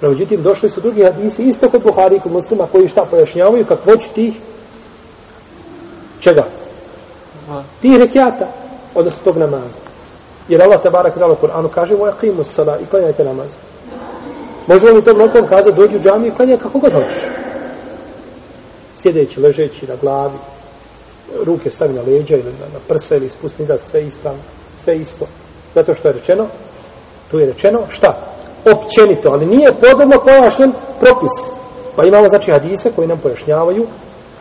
No, 0.00 0.08
međutim, 0.08 0.42
došli 0.42 0.68
su 0.68 0.80
drugi 0.80 1.02
hadisi, 1.02 1.42
isto 1.42 1.70
kod 1.70 1.82
Buhari 1.82 2.16
i 2.16 2.20
kod 2.20 2.32
muslima, 2.32 2.66
koji 2.72 2.88
šta 2.88 3.04
pojašnjavaju, 3.04 3.66
kakvoć 3.66 4.08
tih 4.14 4.34
čega? 6.20 6.44
Tih 7.82 7.96
rekiata, 7.98 8.46
odnosno 8.94 9.24
tog 9.24 9.36
namaza. 9.36 9.80
Jer 10.48 10.62
Allah 10.62 10.82
te 10.82 10.90
barak 10.90 11.18
dala 11.18 11.36
Kur'anu 11.42 11.68
kaže, 11.68 11.96
moja 11.96 12.12
qimu 12.20 12.44
sala 12.44 12.78
i 12.78 12.86
klanjajte 12.86 13.24
namaz. 13.24 13.48
Možemo 14.66 14.92
li 14.92 15.04
to 15.04 15.14
mnogom 15.14 15.48
kazati, 15.48 15.76
dođi 15.76 15.96
u 15.96 16.00
džamiju 16.00 16.32
i 16.32 16.36
klanjaj 16.36 16.58
kako 16.58 16.78
god 16.78 16.92
hoćeš. 16.92 17.22
Sjedeći, 18.96 19.40
ležeći 19.40 19.86
na 19.86 19.94
glavi, 20.00 20.38
ruke 21.44 21.70
stavi 21.70 21.94
na 21.94 22.02
leđa 22.02 22.34
ili 22.34 22.44
na, 22.44 22.66
na 22.72 22.78
prse 22.88 23.16
ili 23.16 23.28
spusti 23.28 23.62
nizad, 23.62 23.80
sve 23.80 24.02
ispravno, 24.02 24.40
sve 24.78 24.96
isto. 24.96 25.26
Zato 25.74 25.94
što 25.94 26.08
je 26.08 26.12
rečeno, 26.12 26.46
tu 27.30 27.38
je 27.38 27.46
rečeno 27.46 27.82
šta? 27.88 28.22
Općenito, 28.64 29.30
ali 29.32 29.46
nije 29.46 29.72
podobno 29.72 30.20
pojašnjen 30.24 30.72
propis. 31.00 31.50
Pa 31.96 32.06
imamo 32.06 32.28
znači 32.28 32.50
hadise 32.50 32.90
koji 32.96 33.08
nam 33.08 33.18
pojašnjavaju 33.18 33.86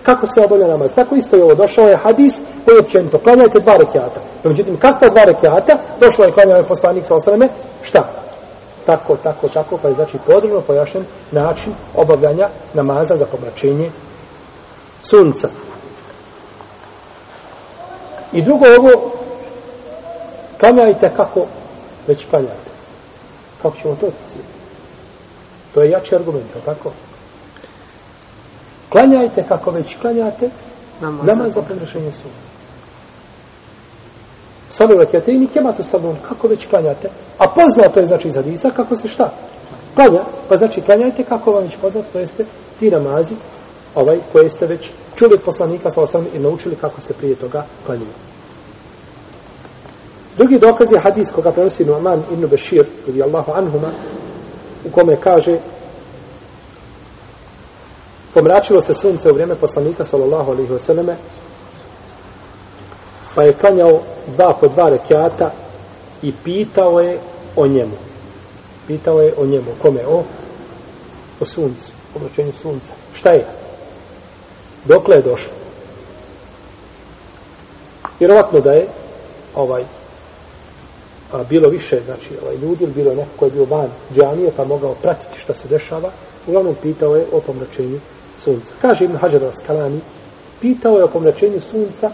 kako 0.06 0.28
se 0.28 0.41
obavlja 0.45 0.68
namaz. 0.68 0.93
Tako 0.93 1.16
isto 1.16 1.36
je 1.36 1.43
ovo, 1.43 1.56
došao 1.56 1.88
je 1.88 1.97
hadis 1.97 2.41
koji 2.66 2.76
je 2.76 2.80
općenito, 2.80 3.20
klanjajte 3.20 3.60
dva 3.60 3.78
rekiata. 3.78 4.20
No, 4.43 4.49
međutim, 4.49 4.78
kakva 4.78 5.10
dva 5.10 5.24
rekiata? 5.24 5.78
Došlo 5.99 6.26
je 6.26 6.32
klanjao 6.32 6.58
je 6.58 6.68
poslanik 6.68 7.06
sa 7.06 7.16
osreme, 7.16 7.49
šta? 7.82 8.10
Tako, 8.86 9.18
tako, 9.24 9.49
tako, 9.49 9.78
pa 9.82 9.88
je 9.88 9.93
znači 9.93 10.18
podrobno 10.26 10.62
pojašen 10.62 11.06
način 11.32 11.74
obavljanja 11.95 12.49
namaza 12.74 13.18
za 13.18 13.26
pomračenje 13.26 13.91
sunca. 14.99 15.49
I 18.34 18.41
drugo 18.41 18.66
ovo, 18.80 19.12
klanjajte 20.60 21.12
kako 21.16 21.45
već 22.08 22.26
klanjate. 22.30 22.72
Kako 23.62 23.78
ćemo 23.82 23.95
to 23.95 24.06
otisiti? 24.06 24.43
To 25.74 25.82
je 25.82 25.89
jači 25.89 26.16
argument, 26.16 26.56
je 26.56 26.62
tako? 26.66 26.91
Klanjajte 28.96 29.43
kako 29.48 29.72
već 29.72 29.98
klanjate, 30.02 30.50
namaz, 31.02 31.28
namaz 31.28 31.54
za 31.54 31.62
premršenje 31.62 32.12
sunca. 32.12 32.48
Salu 34.70 34.98
raketini 34.98 35.48
kematu 35.48 35.84
salun, 35.84 36.16
kako 36.30 36.48
već 36.48 36.68
klanjate. 36.68 37.10
A 37.38 37.48
poznato 37.48 38.00
je 38.00 38.06
znači 38.06 38.28
iz 38.28 38.36
hadisa 38.36 38.72
kako 38.72 38.96
se 38.96 39.08
šta? 39.08 39.34
Klanja, 39.96 40.24
pa 40.50 40.58
znači 40.58 40.82
klanjajte 40.82 41.24
kako 41.24 41.52
vam 41.52 41.64
već 41.64 41.76
poznato, 41.82 42.08
to 42.14 42.20
jeste 42.20 42.46
ti 42.80 42.91
namazi, 42.91 43.36
ovaj 43.96 44.18
koje 44.32 44.50
ste 44.50 44.66
već 44.66 44.89
čuli 45.16 45.34
od 45.34 45.41
poslanika 45.41 45.91
sa 45.91 46.02
osam 46.02 46.26
i 46.34 46.39
naučili 46.39 46.76
kako 46.76 47.02
se 47.02 47.14
prije 47.14 47.36
toga 47.36 47.66
klanjaju. 47.86 48.14
Drugi 50.38 50.60
dokaz 50.60 50.91
je 50.91 51.00
hadis 51.00 51.32
koga 51.32 51.52
prenosi 51.52 51.86
Nu'man 51.86 52.20
ibn 52.34 52.48
Bešir, 52.48 52.86
radi 53.08 53.24
Allahu 53.24 53.52
anhuma, 53.52 53.91
u 54.86 54.91
kome 54.91 55.16
kaže 55.16 55.58
pomračilo 58.36 58.82
se 58.82 58.94
sunce 58.94 59.32
u 59.32 59.34
vrijeme 59.34 59.56
poslanika 59.56 60.06
sallallahu 60.06 60.52
alaihi 60.52 60.74
wasallam 60.74 61.16
pa 63.36 63.44
je 63.44 63.54
klanjao 63.54 64.02
dva 64.28 64.54
po 64.62 64.68
dva 64.68 64.90
rekiata 64.90 65.52
i 66.22 66.34
pitao 66.44 67.00
je 67.00 67.20
o 67.56 67.68
njemu. 67.68 67.96
Pitao 68.88 69.22
je 69.22 69.34
o 69.38 69.46
njemu. 69.46 69.72
Kome? 69.82 70.06
O, 70.08 70.24
o 71.40 71.46
suncu. 71.46 71.92
O 72.16 72.20
sunca. 72.62 72.94
Šta 73.14 73.32
je? 73.32 73.46
Dokle 74.86 75.16
je 75.16 75.22
došlo? 75.22 75.52
Vjerovatno 78.20 78.60
da 78.60 78.72
je 78.72 78.88
ovaj 79.56 79.84
a, 81.32 81.44
bilo 81.44 81.70
više 81.70 82.02
znači 82.06 82.30
ovaj 82.44 82.56
ljudi 82.56 82.84
ili 82.84 82.94
bilo 82.94 83.16
neko 83.16 83.30
ko 83.40 83.46
je 83.46 83.52
bio 83.52 83.66
van 83.66 83.90
džamije 84.16 84.52
pa 84.58 84.66
mogao 84.66 84.96
pratiti 85.02 85.40
šta 85.40 85.54
se 85.54 85.68
dešava 85.68 86.12
uglavnom 86.48 86.76
pitao 86.82 87.16
je 87.16 87.26
o 87.32 87.40
pomračenju 87.42 88.00
sunca 88.40 88.74
kaže 88.82 89.06
Ibn 89.06 89.18
Hajar 89.18 89.42
al-Skalani 89.42 90.00
pitao 90.62 90.98
je 90.98 91.04
o 91.04 91.08
pomračenju 91.08 91.60
sunca 91.62 92.12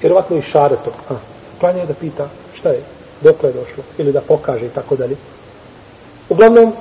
vjerovatno 0.00 0.36
i 0.36 0.42
šareto 0.42 0.92
a, 1.10 1.14
klanja 1.60 1.80
je 1.80 1.86
da 1.86 1.94
pita 1.94 2.28
šta 2.52 2.68
je 2.68 2.82
dokle 3.20 3.48
je 3.48 3.52
došlo 3.52 3.84
ili 3.98 4.12
da 4.12 4.20
pokaže 4.20 4.66
i 4.66 4.74
tako 4.74 4.96
dalje 4.96 5.16
uglavnom 6.28 6.72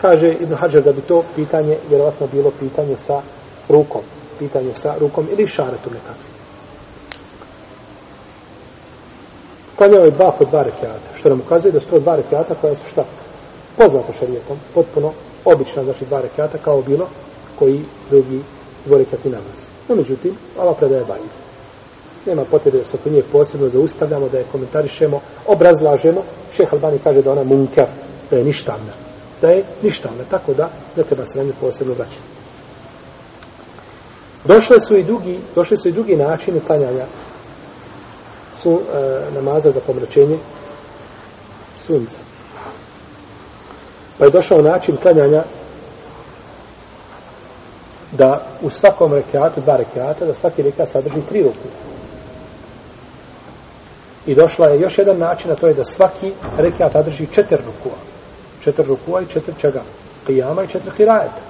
Kaže 0.00 0.32
Ibn 0.32 0.54
Hajar 0.54 0.82
da 0.82 0.92
bi 0.92 1.00
to 1.00 1.24
pitanje 1.36 1.76
vjerovatno 1.88 2.26
bilo 2.32 2.50
pitanje 2.60 2.96
sa 2.96 3.20
rukom. 3.68 4.00
Pitanje 4.38 4.74
sa 4.74 4.94
rukom 5.00 5.28
ili 5.32 5.46
šaretom 5.46 5.92
nekakvim. 5.92 6.30
Klanjao 9.76 10.04
je 10.04 10.10
dva 10.10 10.32
po 10.38 10.44
dva 10.44 10.62
rekiata, 10.62 11.16
što 11.18 11.28
nam 11.28 11.40
ukazuje 11.40 11.72
da 11.72 11.80
su 11.80 11.86
to 11.86 11.98
dva 11.98 12.16
rekiata 12.16 12.54
koja 12.54 12.74
su 12.74 12.88
šta? 12.90 13.04
Poznata 13.76 14.12
šarijetom, 14.12 14.56
potpuno 14.74 15.12
Obično, 15.44 15.84
znači 15.84 16.04
dva 16.04 16.20
rekata, 16.20 16.58
kao 16.58 16.82
bilo 16.82 17.08
koji 17.58 17.84
drugi 18.10 18.40
dvorekatni 18.86 19.30
namaz. 19.30 19.66
No, 19.88 19.96
međutim, 19.96 20.36
ova 20.58 20.74
predaja 20.74 21.00
je. 21.00 21.40
Nema 22.26 22.44
potrebe 22.44 22.78
da 22.78 22.84
se 22.84 22.96
oko 22.96 23.10
nje 23.10 23.22
posebno 23.32 23.68
zaustavljamo, 23.68 24.28
da 24.28 24.38
je 24.38 24.44
komentarišemo, 24.52 25.20
obrazlažemo. 25.46 26.22
Šeh 26.56 26.72
Albani 26.72 26.98
kaže 27.04 27.22
da 27.22 27.32
ona 27.32 27.44
munker, 27.44 27.86
da 28.30 28.36
je 28.36 28.44
ništavna. 28.44 28.92
Da 29.40 29.50
je 29.50 29.64
ništavna, 29.82 30.24
tako 30.30 30.54
da 30.54 30.70
ne 30.96 31.02
treba 31.02 31.26
se 31.26 31.38
na 31.38 31.44
nju 31.44 31.52
posebno 31.60 31.94
vraćati. 31.94 32.40
Došle 34.44 34.80
su 34.80 34.96
i 34.96 35.02
drugi, 35.02 35.38
došli 35.54 35.76
su 35.76 35.88
i 35.88 35.92
drugi 35.92 36.16
načini 36.16 36.60
klanjanja 36.60 37.06
su 38.62 38.80
e, 38.80 39.34
namaza 39.34 39.70
za 39.70 39.80
pomračenje 39.80 40.38
sunca. 41.86 42.29
Pa 44.20 44.26
je 44.26 44.30
došao 44.30 44.62
način 44.62 44.96
klanjanja 44.96 45.42
da 48.12 48.42
u 48.62 48.70
svakom 48.70 49.14
rekiatu, 49.14 49.60
dva 49.60 49.76
rekiata, 49.76 50.24
da 50.24 50.34
svaki 50.34 50.62
rekiat 50.62 50.90
sadrži 50.90 51.20
tri 51.28 51.42
ruku. 51.42 51.68
I 54.26 54.34
došla 54.34 54.66
je 54.66 54.80
još 54.80 54.98
jedan 54.98 55.18
način, 55.18 55.50
a 55.50 55.54
to 55.54 55.66
je 55.66 55.74
da 55.74 55.84
svaki 55.84 56.32
rekiat 56.56 56.92
sadrži 56.92 57.26
četiri 57.26 57.62
rukua. 57.66 57.98
Četiri 58.60 58.86
rukua 58.86 59.22
i 59.22 59.26
četiri 59.26 59.54
čega? 59.60 59.82
Qiyama 60.26 60.64
i 60.64 60.68
četiri 60.68 60.90
hirajeta. 60.96 61.40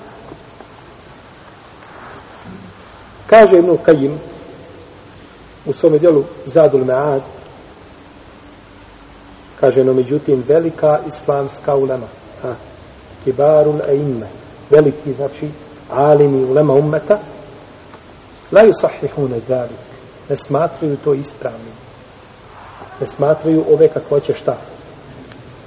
Kaže 3.27 3.59
Ibn 3.59 3.77
Kajim 3.83 4.19
u 5.67 5.73
svome 5.73 5.99
dijelu 5.99 6.25
Zadul 6.47 6.85
Me'ad 6.85 7.21
kaže 9.61 9.85
no 9.85 9.93
međutim 9.93 10.45
velika 10.49 10.99
islamska 11.09 11.75
ulema 11.75 12.20
ha, 12.43 12.55
kibarul 13.25 13.81
a'imme, 13.89 14.27
veliki 14.71 15.13
znači 15.13 15.51
alimi 15.91 16.45
ulema 16.45 16.75
ummeta 16.75 17.19
la 18.53 18.63
yusahihune 18.63 19.41
dalik, 19.49 19.79
ne 20.29 20.37
smatraju 20.37 20.97
to 21.05 21.15
ispravnim. 21.15 21.75
Ne 23.01 23.07
smatraju 23.07 23.65
ove 23.73 23.89
kakvoće 23.89 24.35
šta? 24.35 24.57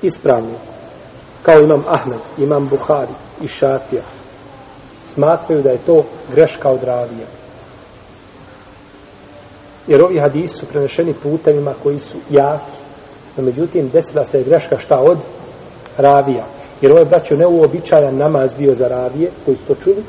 Ispravnim. 0.02 0.56
Kao 1.44 1.60
imam 1.60 1.84
Ahmed, 1.88 2.20
imam 2.38 2.68
Buhari 2.68 3.14
i 3.42 3.48
Šafija. 3.48 4.02
Smatraju 5.06 5.62
da 5.62 5.70
je 5.70 5.78
to 5.86 6.06
greška 6.32 6.70
od 6.70 6.84
ravija. 6.84 7.28
Jer 9.88 10.04
ovi 10.04 10.20
hadisi 10.20 10.58
su 10.58 10.66
prenešeni 10.66 11.14
putevima 11.14 11.74
koji 11.84 12.00
su 12.00 12.18
jaki. 12.30 12.72
No 13.38 13.44
međutim 13.44 13.90
desila 13.90 14.26
se 14.26 14.38
je 14.38 14.44
greška 14.44 14.80
šta 14.80 15.00
od 15.00 15.18
ravija 15.98 16.46
jer 16.82 16.92
ovo 16.92 17.00
je 17.00 17.06
braćo 17.06 17.36
neuobičajan 17.36 18.18
namaz 18.18 18.56
bio 18.58 18.76
za 18.76 18.88
ravije 18.88 19.32
koji 19.46 19.58
su 19.58 19.64
to 19.68 19.76
čuli 19.84 20.04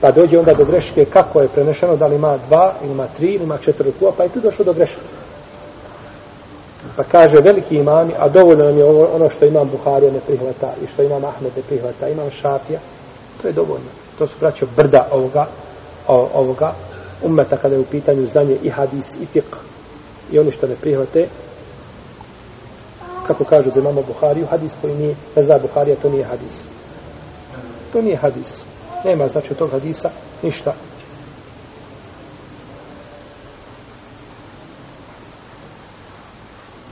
pa 0.00 0.10
dođe 0.10 0.38
onda 0.38 0.54
do 0.54 0.64
greške 0.64 1.04
kako 1.04 1.40
je 1.40 1.48
prenešeno 1.48 1.96
da 1.96 2.06
li 2.06 2.16
ima 2.16 2.38
dva 2.48 2.74
ili 2.82 2.92
ima 2.92 3.06
tri 3.16 3.26
ili 3.26 3.44
ima 3.44 3.58
četiri 3.58 3.92
kuva 3.98 4.12
pa 4.16 4.22
je 4.22 4.28
tu 4.28 4.40
došlo 4.40 4.64
do 4.64 4.72
greške. 4.72 5.00
Pa 6.96 7.04
kaže 7.04 7.40
veliki 7.40 7.76
imami 7.76 8.12
a 8.18 8.28
dovoljno 8.28 8.64
nam 8.64 8.78
je 8.78 8.84
ovo, 8.84 9.08
ono 9.14 9.30
što 9.30 9.46
imam 9.46 9.68
Buharija 9.68 10.12
ne 10.12 10.20
prihvata 10.20 10.72
i 10.84 10.86
što 10.86 11.02
imam 11.02 11.24
Ahmed 11.24 11.52
ne 11.56 11.62
prihvata 11.62 12.08
imam 12.08 12.30
Šafija 12.30 12.80
to 13.42 13.48
je 13.48 13.52
dovoljno. 13.52 13.90
To 14.18 14.26
su 14.26 14.34
braćo 14.40 14.66
brda 14.76 15.08
ovoga 15.12 15.46
ovoga 16.08 16.72
ummeta 17.22 17.56
kada 17.56 17.74
je 17.74 17.80
u 17.80 17.84
pitanju 17.84 18.26
znanje 18.26 18.56
i 18.62 18.70
hadis 18.70 19.16
i 19.16 19.26
fiqh. 19.34 19.56
I 20.32 20.38
oni 20.38 20.50
što 20.50 20.66
ne 20.66 20.74
prihvate 20.74 21.28
kako 23.26 23.44
kažu 23.44 23.70
za 23.70 23.80
imamo 23.80 24.02
Buhariju 24.02 24.46
hadis 24.46 24.72
koji 24.80 24.94
nije 24.94 25.16
ne 25.36 25.42
zna 25.42 25.58
Buharija 25.58 25.96
to 25.96 26.10
nije 26.10 26.24
hadis. 26.24 26.64
To 27.92 28.02
nije 28.02 28.16
hadis. 28.16 28.64
Nema 29.04 29.28
znači 29.28 29.52
od 29.52 29.58
tog 29.58 29.70
hadisa 29.70 30.10
ništa. 30.42 30.74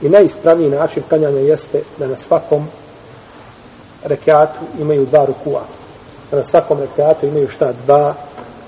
I 0.01 0.09
najispravniji 0.09 0.69
način 0.69 1.03
klanjanja 1.09 1.39
jeste 1.39 1.81
da 1.99 2.07
na 2.07 2.15
svakom 2.15 2.67
rekiatu 4.03 4.59
imaju 4.79 5.05
dva 5.05 5.25
rukua. 5.25 5.63
Da 6.31 6.37
na 6.37 6.43
svakom 6.43 6.79
rekiatu 6.79 7.25
imaju 7.25 7.49
šta? 7.49 7.73
Dva 7.85 8.15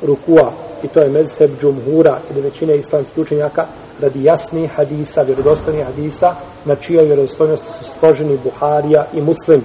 rukua 0.01 0.66
i 0.83 0.87
to 0.87 1.01
je 1.01 1.09
mezheb 1.09 1.51
džumhura 1.61 2.19
ili 2.31 2.41
većine 2.41 2.77
islamskih 2.77 3.17
učenjaka 3.17 3.65
radi 4.01 4.23
jasni 4.23 4.67
hadisa, 4.67 5.21
vjerodostojnih 5.21 5.85
hadisa 5.85 6.35
na 6.65 6.75
čijoj 6.75 7.05
vjerodostojnosti 7.05 7.67
su 7.67 7.83
složeni 7.99 8.37
Buharija 8.43 9.05
i 9.13 9.21
Muslim 9.21 9.63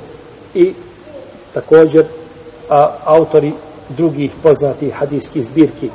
i 0.54 0.74
također 1.54 2.04
a, 2.70 2.96
autori 3.04 3.52
drugih 3.88 4.32
poznatih 4.42 4.94
hadijskih 4.94 5.44
zbirki. 5.44 5.90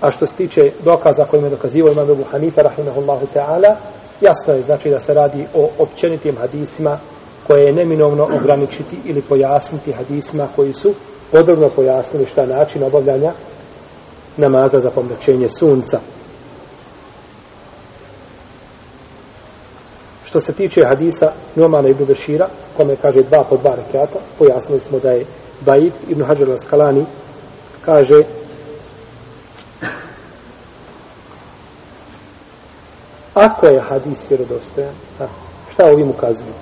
A 0.00 0.10
što 0.10 0.26
se 0.26 0.34
tiče 0.34 0.72
dokaza 0.84 1.24
kojim 1.24 1.44
je 1.44 1.50
dokazivao 1.50 1.92
imam 1.92 2.10
Ebu 2.10 2.24
Hanifa, 2.30 2.62
rahimahullahu 2.62 3.26
ta'ala, 3.34 3.74
jasno 4.20 4.54
je 4.54 4.62
znači 4.62 4.90
da 4.90 5.00
se 5.00 5.14
radi 5.14 5.46
o 5.54 5.70
općenitim 5.78 6.36
hadisima 6.36 6.98
koje 7.46 7.64
je 7.64 7.72
neminovno 7.72 8.24
ograničiti 8.24 8.96
ili 9.04 9.22
pojasniti 9.22 9.92
hadisima 9.92 10.48
koji 10.56 10.72
su 10.72 10.94
podrobno 11.32 11.68
pojasnili 11.68 12.26
šta 12.26 12.46
način 12.46 12.82
obavljanja 12.82 13.32
namaza 14.36 14.80
za 14.80 14.90
pomračenje 14.90 15.48
sunca. 15.48 16.00
Što 20.24 20.40
se 20.40 20.52
tiče 20.52 20.82
hadisa 20.88 21.32
Nuomana 21.54 21.88
ibn 21.88 22.04
Bešira, 22.04 22.48
kome 22.76 22.96
kaže 22.96 23.22
dva 23.22 23.44
po 23.44 23.56
dva 23.56 23.74
rekiata, 23.74 24.18
pojasnili 24.38 24.80
smo 24.80 24.98
da 24.98 25.10
je 25.10 25.26
Baib 25.60 25.92
ibn 26.08 26.24
Hajar 26.24 26.48
al-Skalani 26.48 27.04
kaže 27.84 28.22
ako 33.34 33.66
je 33.66 33.80
hadis 33.80 34.30
vjerodostojan, 34.30 34.94
šta 35.72 35.84
ovim 35.84 36.10
ukazuju? 36.10 36.52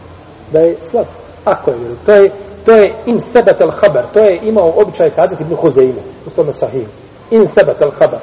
Da 0.52 0.60
je 0.60 0.76
slab. 0.90 1.06
Ako 1.44 1.70
je 1.70 1.76
vjeru. 1.78 1.94
To 2.06 2.12
je, 2.12 2.30
to 2.64 2.72
je 2.72 2.94
in 3.06 3.20
sebat 3.20 3.60
al 3.60 3.70
haber. 3.70 4.04
To 4.12 4.20
je 4.20 4.40
imao 4.42 4.74
običaj 4.76 5.10
kazati 5.10 5.42
Ibn 5.42 5.54
Huzeime 5.54 6.02
u 6.26 6.30
svome 6.30 6.52
sahiju. 6.52 6.86
In 7.30 7.48
sebat 7.54 7.82
al 7.82 7.90
haber. 7.98 8.20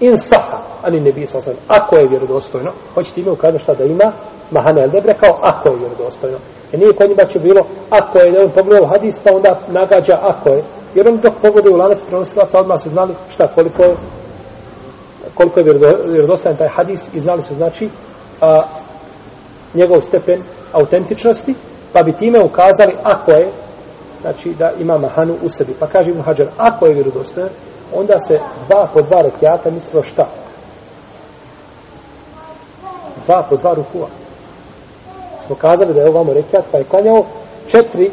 In 0.00 0.18
saha. 0.18 0.62
Ali 0.82 1.00
ne 1.00 1.12
bi 1.12 1.26
sasvim. 1.26 1.56
Ako 1.68 1.96
je 1.96 2.08
vjerodostojno. 2.08 2.70
Hoćete 2.94 3.20
ime 3.20 3.30
ukazati 3.30 3.62
šta 3.62 3.74
da 3.74 3.84
ima? 3.84 4.12
Mahane 4.50 4.82
el 4.82 4.90
Debre 4.90 5.14
kao 5.14 5.38
ako 5.42 5.68
je 5.68 5.76
vjerodostojno. 5.78 6.38
E 6.72 6.76
nije 6.76 6.92
kod 6.92 7.08
njima 7.08 7.24
će 7.24 7.38
bilo 7.38 7.60
ako 7.90 8.18
je, 8.18 8.32
da 8.32 8.40
on 8.40 8.50
pogledao 8.50 8.86
hadis 8.86 9.18
pa 9.24 9.34
onda 9.34 9.60
nagađa 9.68 10.18
ako 10.22 10.48
je. 10.48 10.62
Jer 10.94 11.08
on 11.08 11.16
dok 11.16 11.32
pogledaju 11.42 11.74
u 11.74 11.78
lanac 11.78 11.98
prenosilaca 12.08 12.60
odmah 12.60 12.82
su 12.82 12.88
znali 12.88 13.14
šta 13.30 13.46
koliko 13.46 13.82
je 13.82 13.96
koliko 15.34 15.60
je 15.60 15.64
vjerodostojan 16.06 16.56
taj 16.56 16.68
hadis 16.68 17.08
i 17.14 17.20
znali 17.20 17.42
su 17.42 17.54
znači 17.54 17.88
a, 18.40 18.62
njegov 19.74 20.00
stepen 20.00 20.42
autentičnosti, 20.72 21.54
pa 21.92 22.02
bi 22.02 22.12
time 22.12 22.44
ukazali 22.44 22.92
ako 23.02 23.30
je, 23.30 23.52
znači 24.20 24.54
da 24.54 24.72
ima 24.80 24.98
mahanu 24.98 25.36
u 25.42 25.48
sebi. 25.48 25.74
Pa 25.80 25.86
kaže 25.86 26.10
Ibn 26.10 26.22
Hajar, 26.22 26.48
ako 26.58 26.86
je 26.86 26.94
vjerodostojan, 26.94 27.48
onda 27.94 28.18
se 28.18 28.38
dva 28.66 28.88
po 28.94 29.02
dva 29.02 29.20
rekiata 29.20 29.70
mislilo 29.70 30.02
šta? 30.02 30.26
Dva 33.26 33.42
po 33.50 33.56
dva 33.56 33.74
rukua. 33.74 34.08
Smo 35.46 35.54
kazali 35.56 35.94
da 35.94 36.00
je 36.00 36.08
ovamo 36.08 36.32
rekiat, 36.32 36.64
pa 36.72 36.78
je 36.78 36.84
klanjao 36.84 37.24
četiri 37.68 38.10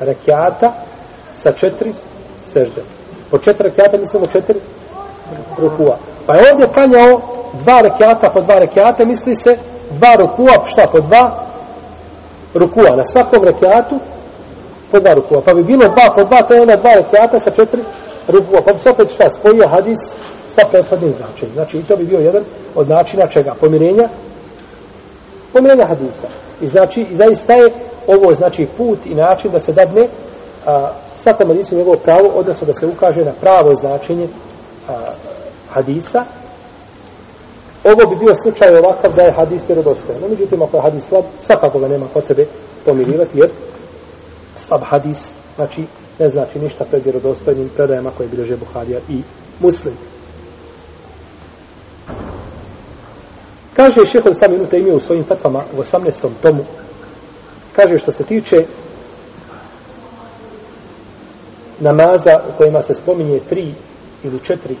rekiata 0.00 0.72
sa 1.34 1.52
četiri 1.52 1.94
sežde. 2.46 2.82
Po 3.30 3.38
četiri 3.38 3.68
rekiata 3.68 3.98
mislimo 3.98 4.26
četiri 4.26 4.60
rukua. 5.58 5.96
Pa 6.30 6.36
je 6.36 6.52
ovdje 6.52 6.68
klanjao 6.74 7.20
dva 7.64 7.80
rekiata 7.80 8.30
po 8.30 8.40
dva 8.40 8.58
rekiata, 8.58 9.04
misli 9.04 9.36
se 9.36 9.56
dva 9.90 10.14
rukua, 10.14 10.66
šta 10.66 10.86
po 10.92 11.00
dva? 11.00 11.46
rukua 12.54 12.96
na 12.96 13.04
svakom 13.04 13.44
rekiatu 13.44 13.98
po 14.90 15.00
dva 15.00 15.14
rukua. 15.14 15.40
Pa 15.40 15.54
bi 15.54 15.62
bilo 15.62 15.88
dva 15.88 16.12
po 16.14 16.24
dva, 16.24 16.42
to 16.42 16.54
je 16.54 16.60
ona 16.60 16.76
dva 16.76 16.94
rekiata 16.94 17.40
sa 17.40 17.50
četiri 17.50 17.82
rukua. 18.28 18.62
Pa 18.62 18.72
bi 18.72 18.80
se 18.80 18.90
opet 18.90 19.10
šta 19.12 19.30
spojio 19.30 19.68
hadis 19.68 19.98
sa 20.48 20.62
prethodnim 20.70 21.12
značenjem. 21.12 21.54
Znači 21.54 21.78
i 21.78 21.82
to 21.82 21.96
bi 21.96 22.04
bio 22.04 22.18
jedan 22.18 22.44
od 22.74 22.88
načina 22.88 23.26
čega? 23.26 23.54
Pomirenja 23.60 24.08
pomirenja 25.52 25.86
hadisa. 25.86 26.26
I 26.60 26.68
znači, 26.68 27.00
i 27.10 27.16
zaista 27.16 27.52
je 27.52 27.72
ovo 28.06 28.34
znači 28.34 28.68
put 28.76 29.06
i 29.06 29.14
način 29.14 29.50
da 29.50 29.58
se 29.58 29.72
dadne 29.72 30.06
a, 30.66 30.90
svakom 31.16 31.48
hadisu 31.48 31.76
njegovo 31.76 31.96
pravo, 31.96 32.28
odnosno 32.34 32.66
da 32.66 32.74
se 32.74 32.86
ukaže 32.86 33.24
na 33.24 33.32
pravo 33.40 33.74
značenje 33.74 34.28
a, 34.88 34.92
hadisa 35.72 36.24
Ovo 37.84 38.10
bi 38.10 38.16
bio 38.16 38.34
slučaj 38.34 38.78
ovakav 38.78 39.14
da 39.16 39.22
je 39.22 39.32
hadis 39.32 39.68
vjerodostojan. 39.68 40.20
No, 40.20 40.28
međutim, 40.28 40.62
ako 40.62 40.76
je 40.76 40.82
hadis 40.82 41.04
slab, 41.04 41.24
svakako 41.40 41.78
ga 41.78 41.88
nema 41.88 42.06
potrebe 42.14 42.46
pomirivati, 42.84 43.38
jer 43.38 43.50
slab 44.56 44.80
hadis, 44.84 45.32
znači, 45.56 45.84
ne 46.18 46.28
znači 46.28 46.58
ništa 46.58 46.84
pred 46.84 47.04
vjerodostojnim 47.04 47.70
predajama 47.76 48.10
koje 48.16 48.28
bilježe 48.28 48.56
Buharija 48.56 49.00
i 49.08 49.22
Muslim. 49.60 49.94
Kaže 53.76 54.06
šehol 54.06 54.34
sam 54.34 54.54
Ibn 54.54 54.66
Taymiyyah 54.66 54.96
u 54.96 55.00
svojim 55.00 55.24
fatvama 55.24 55.64
u 55.76 55.80
18. 55.80 56.28
tomu, 56.42 56.64
kaže 57.76 57.98
što 57.98 58.12
se 58.12 58.24
tiče 58.24 58.56
namaza 61.78 62.40
u 62.48 62.58
kojima 62.58 62.82
se 62.82 62.94
spominje 62.94 63.40
tri 63.48 63.74
ili 64.24 64.40
četiri 64.40 64.76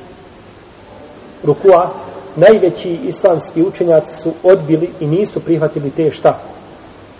rukua, 1.44 1.90
najveći 2.36 2.98
islamski 3.04 3.62
učenjaci 3.62 4.14
su 4.14 4.32
odbili 4.42 4.90
i 5.00 5.06
nisu 5.06 5.40
prihvatili 5.40 5.90
te 5.90 6.10
šta? 6.10 6.38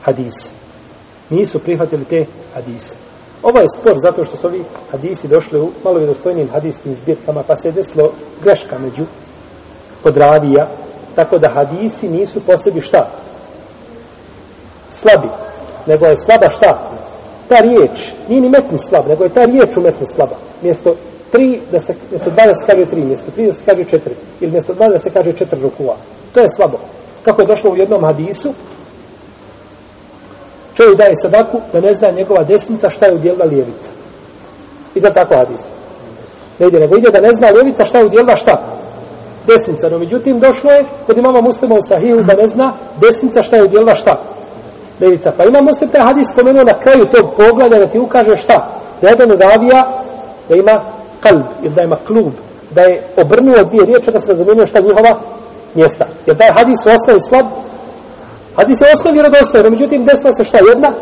Hadise. 0.03 0.49
Nisu 1.31 1.59
prihvatili 1.59 2.05
te 2.05 2.25
hadise. 2.55 2.95
Ovo 3.43 3.59
je 3.59 3.69
spor 3.69 3.99
zato 3.99 4.25
što 4.25 4.37
su 4.37 4.47
ovi 4.47 4.65
hadisi 4.91 5.29
došli 5.29 5.61
u 5.61 5.71
malo 5.85 5.99
vjerostojnim 5.99 6.49
hadijskim 6.53 6.95
zbirkama, 6.95 7.43
pa 7.43 7.57
se 7.57 7.69
je 7.69 7.73
desilo 7.73 8.13
greška 8.43 8.79
među 8.79 9.05
kod 10.03 10.17
ravija, 10.17 10.69
tako 11.15 11.39
da 11.39 11.49
hadisi 11.49 12.09
nisu 12.09 12.41
posebi 12.41 12.81
šta? 12.81 13.11
Slabi. 14.91 15.29
Nego 15.87 16.07
je 16.07 16.17
slaba 16.17 16.51
šta? 16.51 16.91
Ta 17.49 17.59
riječ, 17.61 18.13
nije 18.29 18.41
ni 18.41 18.49
metni 18.49 18.79
slab, 18.79 19.09
nego 19.09 19.25
je 19.25 19.31
ta 19.31 19.45
riječ 19.45 19.77
u 19.77 19.81
metni 19.81 20.07
slaba. 20.07 20.37
Mjesto 20.63 20.95
tri, 21.31 21.61
da 21.73 21.81
se, 21.81 21.95
mjesto 22.11 22.31
dva 22.31 22.47
da 22.47 22.55
se 22.55 22.67
kaže 22.67 22.91
tri, 22.91 23.05
mjesto 23.05 23.31
tri 23.31 23.47
da 23.47 23.53
se 23.53 23.63
kaže 23.67 23.85
četiri, 23.85 24.15
ili 24.41 24.53
mjesto 24.53 24.75
dva 24.75 24.89
da 24.89 24.99
se 24.99 25.11
kaže 25.11 25.33
četiri 25.33 25.61
rukua. 25.61 25.97
To 26.35 26.41
je 26.41 26.49
slabo. 26.49 26.79
Kako 27.25 27.43
je 27.43 27.47
došlo 27.47 27.71
u 27.71 27.77
jednom 27.77 28.05
hadisu, 28.05 28.53
čovjek 30.75 30.99
daje 30.99 31.17
sadaku 31.17 31.61
da 31.73 31.81
ne 31.81 31.95
zna 31.95 32.11
njegova 32.11 32.45
desnica 32.45 32.91
šta 32.91 33.07
je 33.07 33.15
udjelila 33.15 33.45
lijevica. 33.45 33.91
I 34.95 35.01
da 35.01 35.13
tako 35.13 35.35
hadis. 35.35 35.61
Ne 36.59 36.67
ide, 36.67 36.81
nego 36.81 36.97
ide 36.97 37.11
da 37.11 37.21
ne 37.21 37.35
zna 37.35 37.51
lijevica 37.51 37.85
šta 37.85 37.99
je 37.99 38.07
udjelila 38.07 38.37
šta? 38.37 38.63
Desnica. 39.47 39.89
No, 39.89 39.99
međutim, 39.99 40.41
došlo 40.41 40.71
je 40.71 40.85
kod 41.07 41.19
imama 41.19 41.41
muslima 41.41 41.75
u 41.75 41.83
sahihu 41.83 42.23
da 42.23 42.35
ne 42.35 42.49
zna 42.49 42.73
desnica 43.01 43.43
šta 43.43 43.57
je 43.57 43.65
udjelila 43.65 43.95
šta? 43.95 44.23
Lijevica. 45.01 45.33
Pa 45.37 45.45
imamo 45.45 45.65
muslim 45.65 45.91
taj 45.91 46.05
hadis 46.05 46.29
spomenuo 46.33 46.65
na 46.65 46.79
kraju 46.79 47.09
tog 47.13 47.35
pogleda 47.37 47.79
da 47.79 47.87
ti 47.87 47.99
ukaže 47.99 48.37
šta? 48.37 48.69
Da 49.03 49.09
jedan 49.09 49.31
od 49.31 49.43
avija 49.43 50.03
da 50.49 50.57
ima 50.57 51.00
kalb 51.21 51.47
ili 51.63 51.75
da 51.75 51.83
je 51.83 51.89
klub, 52.07 52.33
da 52.71 52.81
je 52.81 53.03
obrnuo 53.17 53.65
dvije 53.65 53.85
riječi 53.85 54.11
da 54.13 54.21
se 54.21 54.35
zamijenio 54.35 54.67
šta 54.67 54.81
njihova 54.81 55.21
mjesta. 55.75 56.07
Jer 56.27 56.37
taj 56.37 56.53
hadis 56.53 56.87
u 56.87 56.89
osnovi 56.89 57.21
slab, 57.21 57.47
hadis 58.57 58.81
je 58.81 58.87
u 58.87 58.95
osnovi 58.95 59.15
vjerodostojan, 59.15 59.71
međutim 59.71 60.05
desila 60.05 60.33
se 60.33 60.45
šta 60.45 60.59
jedna, 60.59 60.93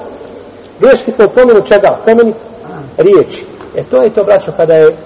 greškica 0.80 1.26
u 1.26 1.28
promjenu 1.28 1.60
čega? 1.62 1.98
Promjeni 2.04 2.34
riječi. 2.96 3.44
E 3.76 3.82
to 3.82 4.02
je 4.02 4.10
to, 4.10 4.24
braćo, 4.24 4.52
kada 4.56 4.74
je 4.74 4.96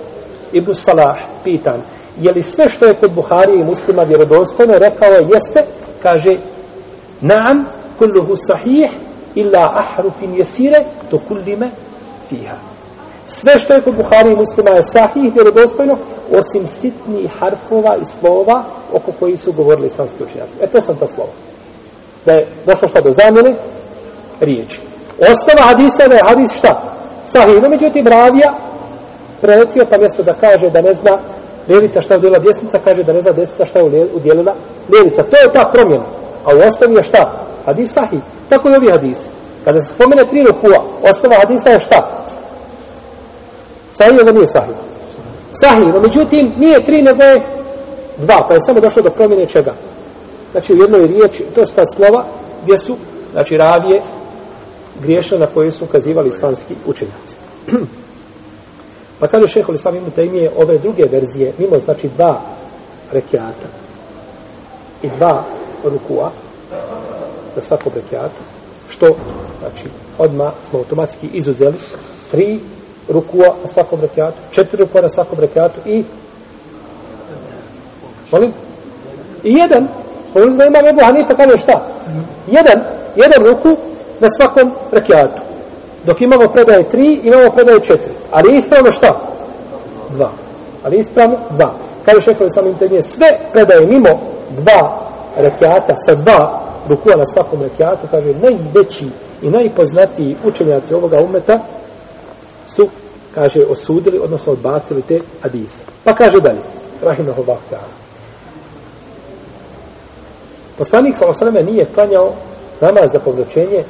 Ibn 0.53 0.75
Salah 0.75 1.17
pitan, 1.45 1.81
je 2.21 2.33
li 2.33 2.43
sve 2.43 2.69
što 2.69 2.87
je 2.87 2.95
kod 2.95 3.13
Buharije 3.13 3.61
i 3.61 3.65
muslima 3.65 4.03
vjerodostojno, 4.03 4.79
rekao 4.79 5.13
je, 5.13 5.29
jeste, 5.35 5.65
kaže, 6.03 6.37
naam, 7.21 7.67
kulluhu 7.99 8.37
sahih, 8.37 8.91
illa 9.35 9.73
ahrufin 9.75 10.35
jesire, 10.35 10.85
to 11.11 11.19
kullime 11.29 11.71
fiha. 12.29 12.72
Sve 13.27 13.59
što 13.59 13.75
je 13.75 13.83
kod 13.83 13.97
Buhari 13.97 14.33
i 14.33 14.37
muslima 14.37 14.71
je 14.71 14.83
sahih, 14.83 15.35
vjerodostojno, 15.35 15.99
osim 16.39 16.67
sitnih 16.67 17.31
harfova 17.39 17.97
i 18.03 18.05
slova 18.05 18.65
oko 18.93 19.13
koji 19.21 19.37
su 19.37 19.53
govorili 19.53 19.87
islamski 19.87 20.25
učinjaci. 20.25 20.57
E 20.61 20.67
to 20.67 20.81
sam 20.81 20.97
ta 20.97 21.09
slova. 21.09 21.31
Da 22.27 22.33
je 22.33 22.47
došlo 22.67 22.89
šta 22.89 23.01
do 23.01 23.13
zamjene 23.13 23.55
riječi. 24.41 24.81
Osnova 25.19 25.63
hadisa 25.69 26.09
da 26.09 26.15
je 26.15 26.23
hadis 26.29 26.53
šta? 26.53 26.83
Sahih. 27.25 27.63
No, 27.63 27.69
međutim, 27.69 28.07
ravija 28.07 28.53
preletio 29.41 29.87
pa 29.91 29.99
mjesto 29.99 30.23
da 30.23 30.35
kaže 30.35 30.71
da 30.71 30.83
ne 30.83 30.95
zna 30.95 31.19
ljevica 31.69 32.03
šta 32.03 32.15
je 32.15 32.19
udjelila 32.19 32.39
desnica, 32.39 32.79
kaže 32.85 33.03
da 33.03 33.13
ne 33.13 33.21
zna 33.21 33.33
desnica 33.33 33.65
šta 33.67 33.79
je 33.79 34.07
udjelila 34.15 34.55
ljevica. 34.93 35.23
To 35.23 35.37
je 35.37 35.53
ta 35.53 35.71
promjena. 35.73 36.05
A 36.45 36.55
u 36.55 36.59
osnovi 36.69 36.95
je 36.97 37.05
šta? 37.05 37.47
Hadis 37.67 37.93
sahih. 37.93 38.21
Tako 38.49 38.69
i 38.69 38.75
ovi 38.75 38.91
hadisi. 38.91 39.31
Kada 39.65 39.81
se 39.81 39.95
spomene 39.95 40.25
tri 40.25 40.43
rukua, 40.43 40.85
osnova 41.11 41.37
hadisa 41.37 41.71
je 41.71 41.81
šta? 41.81 42.22
Sahih 43.93 44.13
ili 44.23 44.33
nije 44.33 44.47
sahih? 44.47 44.75
Sahih, 45.53 45.95
no 45.95 46.01
međutim, 46.01 46.53
nije 46.57 46.85
tri, 46.87 47.03
nego 47.03 47.23
je 47.23 47.41
dva, 48.17 48.47
pa 48.49 48.55
je 48.55 48.61
samo 48.61 48.81
došlo 48.81 49.03
do 49.03 49.11
promjene 49.11 49.47
čega? 49.47 49.75
Znači, 50.53 50.73
u 50.73 50.77
jednoj 50.77 51.07
riječi, 51.07 51.45
to 51.55 51.63
slova, 51.97 52.25
gdje 52.63 52.79
su, 52.79 52.97
znači, 53.33 53.57
ravije 53.57 54.03
griješne 55.03 55.39
na 55.39 55.47
koje 55.47 55.71
su 55.71 55.85
ukazivali 55.85 56.29
islamski 56.29 56.75
učenjaci. 56.87 57.37
pa 59.21 59.29
kaže 59.29 59.49
šeholi 59.49 59.79
sami 59.79 59.99
imu 59.99 60.11
tajmije 60.11 60.51
ove 60.57 60.79
druge 60.79 61.03
verzije, 61.13 61.53
mimo, 61.59 61.79
znači, 61.79 62.09
dva 62.17 62.41
rekiata 63.13 63.69
i 65.03 65.09
dva 65.09 65.45
rukua 65.85 66.31
za 67.55 67.61
svakog 67.61 67.93
rekiata, 67.95 68.41
što, 68.89 69.07
znači, 69.61 69.85
odma 70.19 70.53
smo 70.71 70.79
automatski 70.79 71.29
izuzeli 71.33 71.77
tri 72.31 72.61
rukua 73.09 73.55
na 73.63 73.69
svakom 73.69 74.01
rekiatu, 74.01 74.39
četiri 74.51 74.83
rukua 74.83 75.01
na 75.01 75.09
svakom 75.09 75.39
rekiatu 75.39 75.81
i 75.85 76.05
molim? 78.33 78.53
I 79.45 79.53
jedan, 79.55 79.89
spomenuli 80.31 80.59
da 80.59 80.65
imam 80.65 80.87
Ebu 80.87 81.01
Hanifa, 81.05 81.35
kaže 81.35 81.59
šta? 81.59 81.87
Jedan, 82.47 82.85
jedan 83.17 83.45
ruku 83.47 83.77
na 84.21 84.31
svakom 84.31 84.73
rekiatu. 84.93 85.41
Dok 86.05 86.21
imamo 86.21 86.49
predaje 86.49 86.89
tri, 86.89 87.21
imamo 87.23 87.51
predaje 87.51 87.81
četiri. 87.81 88.15
Ali 88.31 88.53
je 88.53 88.59
ispravno 88.59 88.93
šta? 88.93 89.21
Dva. 90.11 90.31
Ali 90.85 90.97
je 90.97 91.01
ispravno 91.01 91.39
dva. 91.51 91.75
Kaže 92.05 92.21
šehovi 92.21 92.51
sami 92.51 92.69
intervije, 92.71 93.03
sve 93.03 93.29
predaje 93.53 93.87
mimo 93.87 94.21
dva 94.51 94.99
rekiata 95.37 95.97
sa 95.97 96.15
dva 96.15 96.61
rukua 96.89 97.17
na 97.17 97.27
svakom 97.27 97.63
rekiatu, 97.63 98.07
kaže 98.11 98.35
najveći 98.35 99.09
i 99.43 99.51
najpoznatiji 99.51 100.37
učenjaci 100.45 100.95
ovoga 100.95 101.21
umeta 101.21 101.59
su, 102.67 102.89
kaže, 103.35 103.65
osudili, 103.67 104.19
odnosno 104.19 104.53
odbacili 104.53 105.03
te 105.03 105.21
hadise. 105.43 105.85
Pa 106.05 106.15
kaže 106.15 106.41
dalje, 106.41 106.61
rahimahullah 107.03 107.59
ta'ala. 107.71 108.03
Poslanik 110.79 111.17
sa 111.17 111.27
osaleme 111.27 111.63
nije 111.63 111.87
klanjao 111.95 112.33
namaz 112.81 113.13
za 113.13 113.19
povraćenje 113.19 113.85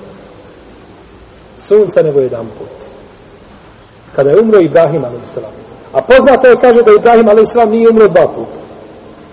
sunca 1.58 2.02
nego 2.02 2.20
jedan 2.20 2.46
put. 2.58 2.92
Kada 4.16 4.30
je 4.30 4.40
umro 4.40 4.58
Ibrahim 4.60 5.04
a.s. 5.04 5.38
A 5.92 6.02
poznato 6.02 6.46
je, 6.46 6.56
kaže, 6.56 6.82
da 6.82 6.90
Ibrahim 6.92 7.28
a.s. 7.28 7.54
nije 7.70 7.88
umro 7.88 8.08
dva 8.08 8.26
puta. 8.26 8.58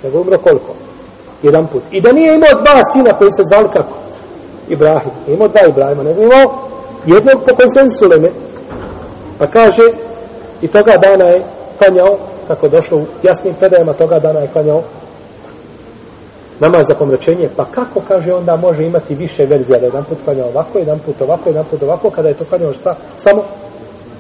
Nego 0.04 0.22
umro 0.22 0.38
koliko? 0.38 0.74
Jedan 1.44 1.68
put. 1.68 1.84
I 1.92 2.02
da 2.02 2.12
nije 2.12 2.36
imao 2.36 2.54
dva 2.54 2.82
sina 2.94 3.14
koji 3.18 3.32
se 3.32 3.44
zvali 3.44 3.70
kako? 3.74 3.98
Ibrahim. 4.70 5.12
Nije 5.26 5.36
imao 5.36 5.48
dva 5.48 5.62
Ibrahima, 5.70 6.04
nego 6.04 6.22
imao 6.24 6.70
jednog 7.06 7.44
po 7.48 7.56
konsensu 7.56 8.08
leme, 8.08 8.30
Pa 9.40 9.48
kaže, 9.48 9.84
i 10.62 10.68
toga 10.68 10.98
dana 10.98 11.30
je 11.30 11.44
klanjao, 11.78 12.18
kako 12.48 12.66
je 12.66 12.70
došlo 12.70 12.98
u 12.98 13.06
jasnim 13.24 13.54
predajama, 13.54 13.94
toga 13.94 14.20
dana 14.20 14.40
je 14.40 14.48
klanjao 14.54 14.82
namaz 16.60 16.88
za 16.88 16.96
pomračenje, 16.96 17.50
pa 17.56 17.66
kako, 17.66 18.02
kaže, 18.08 18.34
onda 18.34 18.56
može 18.56 18.84
imati 18.84 19.16
više 19.16 19.46
verzija, 19.46 19.80
da 19.80 19.86
jedan 19.86 20.04
put 20.04 20.18
klanjao 20.26 20.48
ovako, 20.48 20.80
jedan 20.80 21.00
put 21.00 21.22
ovako, 21.22 21.50
jedan 21.50 21.66
put 21.66 21.84
ovako, 21.84 22.10
kada 22.10 22.28
je 22.28 22.34
to 22.34 22.46
klanjao 22.46 22.74
šta, 22.74 22.96
samo 23.16 23.44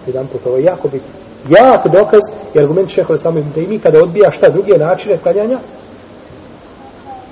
jedan 0.07 0.28
put 0.28 0.41
ovo 0.45 0.57
je 0.57 0.63
jako 0.63 0.88
bitno. 0.88 1.09
Jak 1.49 1.88
dokaz 1.88 2.22
i 2.53 2.59
argument 2.59 2.89
šehove 2.89 3.20
samo 3.20 3.39
ibn 3.39 3.49
Taymi 3.55 3.80
kada 3.80 4.03
odbija 4.03 4.32
šta 4.32 4.49
druge 4.49 4.78
načine 4.78 5.17
klanjanja, 5.17 5.57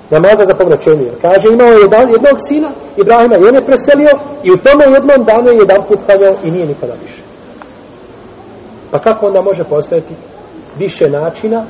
namaza 0.10 0.46
za 0.46 0.56
pomračenje. 0.56 1.12
Kaže, 1.22 1.48
imao 1.48 1.68
je 1.68 1.82
jedan, 1.82 2.10
jednog 2.10 2.40
sina, 2.48 2.72
Ibrahima 2.98 3.36
i 3.36 3.48
on 3.48 3.56
je 3.56 3.66
preselio 3.66 4.10
i 4.44 4.52
u 4.52 4.58
tome 4.58 4.86
jednom 4.86 5.26
danu 5.26 5.50
je 5.50 5.58
jedan 5.58 5.84
put 5.88 6.00
klanjao 6.06 6.36
i 6.44 6.52
nije 6.52 6.66
nikada 6.66 6.94
više. 7.04 7.22
Pa 8.92 9.00
kako 9.00 9.28
onda 9.28 9.42
može 9.42 9.64
postojati 9.64 10.14
više 10.78 11.10
načina 11.10 11.66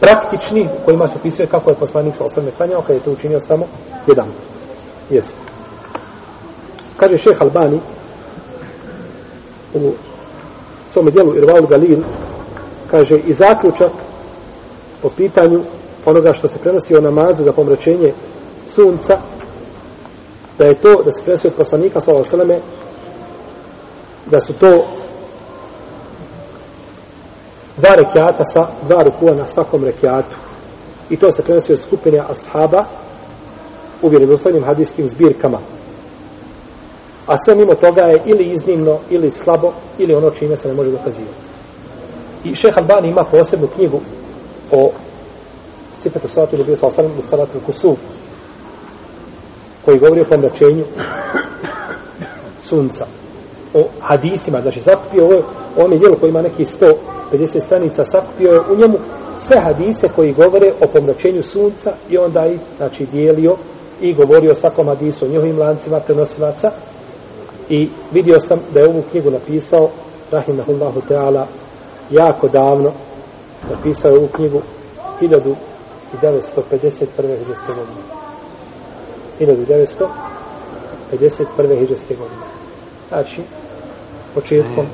praktični 0.00 0.68
u 0.82 0.84
kojima 0.84 1.06
se 1.06 1.14
opisuje 1.18 1.46
kako 1.46 1.70
je 1.70 1.76
poslanik 1.76 2.16
sa 2.16 2.24
osrme 2.24 2.50
klanjao 2.56 2.82
kada 2.82 2.94
je 2.94 3.00
to 3.00 3.10
učinio 3.10 3.40
samo 3.40 3.66
jedan. 4.06 4.26
Jeste. 5.10 5.36
Kaže 6.96 7.16
šeh 7.16 7.42
Albani 7.42 7.80
u 9.74 9.92
svome 10.92 11.10
dijelu 11.10 11.36
Irvaul 11.36 11.66
Galil 11.66 11.98
kaže 12.90 13.18
i 13.18 13.32
zaključak 13.32 13.92
po 15.02 15.08
pitanju 15.08 15.60
onoga 16.04 16.32
što 16.32 16.48
se 16.48 16.58
prenosi 16.58 16.96
o 16.96 17.00
namazu 17.00 17.44
za 17.44 17.52
pomračenje 17.52 18.12
sunca 18.66 19.18
da 20.58 20.64
je 20.64 20.74
to 20.74 21.02
da 21.04 21.12
se 21.12 21.22
prenosi 21.22 21.46
od 21.46 21.54
poslanika 21.54 22.00
sa 22.00 22.14
osrme 22.14 22.58
da 24.26 24.40
su 24.40 24.52
to 24.52 24.86
dva 27.76 27.94
rekiata 27.94 28.44
sa 28.44 28.68
dva 28.82 29.02
rukua 29.02 29.34
na 29.34 29.46
svakom 29.46 29.84
rekiatu. 29.84 30.36
I 31.10 31.16
to 31.16 31.32
se 31.32 31.42
prenosi 31.42 31.72
od 31.72 31.78
skupine 31.78 32.18
ashaba 32.18 32.84
u 34.02 34.08
vjerodostojnim 34.08 34.64
hadijskim 34.64 35.08
zbirkama. 35.08 35.58
A 37.26 37.38
sve 37.44 37.54
mimo 37.54 37.74
toga 37.74 38.02
je 38.02 38.22
ili 38.24 38.44
iznimno, 38.44 38.98
ili 39.10 39.30
slabo, 39.30 39.72
ili 39.98 40.14
ono 40.14 40.30
čime 40.30 40.56
se 40.56 40.68
ne 40.68 40.74
može 40.74 40.90
dokazivati. 40.90 41.44
I 42.44 42.54
šeha 42.54 42.80
Albani 42.80 43.08
ima 43.08 43.24
posebnu 43.30 43.66
knjigu 43.66 44.00
o 44.72 44.90
sifetu 46.02 46.28
salatu 46.28 46.56
ili 46.56 46.64
bio 46.64 46.76
sa 46.76 46.86
osanem 46.86 47.12
salatu 47.28 47.60
kusuf 47.66 47.98
koji 49.84 49.98
govori 49.98 50.20
o 50.20 50.24
pomračenju 50.24 50.84
sunca 52.62 53.06
o 53.74 53.84
hadisima, 54.00 54.60
znači 54.60 54.80
sakupio 54.80 55.24
ovo, 55.24 55.42
on 55.76 55.92
je 55.92 55.98
dijelo 55.98 56.16
koji 56.16 56.30
ima 56.30 56.42
neki 56.42 56.64
150 57.32 57.60
stranica, 57.60 58.04
sakupio 58.04 58.52
je 58.52 58.60
u 58.60 58.76
njemu 58.76 58.98
sve 59.38 59.60
hadise 59.60 60.08
koji 60.16 60.32
govore 60.32 60.72
o 60.80 60.86
pomračenju 60.86 61.42
sunca 61.42 61.92
i 62.10 62.18
onda 62.18 62.46
i 62.46 62.58
znači 62.76 63.06
dijelio 63.06 63.56
i 64.00 64.14
govorio 64.14 64.52
o 64.52 64.54
svakom 64.54 64.88
hadisu, 64.88 65.24
o 65.24 65.28
njihovim 65.28 65.58
lancima 65.58 66.00
prenosilaca 66.00 66.70
i 67.68 67.88
vidio 68.12 68.40
sam 68.40 68.60
da 68.74 68.80
je 68.80 68.88
ovu 68.88 69.02
knjigu 69.10 69.30
napisao 69.30 69.90
Rahimahullahu 70.30 71.00
Teala 71.08 71.46
jako 72.10 72.48
davno 72.48 72.92
napisao 73.70 74.10
je 74.10 74.18
ovu 74.18 74.28
knjigu 74.28 74.62
1951. 75.20 75.56
hiđarske 77.38 77.72
godine 77.72 78.02
1951. 79.40 81.78
hiđarske 81.78 82.14
godine 82.14 82.44
znači 83.08 83.42
početkom 84.34 84.86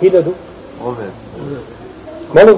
hiljadu 0.00 0.32
Ove. 0.84 1.06
molim 2.34 2.56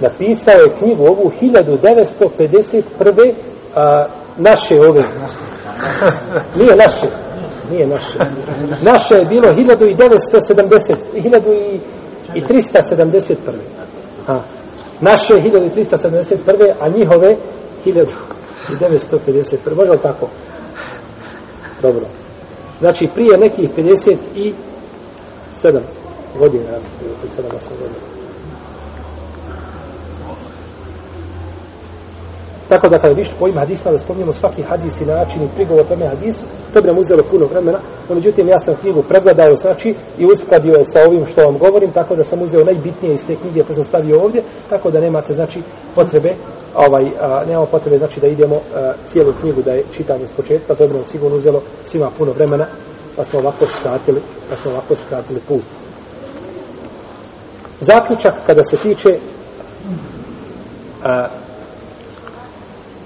napisao 0.00 0.60
je 0.60 0.74
knjigu 0.78 1.02
ovu 1.02 1.32
1951. 1.42 3.32
A, 3.76 4.06
naše 4.36 4.80
ove 4.80 5.02
nije 6.58 6.76
naše 6.76 7.06
nije 7.70 7.86
naše 7.86 8.18
naše 8.82 9.14
je 9.14 9.24
bilo 9.24 9.48
1970 9.48 10.94
1371. 12.34 13.36
A, 14.28 14.40
naše 15.00 15.34
je 15.34 15.40
1371. 15.40 16.72
a 16.80 16.88
njihove 16.88 17.36
1951. 17.86 19.76
može 19.76 19.90
li 19.90 19.98
tako? 19.98 20.28
Dobro. 21.82 22.06
Znači, 22.82 23.04
prije 23.14 23.38
nekih 23.38 23.70
57 23.76 24.52
godina, 26.38 26.70
57 27.22 27.42
godina. 27.80 28.11
Tako 32.72 32.88
da 32.88 32.98
kada 32.98 33.14
vište 33.14 33.34
po 33.38 33.44
ovim 33.44 33.58
hadisima 33.58 33.92
da 33.92 33.98
spomnimo 33.98 34.32
svaki 34.32 34.62
hadis 34.62 35.00
i 35.00 35.06
način 35.06 35.42
i 35.42 35.48
prigovor 35.54 35.84
tome 35.84 36.06
hadisu, 36.06 36.42
to 36.74 36.80
bi 36.80 36.86
nam 36.86 36.98
uzelo 36.98 37.22
puno 37.30 37.46
vremena, 37.46 37.78
no 38.08 38.14
međutim 38.14 38.48
ja 38.48 38.58
sam 38.58 38.74
knjigu 38.80 39.02
pregledao 39.02 39.54
znači 39.54 39.94
i 40.18 40.26
uskladio 40.26 40.74
je 40.74 40.86
sa 40.86 41.00
ovim 41.06 41.26
što 41.26 41.44
vam 41.44 41.58
govorim, 41.58 41.90
tako 41.90 42.16
da 42.16 42.24
sam 42.24 42.42
uzeo 42.42 42.64
najbitnije 42.64 43.14
iz 43.14 43.26
te 43.26 43.36
knjige 43.36 43.64
pa 43.64 43.74
sam 43.74 43.84
stavio 43.84 44.22
ovdje, 44.22 44.42
tako 44.70 44.90
da 44.90 45.00
nemate 45.00 45.34
znači 45.34 45.62
potrebe 45.94 46.34
ovaj, 46.74 47.04
a, 47.20 47.42
nemamo 47.46 47.66
potrebe 47.66 47.98
znači 47.98 48.20
da 48.20 48.26
idemo 48.26 48.60
a, 48.74 48.92
cijelu 49.06 49.32
knjigu 49.40 49.62
da 49.62 49.72
je 49.72 49.84
čitanje 49.96 50.28
s 50.28 50.32
početka, 50.32 50.74
to 50.74 50.88
bi 50.88 50.94
nam 50.94 51.04
sigurno 51.04 51.36
uzelo 51.36 51.62
svima 51.84 52.10
puno 52.18 52.32
vremena, 52.32 52.66
pa 53.16 53.24
smo 53.24 53.38
ovako 53.38 53.66
skratili, 53.66 54.20
pa 54.50 54.56
smo 54.56 54.70
ovako 54.70 54.96
skratili 55.06 55.40
put. 55.48 55.64
Zaključak 57.80 58.34
kada 58.46 58.64
se 58.64 58.76
tiče 58.76 59.18
a, 61.04 61.26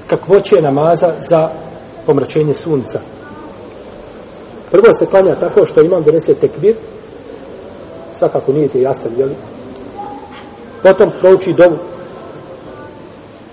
kakvoće 0.07 0.63
namaza 0.63 1.13
za 1.19 1.49
pomračenje 2.07 2.55
sunca. 2.55 3.01
Prvo 4.71 4.95
se 4.95 5.07
klanja 5.07 5.41
tako 5.41 5.67
što 5.67 5.83
imam 5.83 6.05
90 6.05 6.35
tekbir, 6.41 6.75
svakako 8.15 8.53
nije 8.53 8.69
ti 8.69 8.81
jasan, 8.81 9.13
jel? 9.19 9.29
Potom 10.83 11.11
prouči 11.21 11.53
dovu, 11.53 11.77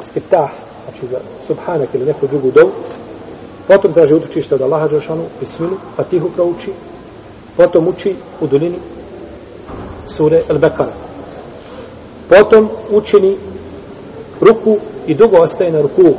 stiftah, 0.04 0.51
znači 0.84 1.08
za 1.12 1.20
subhanak 1.47 1.89
ili 1.93 2.06
neku 2.06 2.28
drugu 2.28 2.51
dovu, 2.51 2.72
potom 3.68 3.93
traži 3.93 4.14
utočište 4.14 4.56
od 4.56 4.62
Allaha 4.62 4.88
Đeršanu, 4.88 5.24
bismilu, 5.39 5.78
fatihu 5.95 6.30
prouči, 6.30 6.72
potom 7.58 7.88
uči 7.88 8.16
u 8.41 8.47
dolini 8.47 8.80
sure 10.06 10.41
El 10.49 10.58
Bekara. 10.58 10.93
Potom 12.30 12.70
učini 12.91 13.38
ruku 14.41 14.78
i 15.08 15.16
dugo 15.16 15.38
ostaje 15.38 15.72
na 15.72 15.82
ruku 15.82 16.14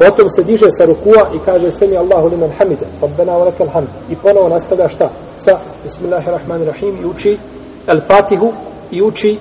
Potom 0.00 0.30
se 0.30 0.42
diže 0.42 0.70
sa 0.70 0.84
rukua 0.84 1.30
i 1.34 1.38
kaže 1.38 1.70
semi 1.70 1.96
Allahu 1.96 2.28
liman 2.28 2.50
hamide, 2.58 2.86
rabbena 3.02 3.32
wa 3.32 3.44
lakal 3.44 3.68
hamd. 3.68 3.88
I 4.10 4.16
ponovo 4.16 4.48
nastavlja 4.48 4.88
šta? 4.88 5.10
Sa 5.36 5.58
bismillahirrahmanirrahim 5.84 6.96
i 7.02 7.06
uči 7.06 7.38
al-Fatihu 7.86 8.52
i 8.90 9.02
uči 9.02 9.38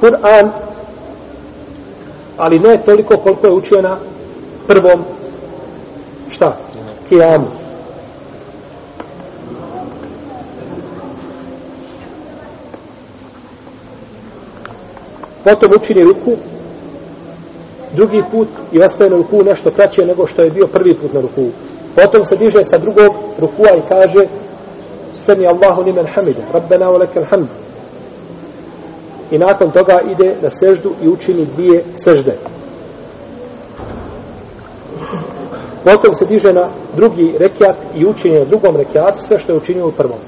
Kur'an 0.00 0.52
ali 2.36 2.58
ne 2.58 2.82
toliko 2.84 3.18
koliko 3.18 3.46
je 3.46 3.52
učio 3.52 3.82
na 3.82 3.98
prvom 4.66 5.04
šta? 6.30 6.56
Kijamu. 7.08 7.46
Potom 15.44 15.72
učini 15.76 16.04
ruku 16.04 16.36
drugi 17.98 18.22
put 18.30 18.48
i 18.72 18.82
ostaje 18.82 19.10
na 19.10 19.16
ruku 19.16 19.42
nešto 19.42 19.70
kraće 19.70 20.06
nego 20.06 20.26
što 20.26 20.42
je 20.42 20.50
bio 20.50 20.66
prvi 20.66 20.94
put 20.94 21.12
na 21.12 21.20
ruku. 21.20 21.46
Potom 21.94 22.24
se 22.24 22.36
diže 22.36 22.64
sa 22.64 22.78
drugog 22.78 23.14
rukua 23.38 23.70
i 23.76 23.88
kaže 23.88 24.26
Sami 25.18 25.46
Allahu 25.46 25.82
limen 25.82 26.06
hamide, 26.14 26.42
Rabbena 26.52 26.86
wa 26.86 26.98
lekel 26.98 27.24
hamd. 27.24 27.48
I 29.30 29.38
nakon 29.38 29.70
toga 29.70 30.00
ide 30.10 30.36
na 30.42 30.50
seždu 30.50 30.92
i 31.02 31.08
učini 31.08 31.46
dvije 31.56 31.84
sežde. 31.96 32.36
Potom 35.84 36.14
se 36.14 36.24
diže 36.24 36.52
na 36.52 36.68
drugi 36.96 37.34
rekiat 37.38 37.76
i 37.96 38.06
učini 38.06 38.38
na 38.38 38.44
drugom 38.44 38.76
rekiatu 38.76 39.22
sve 39.22 39.38
što 39.38 39.52
je 39.52 39.58
učinio 39.58 39.88
u 39.88 39.92
prvom. 39.92 40.18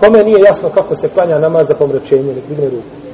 Kome 0.00 0.24
nije 0.24 0.40
jasno 0.40 0.68
kako 0.68 0.94
se 0.94 1.08
klanja 1.08 1.38
namaz 1.38 1.68
za 1.68 1.74
pomračenje, 1.74 2.34
nek 2.34 2.44
digne 2.48 2.64
ruku. 2.64 3.05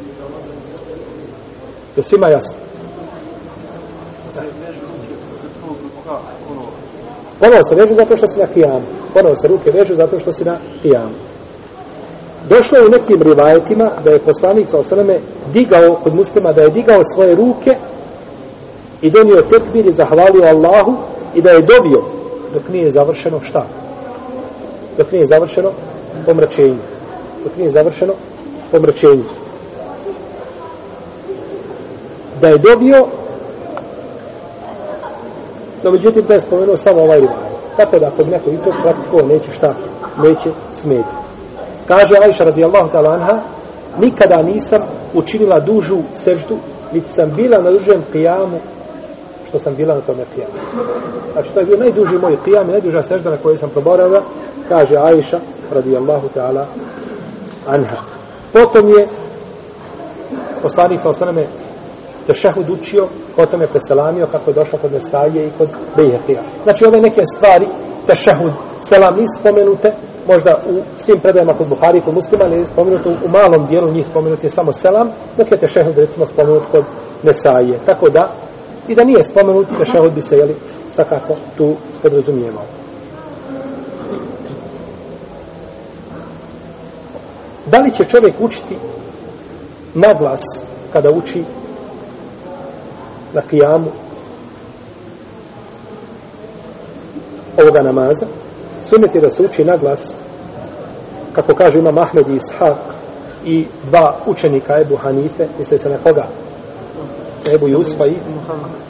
Je 1.97 2.03
svima 2.03 2.28
jasno? 2.30 2.57
Ponovo 7.40 7.64
se 7.64 7.74
vežu 7.74 7.95
zato 7.95 8.16
što 8.16 8.26
si 8.26 8.38
na 8.38 8.47
kijamu. 8.47 8.82
Ponovo 9.14 9.36
se 9.36 9.49
ruke 9.49 9.70
vežu 9.70 9.95
zato 9.95 10.20
što 10.20 10.32
si 10.32 10.45
na 10.45 10.57
kijamu. 10.82 11.14
Došlo 12.49 12.78
je 12.78 12.86
u 12.86 12.90
nekim 12.90 13.22
rivajetima 13.22 13.90
da 14.05 14.11
je 14.11 14.18
poslanik 14.18 14.68
sa 14.68 14.78
osaleme 14.78 15.18
digao 15.53 15.95
kod 16.03 16.14
muslima, 16.14 16.53
da 16.53 16.62
je 16.62 16.70
digao 16.70 17.05
svoje 17.14 17.34
ruke 17.34 17.70
i 19.03 19.11
donio 19.11 19.43
tekbir 19.43 19.86
i 19.86 19.93
zahvalio 19.93 20.43
Allahu 20.45 20.95
i 21.34 21.43
da 21.43 21.51
je 21.51 21.61
dobio 21.61 22.05
dok 22.55 22.68
nije 22.68 22.90
završeno 22.90 23.40
šta? 23.43 23.66
Dok 24.99 25.12
nije 25.12 25.26
završeno 25.26 25.70
pomračenje. 26.26 26.78
Dok 27.45 27.57
nije 27.57 27.70
završeno 27.70 28.12
pomračenje 28.70 29.41
da 32.43 32.49
je 32.49 32.59
dobio. 32.59 33.07
No 35.82 35.90
međutim 35.90 36.24
da 36.28 36.34
je 36.34 36.40
spomenuo 36.40 36.76
samo 36.76 37.01
ovaj 37.01 37.20
rivajet. 37.20 37.53
Tako 37.76 37.99
da 37.99 38.07
ako 38.07 38.24
bi 38.24 38.30
neko 38.30 38.51
i 38.51 38.57
to 38.57 38.70
praktiko 38.82 39.22
neće 39.22 39.51
šta 39.51 39.74
neće 40.22 40.51
smetiti. 40.72 41.16
Kaže 41.88 42.14
Aisha 42.24 42.45
radijallahu 42.45 42.88
ta'ala 42.90 43.14
anha 43.14 43.38
nikada 44.01 44.43
nisam 44.43 44.82
učinila 45.14 45.61
dužu 45.61 45.99
seždu 46.14 46.57
niti 46.93 47.12
sam 47.12 47.30
bila 47.36 47.61
na 47.61 47.70
dužem 47.70 48.03
pijamu 48.12 48.61
što 49.49 49.59
sam 49.59 49.74
bila 49.74 49.95
na 49.95 50.01
tome 50.01 50.24
pijamu 50.34 50.53
znači 51.32 51.55
to 51.55 51.61
je 51.61 51.66
bio 51.66 51.76
najduži 51.76 52.18
moj 52.18 52.36
pijam 52.45 52.68
i 52.68 52.72
najduža 52.72 53.03
sežda 53.03 53.30
na 53.30 53.36
kojoj 53.36 53.57
sam 53.57 53.70
proborala 53.70 54.22
kaže 54.68 54.97
Aisha 54.97 55.38
radijallahu 55.74 56.28
ta'ala 56.34 56.64
anha. 57.66 57.97
Potom 58.53 58.88
je 58.88 59.09
poslanik 60.62 61.01
sa 61.01 61.11
osaname 61.11 61.47
tešehud 62.26 62.70
učio, 62.70 63.08
potom 63.36 63.60
je 63.60 63.66
preselamio 63.66 64.26
kako 64.26 64.50
je 64.50 64.54
došlo 64.54 64.78
kod 64.78 64.92
Nesaije 64.92 65.46
i 65.46 65.50
kod 65.58 65.68
Bejhetija. 65.96 66.42
Znači 66.64 66.84
ove 66.86 66.98
neke 66.98 67.22
stvari, 67.36 67.66
tešehud, 68.06 68.52
selam 68.80 69.16
nisu 69.16 69.34
spomenute, 69.40 69.92
možda 70.28 70.62
u 70.70 70.80
svim 70.96 71.20
predajama 71.20 71.54
kod 71.54 71.68
Buhari 71.68 71.98
i 71.98 72.02
kod 72.02 72.14
muslima, 72.14 72.44
ali 72.44 72.66
spomenuto 72.66 73.10
u 73.10 73.28
malom 73.28 73.66
dijelu 73.66 73.92
njih 73.92 74.06
spomenut 74.06 74.44
je 74.44 74.50
samo 74.50 74.72
selam, 74.72 75.10
dok 75.36 75.50
je 75.50 75.58
tešehud 75.58 75.98
recimo 75.98 76.26
spomenut 76.26 76.62
kod 76.70 76.84
Nesaije. 77.22 77.78
Tako 77.86 78.08
da, 78.08 78.32
i 78.88 78.94
da 78.94 79.04
nije 79.04 79.24
spomenut, 79.24 79.66
tešehud 79.78 80.12
bi 80.12 80.22
se, 80.22 80.36
jeli, 80.36 80.54
svakako 80.90 81.34
tu 81.56 81.74
podrazumijevao. 82.02 82.64
Da 87.66 87.78
li 87.78 87.90
će 87.90 88.04
čovjek 88.04 88.34
učiti 88.40 88.76
na 89.94 90.12
glas 90.18 90.42
kada 90.92 91.10
uči 91.10 91.44
na 93.34 93.42
kijamu 93.50 93.90
ovoga 97.62 97.82
namaza? 97.82 98.26
sunet 98.82 99.14
je 99.14 99.20
da 99.20 99.30
se 99.30 99.42
uči 99.42 99.64
na 99.64 99.76
glas 99.76 100.14
kako 101.32 101.54
kaže 101.54 101.78
imam 101.78 101.98
Ahmed 101.98 102.28
i 102.28 102.36
Ishaq 102.36 102.76
i 103.44 103.66
dva 103.84 104.16
učenika 104.26 104.80
Ebu 104.80 104.96
Hanife, 104.96 105.46
misle 105.58 105.78
se 105.78 105.90
na 105.90 105.96
koga? 105.98 106.26
Ebu 107.54 107.68
Jusfa 107.68 108.06
i, 108.06 108.14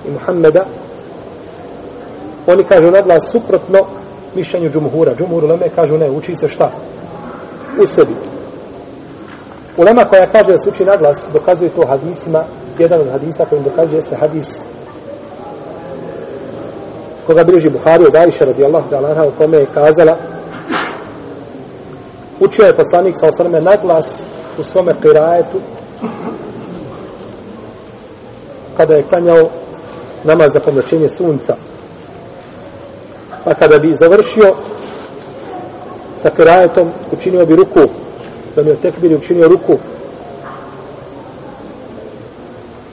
i 0.09 0.11
Muhammeda. 0.11 0.65
Oni 2.47 2.65
kažu 2.65 2.91
na 2.91 3.01
glas 3.01 3.31
suprotno 3.31 3.79
mišljenju 4.35 4.71
džumhura. 4.71 5.15
Džumhur 5.15 5.45
Leme 5.45 5.69
kažu 5.69 5.99
ne, 5.99 6.11
uči 6.11 6.35
se 6.35 6.49
šta? 6.49 6.71
U 7.83 7.87
sebi. 7.87 8.13
Ulema 9.77 10.05
koja 10.05 10.27
kaže 10.27 10.53
da 10.53 10.59
se 10.59 10.69
uči 10.69 10.85
naglas, 10.85 11.29
dokazuje 11.33 11.71
to 11.71 11.87
hadisima, 11.87 12.45
jedan 12.79 13.01
od 13.01 13.11
hadisa 13.11 13.45
kojim 13.45 13.65
dokazuje 13.65 13.99
jeste 13.99 14.17
hadis 14.17 14.65
koga 17.27 17.45
bilježi 17.45 17.71
Buhari 17.71 18.05
od 18.07 18.15
Aisha 18.15 18.45
radijallahu 18.45 18.91
ta'ala 18.91 19.29
u 19.29 19.31
kome 19.39 19.59
je 19.59 19.67
kazala 19.75 20.17
učio 22.41 22.65
je 22.65 22.77
poslanik 22.77 23.17
sa 23.19 23.29
osrme 23.29 23.61
naglas 23.61 24.27
u 24.59 24.63
svome 24.63 24.95
kirajetu 25.03 25.61
kada 28.77 28.95
je 28.95 29.03
klanjao 29.03 29.49
namaz 30.25 30.53
za 30.53 30.61
pomračenje 30.61 31.09
sunca. 31.09 31.57
Pa 33.45 33.55
kada 33.55 33.79
bi 33.79 33.95
završio 33.95 34.55
sa 36.17 36.31
kirajetom 36.31 36.91
učinio 37.13 37.47
bi 37.47 37.57
ruku 37.57 37.81
da 38.57 38.63
mi 38.63 38.71
je 38.71 38.77
tekbir 38.77 39.17
učinio 39.17 39.49
ruku. 39.49 39.79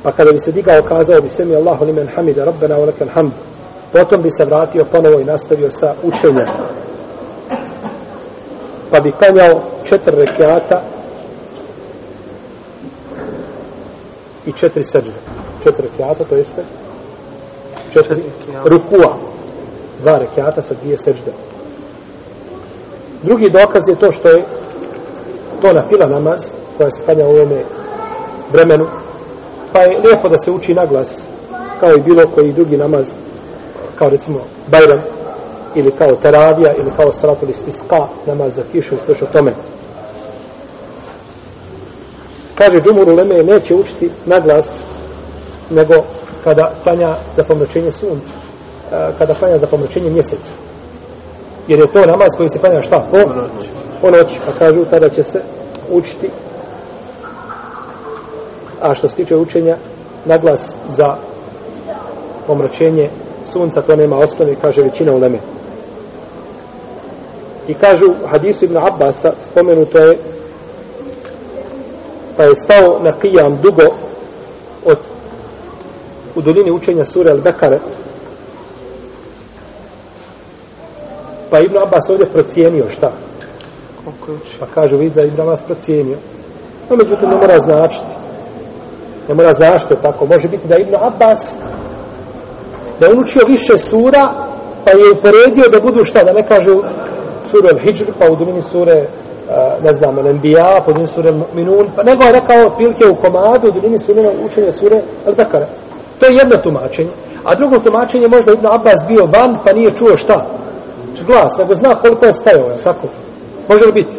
Pa 0.03 0.11
kada 0.11 0.31
bi 0.31 0.39
se 0.39 0.51
digao 0.51 0.81
kazao 0.81 1.21
bi 1.21 1.29
se 1.29 1.55
Allahu 1.55 1.85
limen 1.85 2.07
hamida 2.15 2.45
rabbena 2.45 2.77
u 2.77 2.85
lekel 2.85 3.07
hamd. 3.13 3.31
Potom 3.91 4.21
bi 4.21 4.31
se 4.31 4.45
vratio 4.45 4.85
ponovo 4.85 5.19
i 5.19 5.23
nastavio 5.23 5.71
sa 5.71 5.93
učenjem. 6.03 6.47
Pa 8.91 8.99
bi 8.99 9.11
klanjao 9.11 9.61
četiri 9.83 10.15
rekiata 10.15 10.81
i 14.45 14.51
četiri 14.51 14.83
srđe 14.83 15.11
četiri 15.63 15.87
rekiata 15.87 16.23
to 16.23 16.35
jeste? 16.35 16.63
Četiri 17.93 18.23
rukua. 18.65 19.17
Dva 20.01 20.17
rekiata 20.17 20.61
sa 20.61 20.73
dvije 20.81 20.97
srđe 20.97 21.31
drugi 23.23 23.49
dokaz 23.49 23.89
je 23.89 23.95
to 23.95 24.11
što 24.11 24.29
je 24.29 24.45
to 25.61 25.73
na 25.73 25.81
fila 25.81 26.07
namaz 26.07 26.51
koja 26.77 26.91
se 26.91 27.01
klanja 27.05 27.27
u 27.27 27.29
ovome 27.29 27.63
vremenu. 28.51 28.85
Pa 29.73 29.79
je 29.79 29.99
lijepo 29.99 30.29
da 30.29 30.39
se 30.39 30.51
uči 30.51 30.73
na 30.73 30.85
glas 30.85 31.23
kao 31.79 31.93
i 31.93 32.01
bilo 32.01 32.27
koji 32.35 32.53
drugi 32.53 32.77
namaz 32.77 33.11
kao 33.95 34.09
recimo 34.09 34.39
Bajram 34.67 34.99
ili 35.75 35.91
kao 35.91 36.15
teravija 36.15 36.73
ili 36.73 36.91
kao 36.97 37.13
Salat 37.13 37.43
ili 37.43 37.53
stiska 37.53 38.07
namaz 38.25 38.55
za 38.55 38.61
kišu 38.71 38.95
i 38.95 38.99
sve 39.05 39.27
tome. 39.33 39.53
Kaže 42.55 42.81
Džumur 42.81 43.09
Uleme 43.09 43.43
neće 43.43 43.75
učiti 43.75 44.09
na 44.25 44.39
glas 44.39 44.69
nego 45.69 45.93
kada 46.43 46.71
klanja 46.83 47.15
za 47.35 47.43
pomračenje 47.43 47.91
sunca 47.91 48.33
eh, 48.91 49.09
kada 49.17 49.33
klanja 49.33 49.57
za 49.57 49.67
pomračenje 49.67 50.09
mjeseca. 50.09 50.53
Jer 51.67 51.79
je 51.79 51.91
to 51.91 52.05
namaz 52.05 52.29
koji 52.37 52.49
se 52.49 52.59
klanja 52.59 52.81
šta? 52.81 53.07
Po, 53.11 53.17
po 54.01 54.11
noći 54.11 54.39
pa 54.45 54.65
kažu 54.65 54.85
tada 54.85 55.09
će 55.09 55.23
se 55.23 55.41
učiti 55.91 56.29
a 58.81 58.95
što 58.95 59.09
se 59.09 59.15
tiče 59.15 59.35
učenja 59.35 59.77
naglas 60.25 60.77
za 60.87 61.15
pomračenje 62.47 63.09
sunca 63.51 63.81
to 63.81 63.95
nema 63.95 64.17
osnovi, 64.17 64.57
kaže 64.61 64.81
većina 64.81 65.13
uleme. 65.13 65.39
I 67.67 67.73
kažu 67.73 68.13
hadisu 68.31 68.65
Ibn 68.65 68.77
Abbasa, 68.77 69.33
spomenuto 69.41 69.97
je 69.97 70.17
pa 72.37 72.43
je 72.43 72.55
stao 72.55 72.99
na 73.03 73.11
kijam 73.11 73.59
dugo 73.61 73.83
od 74.85 74.97
u 76.35 76.41
dolini 76.41 76.71
učenja 76.71 77.05
sure 77.05 77.31
Al-Bekare 77.31 77.77
pa 81.49 81.59
Ibn 81.59 81.77
Abbas 81.77 82.09
ovdje 82.09 82.25
procijenio 82.25 82.89
šta? 82.89 83.11
Pa 84.59 84.65
kažu 84.65 84.97
vidi 84.97 85.15
da 85.15 85.23
Ibn 85.23 85.41
Abbas 85.41 85.61
procijenio. 85.61 86.17
No, 86.89 86.95
međutim, 86.95 87.29
ne 87.29 87.35
mora 87.35 87.59
značiti. 87.59 88.13
Ne 89.27 89.33
mora 89.35 89.53
značiti 89.53 89.95
tako. 90.01 90.25
Može 90.25 90.47
biti 90.47 90.67
da 90.67 90.77
Ibn 90.77 90.95
Abbas 90.95 91.57
da 92.99 93.05
je 93.05 93.15
učio 93.15 93.41
više 93.47 93.77
sura, 93.77 94.33
pa 94.85 94.91
je 94.91 95.11
uporedio 95.11 95.69
da 95.71 95.79
budu 95.79 96.05
šta, 96.05 96.23
da 96.23 96.33
ne 96.33 96.47
kažu 96.47 96.81
sura 97.51 97.69
Al-Hijr, 97.69 98.11
pa 98.19 98.31
u 98.31 98.35
domini 98.35 98.61
sure, 98.61 99.03
ne 99.83 99.93
znam, 99.93 100.17
Al-Anbiya, 100.17 100.79
pa 100.85 100.91
u 100.91 100.93
domini 100.93 101.07
sure 101.07 101.33
Minun, 101.53 101.87
pa 101.95 102.03
nego 102.03 102.23
je 102.23 102.31
rekao 102.31 102.67
otprilike 102.67 103.07
u 103.07 103.15
komadu, 103.15 103.67
u 103.67 103.71
domini 103.71 103.99
sure 103.99 104.29
učenja 104.45 104.71
sure 104.71 105.01
Al-Bekara. 105.27 105.65
To 106.19 106.25
je 106.25 106.35
jedno 106.35 106.57
tumačenje. 106.57 107.11
A 107.45 107.55
drugo 107.55 107.79
tumačenje 107.79 108.27
možda 108.27 108.51
Ibn 108.51 108.65
Abbas 108.65 109.05
bio 109.07 109.25
van, 109.25 109.57
pa 109.65 109.73
nije 109.73 109.95
čuo 109.95 110.17
šta? 110.17 110.45
Glas, 111.27 111.57
nego 111.57 111.75
zna 111.75 111.95
koliko 111.95 112.25
je 112.25 112.33
stajao, 112.33 112.69
je 112.69 112.77
tako? 112.83 113.07
Može 113.69 113.85
li 113.85 113.91
biti? 113.91 114.17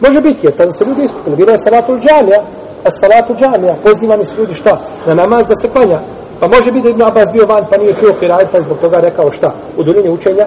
Može 0.00 0.20
biti, 0.20 0.46
jer 0.46 0.56
tada 0.56 0.72
se 0.72 0.84
ljudi 0.84 1.02
iskupili. 1.02 1.36
Bila 1.36 1.52
je 1.52 1.58
salatul 1.58 1.98
džamija, 1.98 2.42
a 2.84 2.90
salatul 2.90 3.36
džamija, 3.36 3.76
pozivani 3.84 4.24
su 4.24 4.38
ljudi 4.38 4.54
šta? 4.54 4.80
Na 5.06 5.14
namaz 5.14 5.48
da 5.48 5.56
se 5.56 5.68
klanja. 5.68 6.00
Pa 6.40 6.48
može 6.48 6.72
biti 6.72 6.84
da 6.84 6.90
Ibn 6.90 7.02
Abbas 7.02 7.28
bio 7.32 7.46
van, 7.46 7.64
pa 7.70 7.76
nije 7.76 7.96
čuo 7.96 8.12
kiraj, 8.20 8.44
pa 8.52 8.60
zbog 8.60 8.78
toga 8.78 9.00
rekao 9.00 9.32
šta? 9.32 9.54
U 9.76 9.82
duljini 9.82 10.10
učenja 10.10 10.46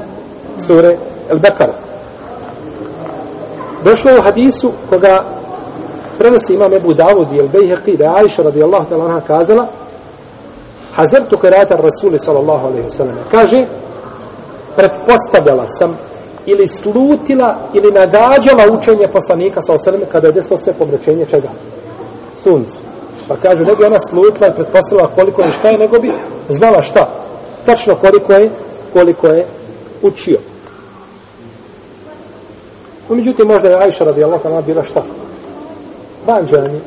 sure 0.58 0.98
El 1.30 1.40
Bekara. 1.40 1.74
Došlo 3.84 4.12
je 4.12 4.20
u 4.20 4.24
hadisu 4.24 4.72
koga 4.90 5.24
prenosi 6.20 6.54
imam 6.54 6.74
Ebu 6.74 6.94
Davud 6.94 7.28
i 7.34 7.40
El 7.40 7.48
Bejheqi, 7.48 7.98
da 7.98 8.04
je 8.04 8.12
Aisha 8.16 8.44
radijallahu 8.44 8.86
ta'ala 8.90 9.06
anha 9.06 9.22
kazala 9.28 9.68
Hazertu 10.96 11.38
kirajta 11.38 11.76
Rasuli 11.76 12.20
sallallahu 12.20 12.68
alaihi 12.68 12.90
sallam. 12.90 13.16
Kaže, 13.32 13.66
pretpostavljala 14.76 15.68
sam 15.68 15.98
ili 16.46 16.68
slutila 16.68 17.58
ili 17.74 17.92
nagađala 17.92 18.78
učenje 18.78 19.08
poslanika 19.14 19.62
sa 19.62 19.74
osrme 19.74 20.06
kada 20.12 20.28
je 20.28 20.34
desilo 20.34 20.58
se 20.58 20.74
pomrećenje 20.74 21.26
čega? 21.26 21.50
Sunca. 22.44 22.78
Pa 23.28 23.36
kaže, 23.36 23.66
ne 23.66 23.76
bi 23.76 23.84
ona 23.84 24.00
slutila 24.00 24.48
i 24.48 24.56
pretpostavila 24.56 25.10
koliko 25.16 25.42
je 25.42 25.52
šta 25.52 25.70
je, 25.70 25.78
nego 25.78 26.00
bi 26.00 26.12
znala 26.50 26.82
šta. 26.82 27.10
Tačno 27.66 27.96
koliko 27.96 28.34
je, 28.34 28.52
koliko 28.94 29.28
je 29.28 29.46
učio. 30.02 30.38
No, 33.10 33.16
međutim, 33.16 33.48
možda 33.48 33.70
je 33.70 33.76
Ajša 33.76 34.04
radi 34.04 34.24
Allah 34.24 34.66
bila 34.66 34.84
šta? 34.84 35.04
Banđanje. 36.26 36.80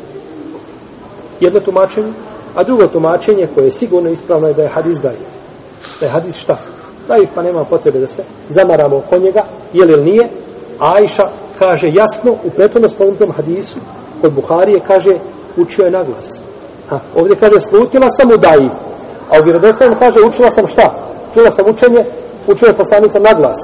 Jedno 1.40 1.60
tumačenje, 1.60 2.12
a 2.54 2.64
drugo 2.64 2.86
tumačenje 2.86 3.48
koje 3.54 3.64
je 3.64 3.72
sigurno 3.72 4.10
ispravno 4.10 4.48
je 4.48 4.54
da 4.54 4.62
je 4.62 4.68
hadis 4.68 4.98
daje. 5.00 5.18
Da 6.00 6.06
je 6.06 6.12
hadis 6.12 6.36
šta? 6.36 6.58
Daif, 7.08 7.28
pa 7.34 7.42
nema 7.42 7.64
potrebe 7.64 7.98
da 7.98 8.06
se 8.06 8.22
zamaramo 8.48 8.96
oko 8.96 9.18
njega, 9.18 9.42
je 9.72 9.84
li 9.84 10.04
nije? 10.04 10.28
Ajša 10.78 11.30
kaže 11.58 11.92
jasno 11.92 12.32
u 12.44 12.50
prethodno 12.50 12.88
spomenutom 12.88 13.32
hadisu, 13.32 13.76
kod 14.20 14.32
Buharije 14.32 14.80
kaže 14.86 15.18
učio 15.56 15.84
je 15.84 15.90
naglas. 15.90 16.40
Ha, 16.88 16.98
ovdje 17.16 17.36
kaže, 17.36 17.60
slutila 17.60 18.10
sam 18.10 18.30
u 18.30 18.36
daif. 18.36 18.72
A 19.30 19.40
u 19.40 19.44
vjerodostavnom 19.44 19.98
kaže, 19.98 20.20
učila 20.20 20.50
sam 20.50 20.68
šta? 20.68 20.94
Čula 21.34 21.50
sam 21.50 21.64
učenje, 21.68 22.04
učio 22.46 22.66
je 22.66 22.76
poslanica 22.76 23.18
naglas. 23.18 23.58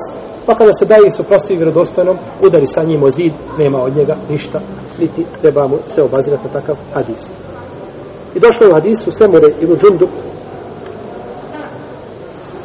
Pa 0.47 0.55
kada 0.55 0.73
se 0.75 0.85
daji 0.85 1.11
suprosti 1.11 1.57
vjerodostojnom, 1.57 2.19
udari 2.41 2.67
sa 2.67 2.83
njim 2.83 3.03
o 3.03 3.11
zid, 3.11 3.33
nema 3.59 3.83
od 3.83 3.97
njega 3.97 4.17
ništa, 4.31 4.61
niti 5.01 5.25
treba 5.41 5.67
mu 5.67 5.79
se 5.89 6.03
obazirati 6.03 6.45
na 6.45 6.61
takav 6.61 6.77
hadis. 6.95 7.31
I 8.35 8.41
došlo 8.41 8.67
je 8.67 8.71
u 8.71 8.75
hadisu 8.75 9.11
Semure 9.11 9.49
ili 9.61 9.77
Džundu, 9.77 10.09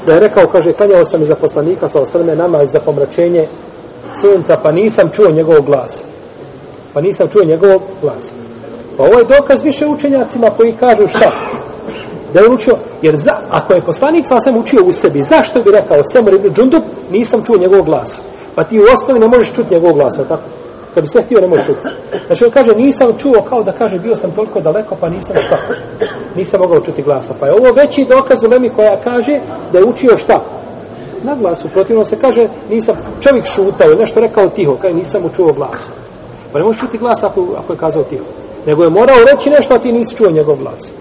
da 0.08 0.14
je 0.14 0.20
rekao, 0.20 0.48
kaže, 0.48 0.74
klanjao 0.74 1.06
sam 1.06 1.22
iza 1.22 1.36
poslanika 1.36 1.88
sa 1.88 2.00
osrme 2.00 2.36
nama 2.36 2.66
za 2.66 2.80
pomračenje 2.80 3.48
sunca, 4.22 4.58
pa 4.64 4.72
nisam 4.72 5.10
čuo 5.14 5.32
njegovog 5.32 5.66
glasa. 5.66 6.06
Pa 6.94 7.02
nisam 7.02 7.28
čuo 7.28 7.42
njegovog 7.46 7.82
glasa. 8.02 8.34
Pa 8.98 9.04
ovo 9.04 9.20
je 9.20 9.26
dokaz 9.26 9.64
više 9.64 9.86
učenjacima 9.86 10.50
koji 10.58 10.76
kažu 10.80 11.08
šta? 11.08 11.32
Da 12.34 12.40
je 12.40 12.50
učio, 12.50 12.78
jer 13.02 13.18
za, 13.18 13.32
ako 13.50 13.74
je 13.74 13.82
poslanik 13.82 14.26
sam 14.26 14.42
sam 14.42 14.58
učio 14.58 14.84
u 14.84 14.92
sebi, 14.92 15.24
zašto 15.24 15.62
bi 15.62 15.72
rekao 15.72 16.04
Semur 16.04 16.34
ibn 16.34 16.54
Džundup, 16.54 16.84
nisam 17.12 17.44
čuo 17.46 17.58
njegovog 17.58 17.86
glasa. 17.86 18.22
Pa 18.56 18.64
ti 18.64 18.80
u 18.80 18.84
osnovi 18.94 19.20
ne 19.20 19.28
možeš 19.28 19.54
čuti 19.54 19.74
njegovog 19.74 19.98
glasa, 19.98 20.24
tako? 20.24 20.44
Kad 20.94 21.04
bi 21.04 21.08
sve 21.10 21.22
htio, 21.22 21.42
ne 21.42 21.48
može 21.48 21.66
čuti. 21.66 21.88
Znači 22.28 22.46
on 22.46 22.52
kaže, 22.52 22.76
nisam 22.76 23.18
čuo 23.18 23.42
kao 23.50 23.64
da 23.64 23.72
kaže, 23.72 24.00
bio 24.00 24.16
sam 24.16 24.32
toliko 24.32 24.60
daleko, 24.60 24.96
pa 24.96 25.10
nisam 25.10 25.36
šta? 25.46 25.58
Nisam 26.36 26.60
mogao 26.60 26.82
čuti 26.82 27.04
glasa. 27.04 27.34
Pa 27.40 27.46
je 27.46 27.54
ovo 27.54 27.72
veći 27.72 28.06
dokaz 28.10 28.44
u 28.44 28.50
Lemi 28.50 28.70
koja 28.70 29.02
kaže 29.04 29.40
da 29.72 29.80
je 29.80 29.86
učio 29.86 30.18
šta? 30.18 30.44
Na 31.24 31.36
glasu. 31.36 31.70
Protivno 31.70 32.04
se 32.04 32.20
kaže, 32.20 32.48
nisam, 32.70 32.96
čovjek 33.20 33.46
šutao, 33.46 33.88
nešto 34.00 34.20
rekao 34.20 34.50
tiho, 34.50 34.78
kaže, 34.82 34.94
nisam 34.94 35.22
mu 35.22 35.30
čuo 35.36 35.54
glasa. 35.54 35.92
Pa 36.52 36.60
ne 36.60 36.66
možeš 36.66 36.80
čuti 36.80 36.98
glas 36.98 37.24
ako, 37.24 37.46
ako 37.58 37.74
je 37.74 37.80
kazao 37.80 38.04
tiho. 38.04 38.26
Nego 38.66 38.84
je 38.84 38.90
morao 38.90 39.24
reći 39.34 39.50
nešto, 39.50 39.76
a 39.76 39.80
ti 39.80 39.92
nisi 39.92 40.16
čuo 40.16 40.30
njegov 40.30 40.56
glas. 40.56 40.94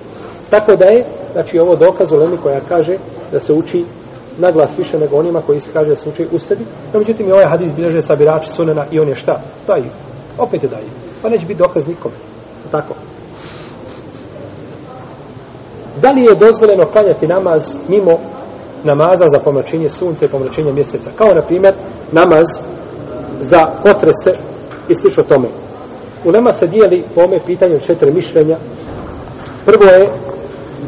Tako 0.51 0.77
da 0.77 0.85
je, 0.85 1.05
znači 1.33 1.59
ovo 1.59 1.77
dokaz 1.77 2.13
u 2.13 2.17
Lemi 2.17 2.37
koja 2.43 2.61
kaže 2.69 2.97
da 3.33 3.41
se 3.41 3.53
uči 3.53 3.85
na 4.39 4.51
glas 4.51 4.79
više 4.79 4.99
nego 4.99 5.17
onima 5.17 5.43
koji 5.47 5.61
se 5.61 5.71
kaže 5.73 5.89
da 5.89 5.97
se 5.97 6.11
u 6.33 6.39
sebi. 6.39 6.65
No, 6.93 6.99
međutim, 6.99 7.29
i 7.29 7.33
ovaj 7.33 7.45
hadis 7.49 7.73
bilježe 7.73 8.03
sabirač 8.03 8.47
sunena 8.47 8.85
i 8.91 9.01
on 9.01 9.09
je 9.09 9.15
šta? 9.15 9.41
Daj, 9.67 9.83
opet 10.39 10.63
je 10.63 10.69
daj. 10.69 10.83
Pa 11.23 11.29
neće 11.29 11.47
biti 11.47 11.59
dokaz 11.59 11.89
nikome. 11.89 12.15
Tako. 12.71 12.95
Da 16.01 16.11
li 16.11 16.23
je 16.23 16.35
dozvoljeno 16.35 16.87
klanjati 16.87 17.27
namaz 17.27 17.77
mimo 17.89 18.19
namaza 18.85 19.29
za 19.29 19.39
pomračenje 19.39 19.89
sunca 19.89 20.25
i 20.25 20.29
pomračenje 20.29 20.73
mjeseca? 20.73 21.11
Kao, 21.17 21.35
na 21.35 21.43
primjer, 21.43 21.75
namaz 22.13 22.47
za 23.41 23.67
potrese 23.83 24.39
i 24.89 24.95
slično 24.95 25.23
tome. 25.23 25.49
U 26.25 26.33
nama 26.33 26.53
se 26.53 26.67
dijeli 26.67 27.05
po 27.15 27.21
ome 27.21 27.39
pitanju 27.47 27.81
četiri 27.81 28.13
mišljenja. 28.13 28.57
Prvo 29.65 29.85
je 29.85 30.09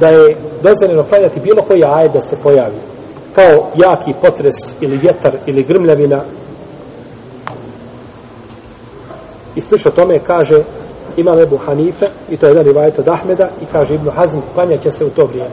da 0.01 0.09
je 0.09 0.36
dozvoljeno 0.62 1.05
klanjati 1.05 1.40
bilo 1.40 1.62
koji 1.62 1.84
ajed 1.84 2.12
da 2.12 2.20
se 2.20 2.36
pojavi. 2.42 2.97
Kao 3.34 3.70
jaki 3.74 4.12
potres 4.20 4.56
ili 4.80 4.98
vjetar 4.98 5.38
ili 5.46 5.62
grmljavina. 5.62 6.22
I 9.54 9.60
slišao 9.60 9.92
tome 9.92 10.18
kaže 10.18 10.64
Imam 11.16 11.38
Ebu 11.38 11.56
Hanife, 11.56 12.06
i 12.30 12.36
to 12.36 12.46
je 12.46 12.50
jedan 12.50 12.64
rivajet 12.64 12.98
od 12.98 13.08
Ahmeda, 13.08 13.48
i 13.62 13.64
kaže 13.72 13.94
Ibnu 13.94 14.10
Hazm, 14.10 14.38
klanjat 14.54 14.82
će 14.82 14.92
se 14.92 15.04
u 15.04 15.10
to 15.10 15.26
vrijeme. 15.26 15.50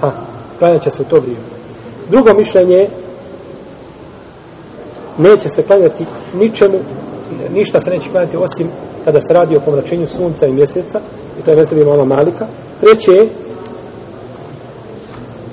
Ha, 0.00 0.12
klanjat 0.58 0.82
će 0.82 0.90
se 0.90 1.02
u 1.02 1.04
to 1.04 1.20
vrijeme. 1.20 1.44
Drugo 2.10 2.34
mišljenje 2.34 2.76
je, 2.76 2.90
neće 5.18 5.48
se 5.48 5.62
klanjati 5.62 6.04
ničemu, 6.34 6.78
ništa 7.50 7.80
se 7.80 7.90
neće 7.90 8.10
klanjati 8.10 8.36
osim 8.36 8.68
kada 9.04 9.20
se 9.20 9.34
radi 9.34 9.56
o 9.56 9.60
pomračenju 9.60 10.06
sunca 10.06 10.46
i 10.46 10.52
mjeseca, 10.52 11.00
i 11.38 11.42
to 11.42 11.50
je 11.50 11.56
mesela 11.56 11.82
imama 11.82 12.04
Malika. 12.04 12.46
Treće 12.80 13.12
je, 13.12 13.28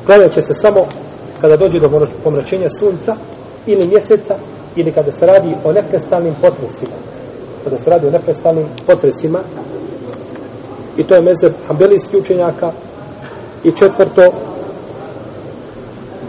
klanjat 0.05 0.33
će 0.33 0.41
se 0.41 0.53
samo 0.53 0.85
kada 1.41 1.57
dođe 1.57 1.79
do 1.79 2.07
pomračenja 2.23 2.69
sunca 2.69 3.15
ili 3.65 3.87
mjeseca, 3.87 4.35
ili 4.75 4.91
kada 4.91 5.11
se 5.11 5.25
radi 5.25 5.55
o 5.63 5.71
neprestalnim 5.71 6.35
potresima. 6.41 6.91
Kada 7.63 7.77
se 7.77 7.89
radi 7.89 8.07
o 8.07 8.11
neprestalnim 8.11 8.65
potresima. 8.85 9.39
I 10.97 11.03
to 11.03 11.15
je 11.15 11.21
mezeb 11.21 11.53
hambelijski 11.67 12.17
učenjaka. 12.17 12.71
I 13.63 13.71
četvrto 13.71 14.31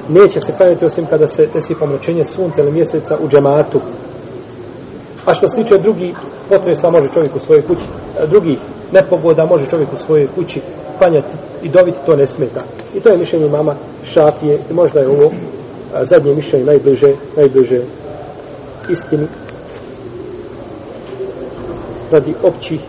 neće 0.08 0.40
se 0.40 0.52
klanjati 0.52 0.84
osim 0.84 1.06
kada 1.06 1.28
se 1.28 1.48
desi 1.54 1.74
pomračenje 1.74 2.24
sunca 2.24 2.60
ili 2.62 2.72
mjeseca 2.72 3.16
u 3.24 3.28
džematu 3.28 3.80
a 5.28 5.34
što 5.34 5.48
se 5.48 5.62
tiče 5.62 5.78
drugi 5.78 6.14
potresa 6.48 6.90
može 6.90 7.08
čovjek 7.14 7.36
u 7.36 7.40
svojoj 7.40 7.62
kući 7.62 7.82
e, 8.20 8.26
drugih 8.26 8.58
nepogoda 8.92 9.46
može 9.46 9.70
čovjek 9.70 9.92
u 9.92 9.96
svojoj 9.96 10.28
kući 10.34 10.60
panjati 10.98 11.34
i 11.62 11.68
dobiti 11.68 11.98
to 12.06 12.16
ne 12.16 12.26
smeta. 12.26 12.64
I 12.94 13.00
to 13.00 13.08
je 13.08 13.18
mišljenje 13.18 13.48
mama 13.48 13.74
Šafije. 14.04 14.58
I 14.70 14.74
možda 14.74 15.00
je 15.00 15.08
ovo 15.08 15.24
e, 15.24 16.04
zadnje 16.04 16.34
mišljenje 16.34 16.64
najbliže 16.64 17.08
najbliže 17.36 17.80
istini 18.90 19.26
radi 22.10 22.34
općih 22.42 22.80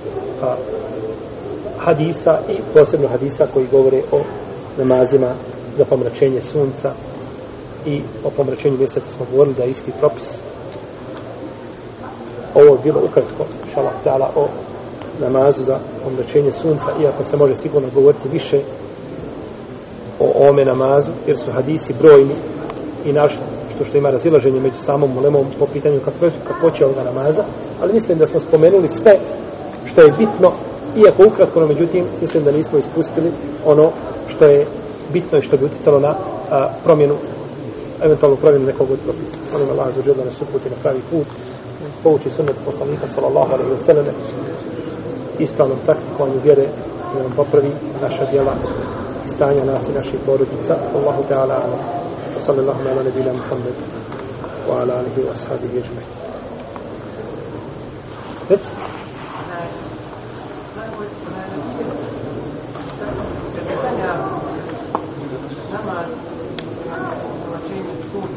a, 0.44 0.56
hadisa 1.78 2.40
i 2.50 2.54
posebno 2.74 3.08
hadisa 3.08 3.48
koji 3.54 3.68
govore 3.72 4.02
o 4.12 4.22
namazima 4.78 5.34
za 5.78 5.86
pomračenje 5.86 6.42
sunca 6.42 6.94
i 7.86 8.02
o 8.24 8.30
pomračenju 8.30 8.78
mjeseca 8.78 9.12
smo 9.12 9.26
govorili 9.32 9.56
da 9.56 9.64
je 9.64 9.72
isti 9.72 9.92
propis 10.00 10.40
ovo 12.56 12.68
je 12.68 12.84
bilo 12.84 13.02
ukratko 13.06 13.45
šalah 13.74 13.93
tala 14.04 14.32
o 14.36 14.47
namazu 15.22 15.64
za 15.64 15.80
omračenje 16.08 16.52
sunca 16.54 16.88
iako 17.02 17.24
se 17.24 17.38
može 17.38 17.56
sigurno 17.56 17.89
govoriti 17.93 18.30
više 18.30 18.62
o 20.20 20.50
ome 20.50 20.66
namazu 20.66 21.12
jer 21.28 21.38
su 21.38 21.52
hadisi 21.52 21.93
brojni 21.93 22.36
i 23.06 23.14
naš 23.14 23.39
što 23.76 23.86
što 23.86 23.97
ima 23.97 24.10
razilaženje 24.10 24.60
među 24.60 24.78
samom 24.78 25.18
ulemom 25.18 25.45
po 25.60 25.66
pitanju 25.66 26.00
kako, 26.00 26.36
kako 26.47 26.72
će 26.72 26.86
ovoga 26.86 27.04
namaza, 27.04 27.43
ali 27.82 27.93
mislim 27.93 28.18
da 28.18 28.28
smo 28.28 28.39
spomenuli 28.39 28.88
sve 28.88 29.20
što 29.86 30.02
je 30.02 30.14
bitno, 30.18 30.52
iako 30.97 31.24
ukratko, 31.28 31.60
no 31.60 31.68
međutim, 31.68 32.06
mislim 32.22 32.43
da 32.43 32.52
nismo 32.52 32.78
ispustili 32.78 33.32
ono 33.66 33.91
što 34.28 34.45
je 34.45 34.66
bitno 35.14 35.38
i 35.38 35.41
što 35.41 35.58
bi 35.58 35.66
uticalo 35.66 36.00
na 36.00 36.16
a, 36.52 36.70
promjenu, 36.84 37.16
eventualnu 38.02 38.38
promjenu 38.38 38.66
nekog 38.66 38.91
od 38.91 39.00
propisa. 39.00 39.38
Ono 39.56 39.66
Molim 39.66 39.80
Allah 39.80 39.95
za 39.95 40.14
da 40.14 40.26
nas 40.26 40.41
uputi 40.41 40.70
na 40.70 40.76
pravi 40.84 41.00
put, 41.12 41.28
pouči 42.04 42.30
sunnet 42.30 42.56
poslanika 42.66 43.08
sallallahu 43.08 43.54
alaihi 43.54 43.72
wa 43.72 43.80
sallam 43.80 44.06
ispravnom 45.39 45.78
praktikovanju 45.86 46.39
vjere 46.43 46.64
i 47.16 47.24
nam 47.24 47.32
popravi 47.36 47.72
naša 48.02 48.26
djela 48.32 48.56
stanja 49.26 49.66
nas 49.66 49.88
i 49.88 49.91
naših 49.91 50.20
porodica 50.26 50.76
Allahu 50.95 51.24
ta'ala 51.30 51.56
ala 51.64 51.78
wa 52.36 52.41
sallallahu 52.45 52.89
ala 52.89 53.04
nebina 53.04 53.34
Muhammed 53.34 53.78
wa 54.70 54.82
ala 54.82 54.93
alihi 54.93 55.22
wa 55.30 55.36
sahabi 55.36 55.68
i 55.74 55.76
ježme 55.76 56.02
Vec? 58.50 58.72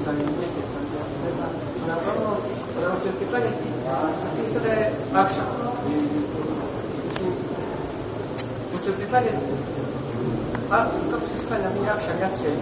Thank 0.04 0.36
you. 0.36 0.41
Hoće 3.02 3.14
se 3.18 3.24
klanjati, 9.10 9.36
a 10.70 10.84
kako 11.10 11.26
se 11.26 11.38
sklanja 11.44 11.68
mi 11.80 11.88
akšan, 11.88 12.18
jacija 12.20 12.50
i 12.50 12.54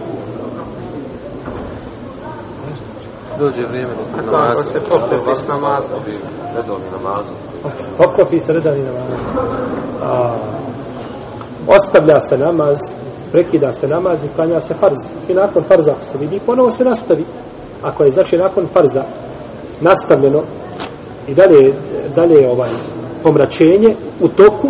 dođe 3.39 3.65
vrijeme 3.65 3.93
do 3.93 4.21
namaza. 4.21 4.55
Kako 4.55 4.63
se 4.63 4.79
poklopi 4.79 5.35
s 5.35 5.47
namazom? 5.47 5.99
Redovni 6.55 6.85
namazom. 6.91 7.35
Poklopi 7.97 8.39
se 8.39 8.53
redovni 8.53 8.83
namazom. 8.83 9.17
A, 10.03 10.35
ostavlja 11.67 12.19
se 12.19 12.37
namaz, 12.37 12.79
prekida 13.31 13.73
se 13.73 13.87
namaz 13.87 14.23
i 14.23 14.27
klanja 14.35 14.59
se 14.59 14.73
farz. 14.73 14.99
I 15.29 15.33
nakon 15.33 15.63
farza, 15.63 15.91
ako 15.91 16.03
se 16.03 16.17
vidi, 16.17 16.39
ponovo 16.45 16.71
se 16.71 16.83
nastavi. 16.83 17.25
Ako 17.83 18.03
je, 18.03 18.11
znači, 18.11 18.37
nakon 18.37 18.67
farza 18.73 19.03
nastavljeno 19.81 20.41
i 21.27 21.33
dalje, 21.33 21.73
dalje 22.15 22.49
ovaj 22.49 22.69
pomračenje 23.23 23.95
u 24.21 24.27
toku, 24.27 24.67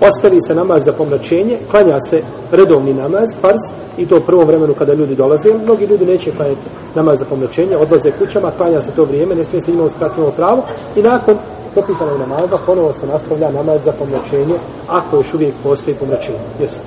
ostavi 0.00 0.40
se 0.40 0.54
namaz 0.54 0.84
za 0.84 0.92
pomračenje, 0.92 1.58
klanja 1.70 2.00
se 2.00 2.20
redovni 2.52 2.94
namaz, 2.94 3.38
farz, 3.40 3.60
i 3.96 4.06
to 4.06 4.16
u 4.16 4.26
prvom 4.26 4.46
vremenu 4.46 4.74
kada 4.74 4.92
ljudi 4.92 5.14
dolaze, 5.14 5.54
mnogi 5.64 5.86
ljudi 5.86 6.06
neće 6.06 6.30
klanjati 6.30 6.60
namaz 6.94 7.18
za 7.18 7.24
pomračenje, 7.24 7.76
odlaze 7.76 8.10
kućama, 8.18 8.50
klanja 8.56 8.82
se 8.82 8.92
to 8.92 9.04
vrijeme, 9.04 9.34
ne 9.34 9.44
smije 9.44 9.60
se 9.60 9.70
njima 9.70 9.84
uskratiti 9.84 10.36
pravo, 10.36 10.62
i 10.96 11.02
nakon 11.02 11.38
propisanog 11.74 12.20
namaza, 12.20 12.58
ponovo 12.66 12.94
se 12.94 13.06
nastavlja 13.06 13.50
namaz 13.50 13.80
za 13.84 13.92
pomračenje, 13.92 14.54
ako 14.88 15.16
još 15.16 15.34
uvijek 15.34 15.54
postoji 15.62 15.96
pomračenje. 15.96 16.38
Jesu. 16.60 16.80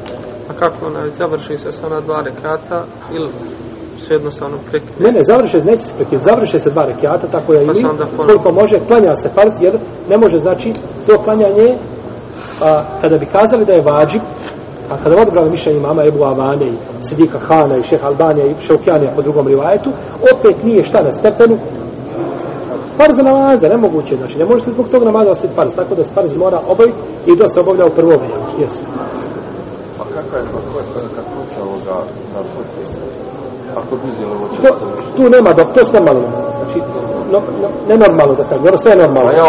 A 0.49 0.53
kako 0.53 0.85
onaj 0.85 1.09
završi 1.17 1.57
se 1.57 1.71
sa 1.71 1.85
ona 1.85 2.01
dva 2.01 2.21
rekata, 2.21 2.83
ili 3.15 3.27
se 3.99 4.13
jednostavno 4.13 4.57
prekine? 4.69 4.93
Ne, 4.99 5.11
ne, 5.11 5.23
završi 5.23 5.59
se, 5.59 5.65
neće 5.65 5.83
se 5.83 5.93
prekine, 5.97 6.21
završi 6.21 6.59
se 6.59 6.69
dva 6.69 6.85
rekata, 6.85 7.27
tako 7.31 7.53
da 7.53 7.61
i 7.61 7.67
mi, 7.67 7.85
koliko 8.17 8.51
može, 8.51 8.79
klanja 8.87 9.15
se 9.15 9.29
farz, 9.29 9.53
jer 9.61 9.77
ne 10.09 10.17
može, 10.17 10.39
znači, 10.39 10.73
to 11.07 11.23
klanjanje 11.23 11.77
a, 12.63 12.83
kada 13.01 13.17
bi 13.17 13.25
kazali 13.25 13.65
da 13.65 13.73
je 13.73 13.81
vađib, 13.81 14.21
a 14.91 14.97
kada 15.03 15.15
bi 15.15 15.21
odbrali 15.21 15.49
mišljenje 15.49 15.79
mama 15.79 16.03
Ebu 16.03 16.23
Avane 16.23 16.67
i 16.67 16.73
Sidika 17.01 17.39
Hana 17.39 17.77
i 17.77 17.83
Šeha 17.83 18.07
Albanija 18.07 18.45
i 18.45 18.55
Šaukjanija 18.61 19.11
po 19.15 19.21
drugom 19.21 19.47
rivajetu, 19.47 19.89
opet 20.35 20.63
nije 20.63 20.83
šta 20.83 21.03
na 21.03 21.11
stepenu, 21.11 21.57
farz 22.97 23.17
namaza, 23.17 23.69
nemoguće, 23.69 24.15
znači 24.15 24.37
ne 24.37 24.45
može 24.45 24.63
se 24.63 24.71
zbog 24.71 24.87
tog 24.91 25.03
namaza 25.03 25.31
ostaviti 25.31 25.55
farz, 25.55 25.75
tako 25.75 25.95
da 25.95 26.03
se 26.03 26.13
farz 26.13 26.35
mora 26.35 26.59
obaviti 26.67 26.97
i 27.27 27.35
da 27.35 27.49
se 27.49 27.59
obavlja 27.59 27.85
u 27.85 27.89
prvo 27.89 28.11
vrijeme, 28.11 28.43
jesu. 28.59 28.81
Pa 29.97 30.03
kakva 30.03 30.37
je 30.37 30.43
to, 30.43 30.59
kako 31.15 31.37
će 31.53 31.61
ovoga 31.61 32.03
za 32.33 32.39
potresa? 32.55 33.01
Ako 33.77 33.95
bi 33.95 34.11
uzeli 34.11 34.31
ovo 34.31 34.47
često? 34.55 34.75
Tu 35.15 35.29
nema, 35.29 35.53
dok 35.53 35.67
to 35.73 35.85
sve 35.85 35.99
malo 35.99 36.21
znači, 36.59 36.79
no, 37.31 37.39
no, 37.61 37.67
nenormalno 37.87 38.33
da 38.33 38.43
tako, 38.43 38.77
sve 38.77 38.91
je 38.91 38.97
normalno. 38.97 39.31
Ja 39.31 39.45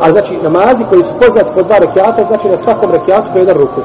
Ali 0.00 0.12
znači, 0.12 0.34
namazi 0.42 0.84
koji 0.90 1.02
su 1.04 1.12
poznati 1.20 1.50
po 1.54 1.62
dva 1.62 1.78
rekiata, 1.78 2.24
znači 2.28 2.48
na 2.48 2.56
svakom 2.56 2.90
rekiatu 2.90 3.28
po 3.32 3.38
jedan 3.38 3.56
ruku. 3.56 3.80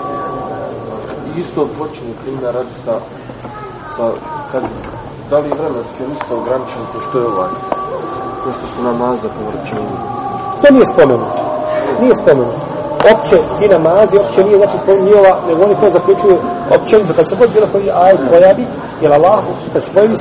Isto 1.38 1.68
počinje 1.80 2.14
primjer 2.24 2.54
radi 2.56 2.76
sa, 2.86 2.94
sa 3.96 4.04
kad, 4.52 4.64
da 5.30 5.38
li 5.38 5.50
vremenski 5.50 6.04
on 6.06 6.12
isto 6.12 6.32
ograničen 6.42 6.82
ko 6.94 7.00
što 7.10 7.20
je 7.20 7.26
ovaj, 7.28 7.50
ko 8.44 8.52
što 8.52 8.68
su 8.68 8.84
namaza 8.84 9.28
po 9.28 9.42
vrčenju. 9.50 9.98
To 10.62 10.74
nije 10.74 10.86
spomenuto. 10.86 11.42
Nije 12.02 12.16
spomenuto 12.16 12.71
opće 13.14 13.38
ti 13.60 13.66
namazi, 13.76 14.18
opće 14.18 14.44
nije, 14.44 14.58
znači 14.58 14.78
spominje 14.84 15.06
nije 15.06 15.20
ova, 15.20 15.34
nego 15.48 15.64
oni 15.64 15.76
to 15.82 15.90
zaključuju 15.90 16.38
općenito, 16.76 17.14
kad 17.14 17.28
se 17.28 17.36
god 17.40 17.50
bilo 17.54 17.68
koji 17.72 17.92
ajed 18.04 18.20
pojavi, 18.30 18.66
jer 19.02 19.12
Allah, 19.14 19.40
kad 19.74 19.84
se 19.84 19.92
pojavi 19.94 20.16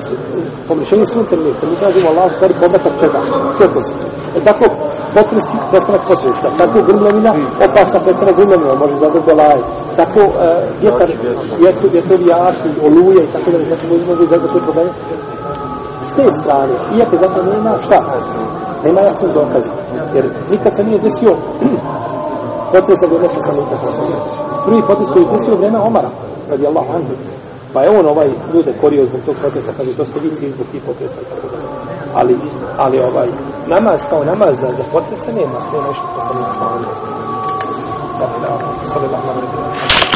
pomrešenje 0.69 1.07
sunca 1.07 1.35
ili 1.35 1.45
mjesta, 1.45 1.67
mi 1.67 1.77
kažemo 1.85 2.09
Allah, 2.09 2.35
stvari 2.35 2.55
povratak 2.61 2.93
čega, 3.01 3.21
svjetlosti. 3.57 3.93
E 4.37 4.41
tako, 4.45 4.65
potresi, 5.15 5.57
prestanak 5.71 6.03
potresa. 6.09 6.49
Tako 6.59 6.83
grmljavina, 6.89 7.33
opasna 7.65 8.01
prestanak 8.01 8.37
grmljavina, 8.37 8.75
može 8.75 8.95
izazvati 8.95 9.27
belaj. 9.27 9.59
Tako 9.97 10.21
uh, 10.21 10.33
vjetar, 10.83 11.09
vjetru, 11.61 11.89
vjetrovi 11.93 12.27
jaki, 12.27 12.71
oluje 12.87 13.25
i 13.25 13.31
tako 13.35 13.51
da 13.51 13.59
znači 13.69 13.87
može 14.09 14.23
izazvati 14.23 14.55
te 14.55 14.61
probleme. 14.61 14.91
S 16.09 16.13
te 16.13 16.33
strane, 16.43 16.75
iako 16.99 17.17
zato 17.21 17.43
nema 17.53 17.73
šta, 17.87 17.99
nema 18.85 19.01
jasnog 19.01 19.33
dokaza. 19.33 19.71
Jer 20.15 20.31
nikad 20.51 20.77
se 20.77 20.85
nije 20.85 20.99
desio 20.99 21.35
potres 22.73 22.99
za 23.01 23.07
nešto 23.23 23.39
poslanika. 23.47 23.77
Prvi 24.67 24.83
potres 24.89 25.09
koji 25.11 25.23
je 25.23 25.33
desio 25.33 25.57
vrijeme 25.57 25.79
Omara, 25.79 26.11
radi 26.51 26.67
Allah 26.67 26.87
anhu. 26.95 27.15
Pa 27.73 27.83
je 27.83 27.91
on 27.99 28.07
ovaj 28.07 28.29
ljude 28.55 28.73
korio 28.81 29.05
zbog 29.05 29.21
tog 29.27 29.35
potresa, 29.43 29.73
kaže, 29.77 29.97
to 29.97 30.05
ste 30.05 30.21
vi 30.21 30.51
zbog 30.51 30.67
tih 30.73 30.83
potresa. 30.87 31.21
i 31.21 31.25
tako 31.31 31.47
dalje. 31.53 31.69
Ali, 32.15 32.37
ali 32.79 32.99
ovaj, 32.99 33.29
namaz 33.69 34.05
kao 34.11 34.25
namaz 34.25 34.61
za, 34.61 34.67
za 34.67 34.85
potrese 34.93 35.33
nema, 35.33 35.59
nema 35.73 35.89
nešto 35.89 36.07
poslanika 36.17 36.53
sa 36.59 36.65
ovim. 36.67 36.85
Dakle, 38.21 38.49
sallallahu 38.85 39.29
alaihi 39.29 39.47
wa 39.47 39.53
sallam. 39.53 40.10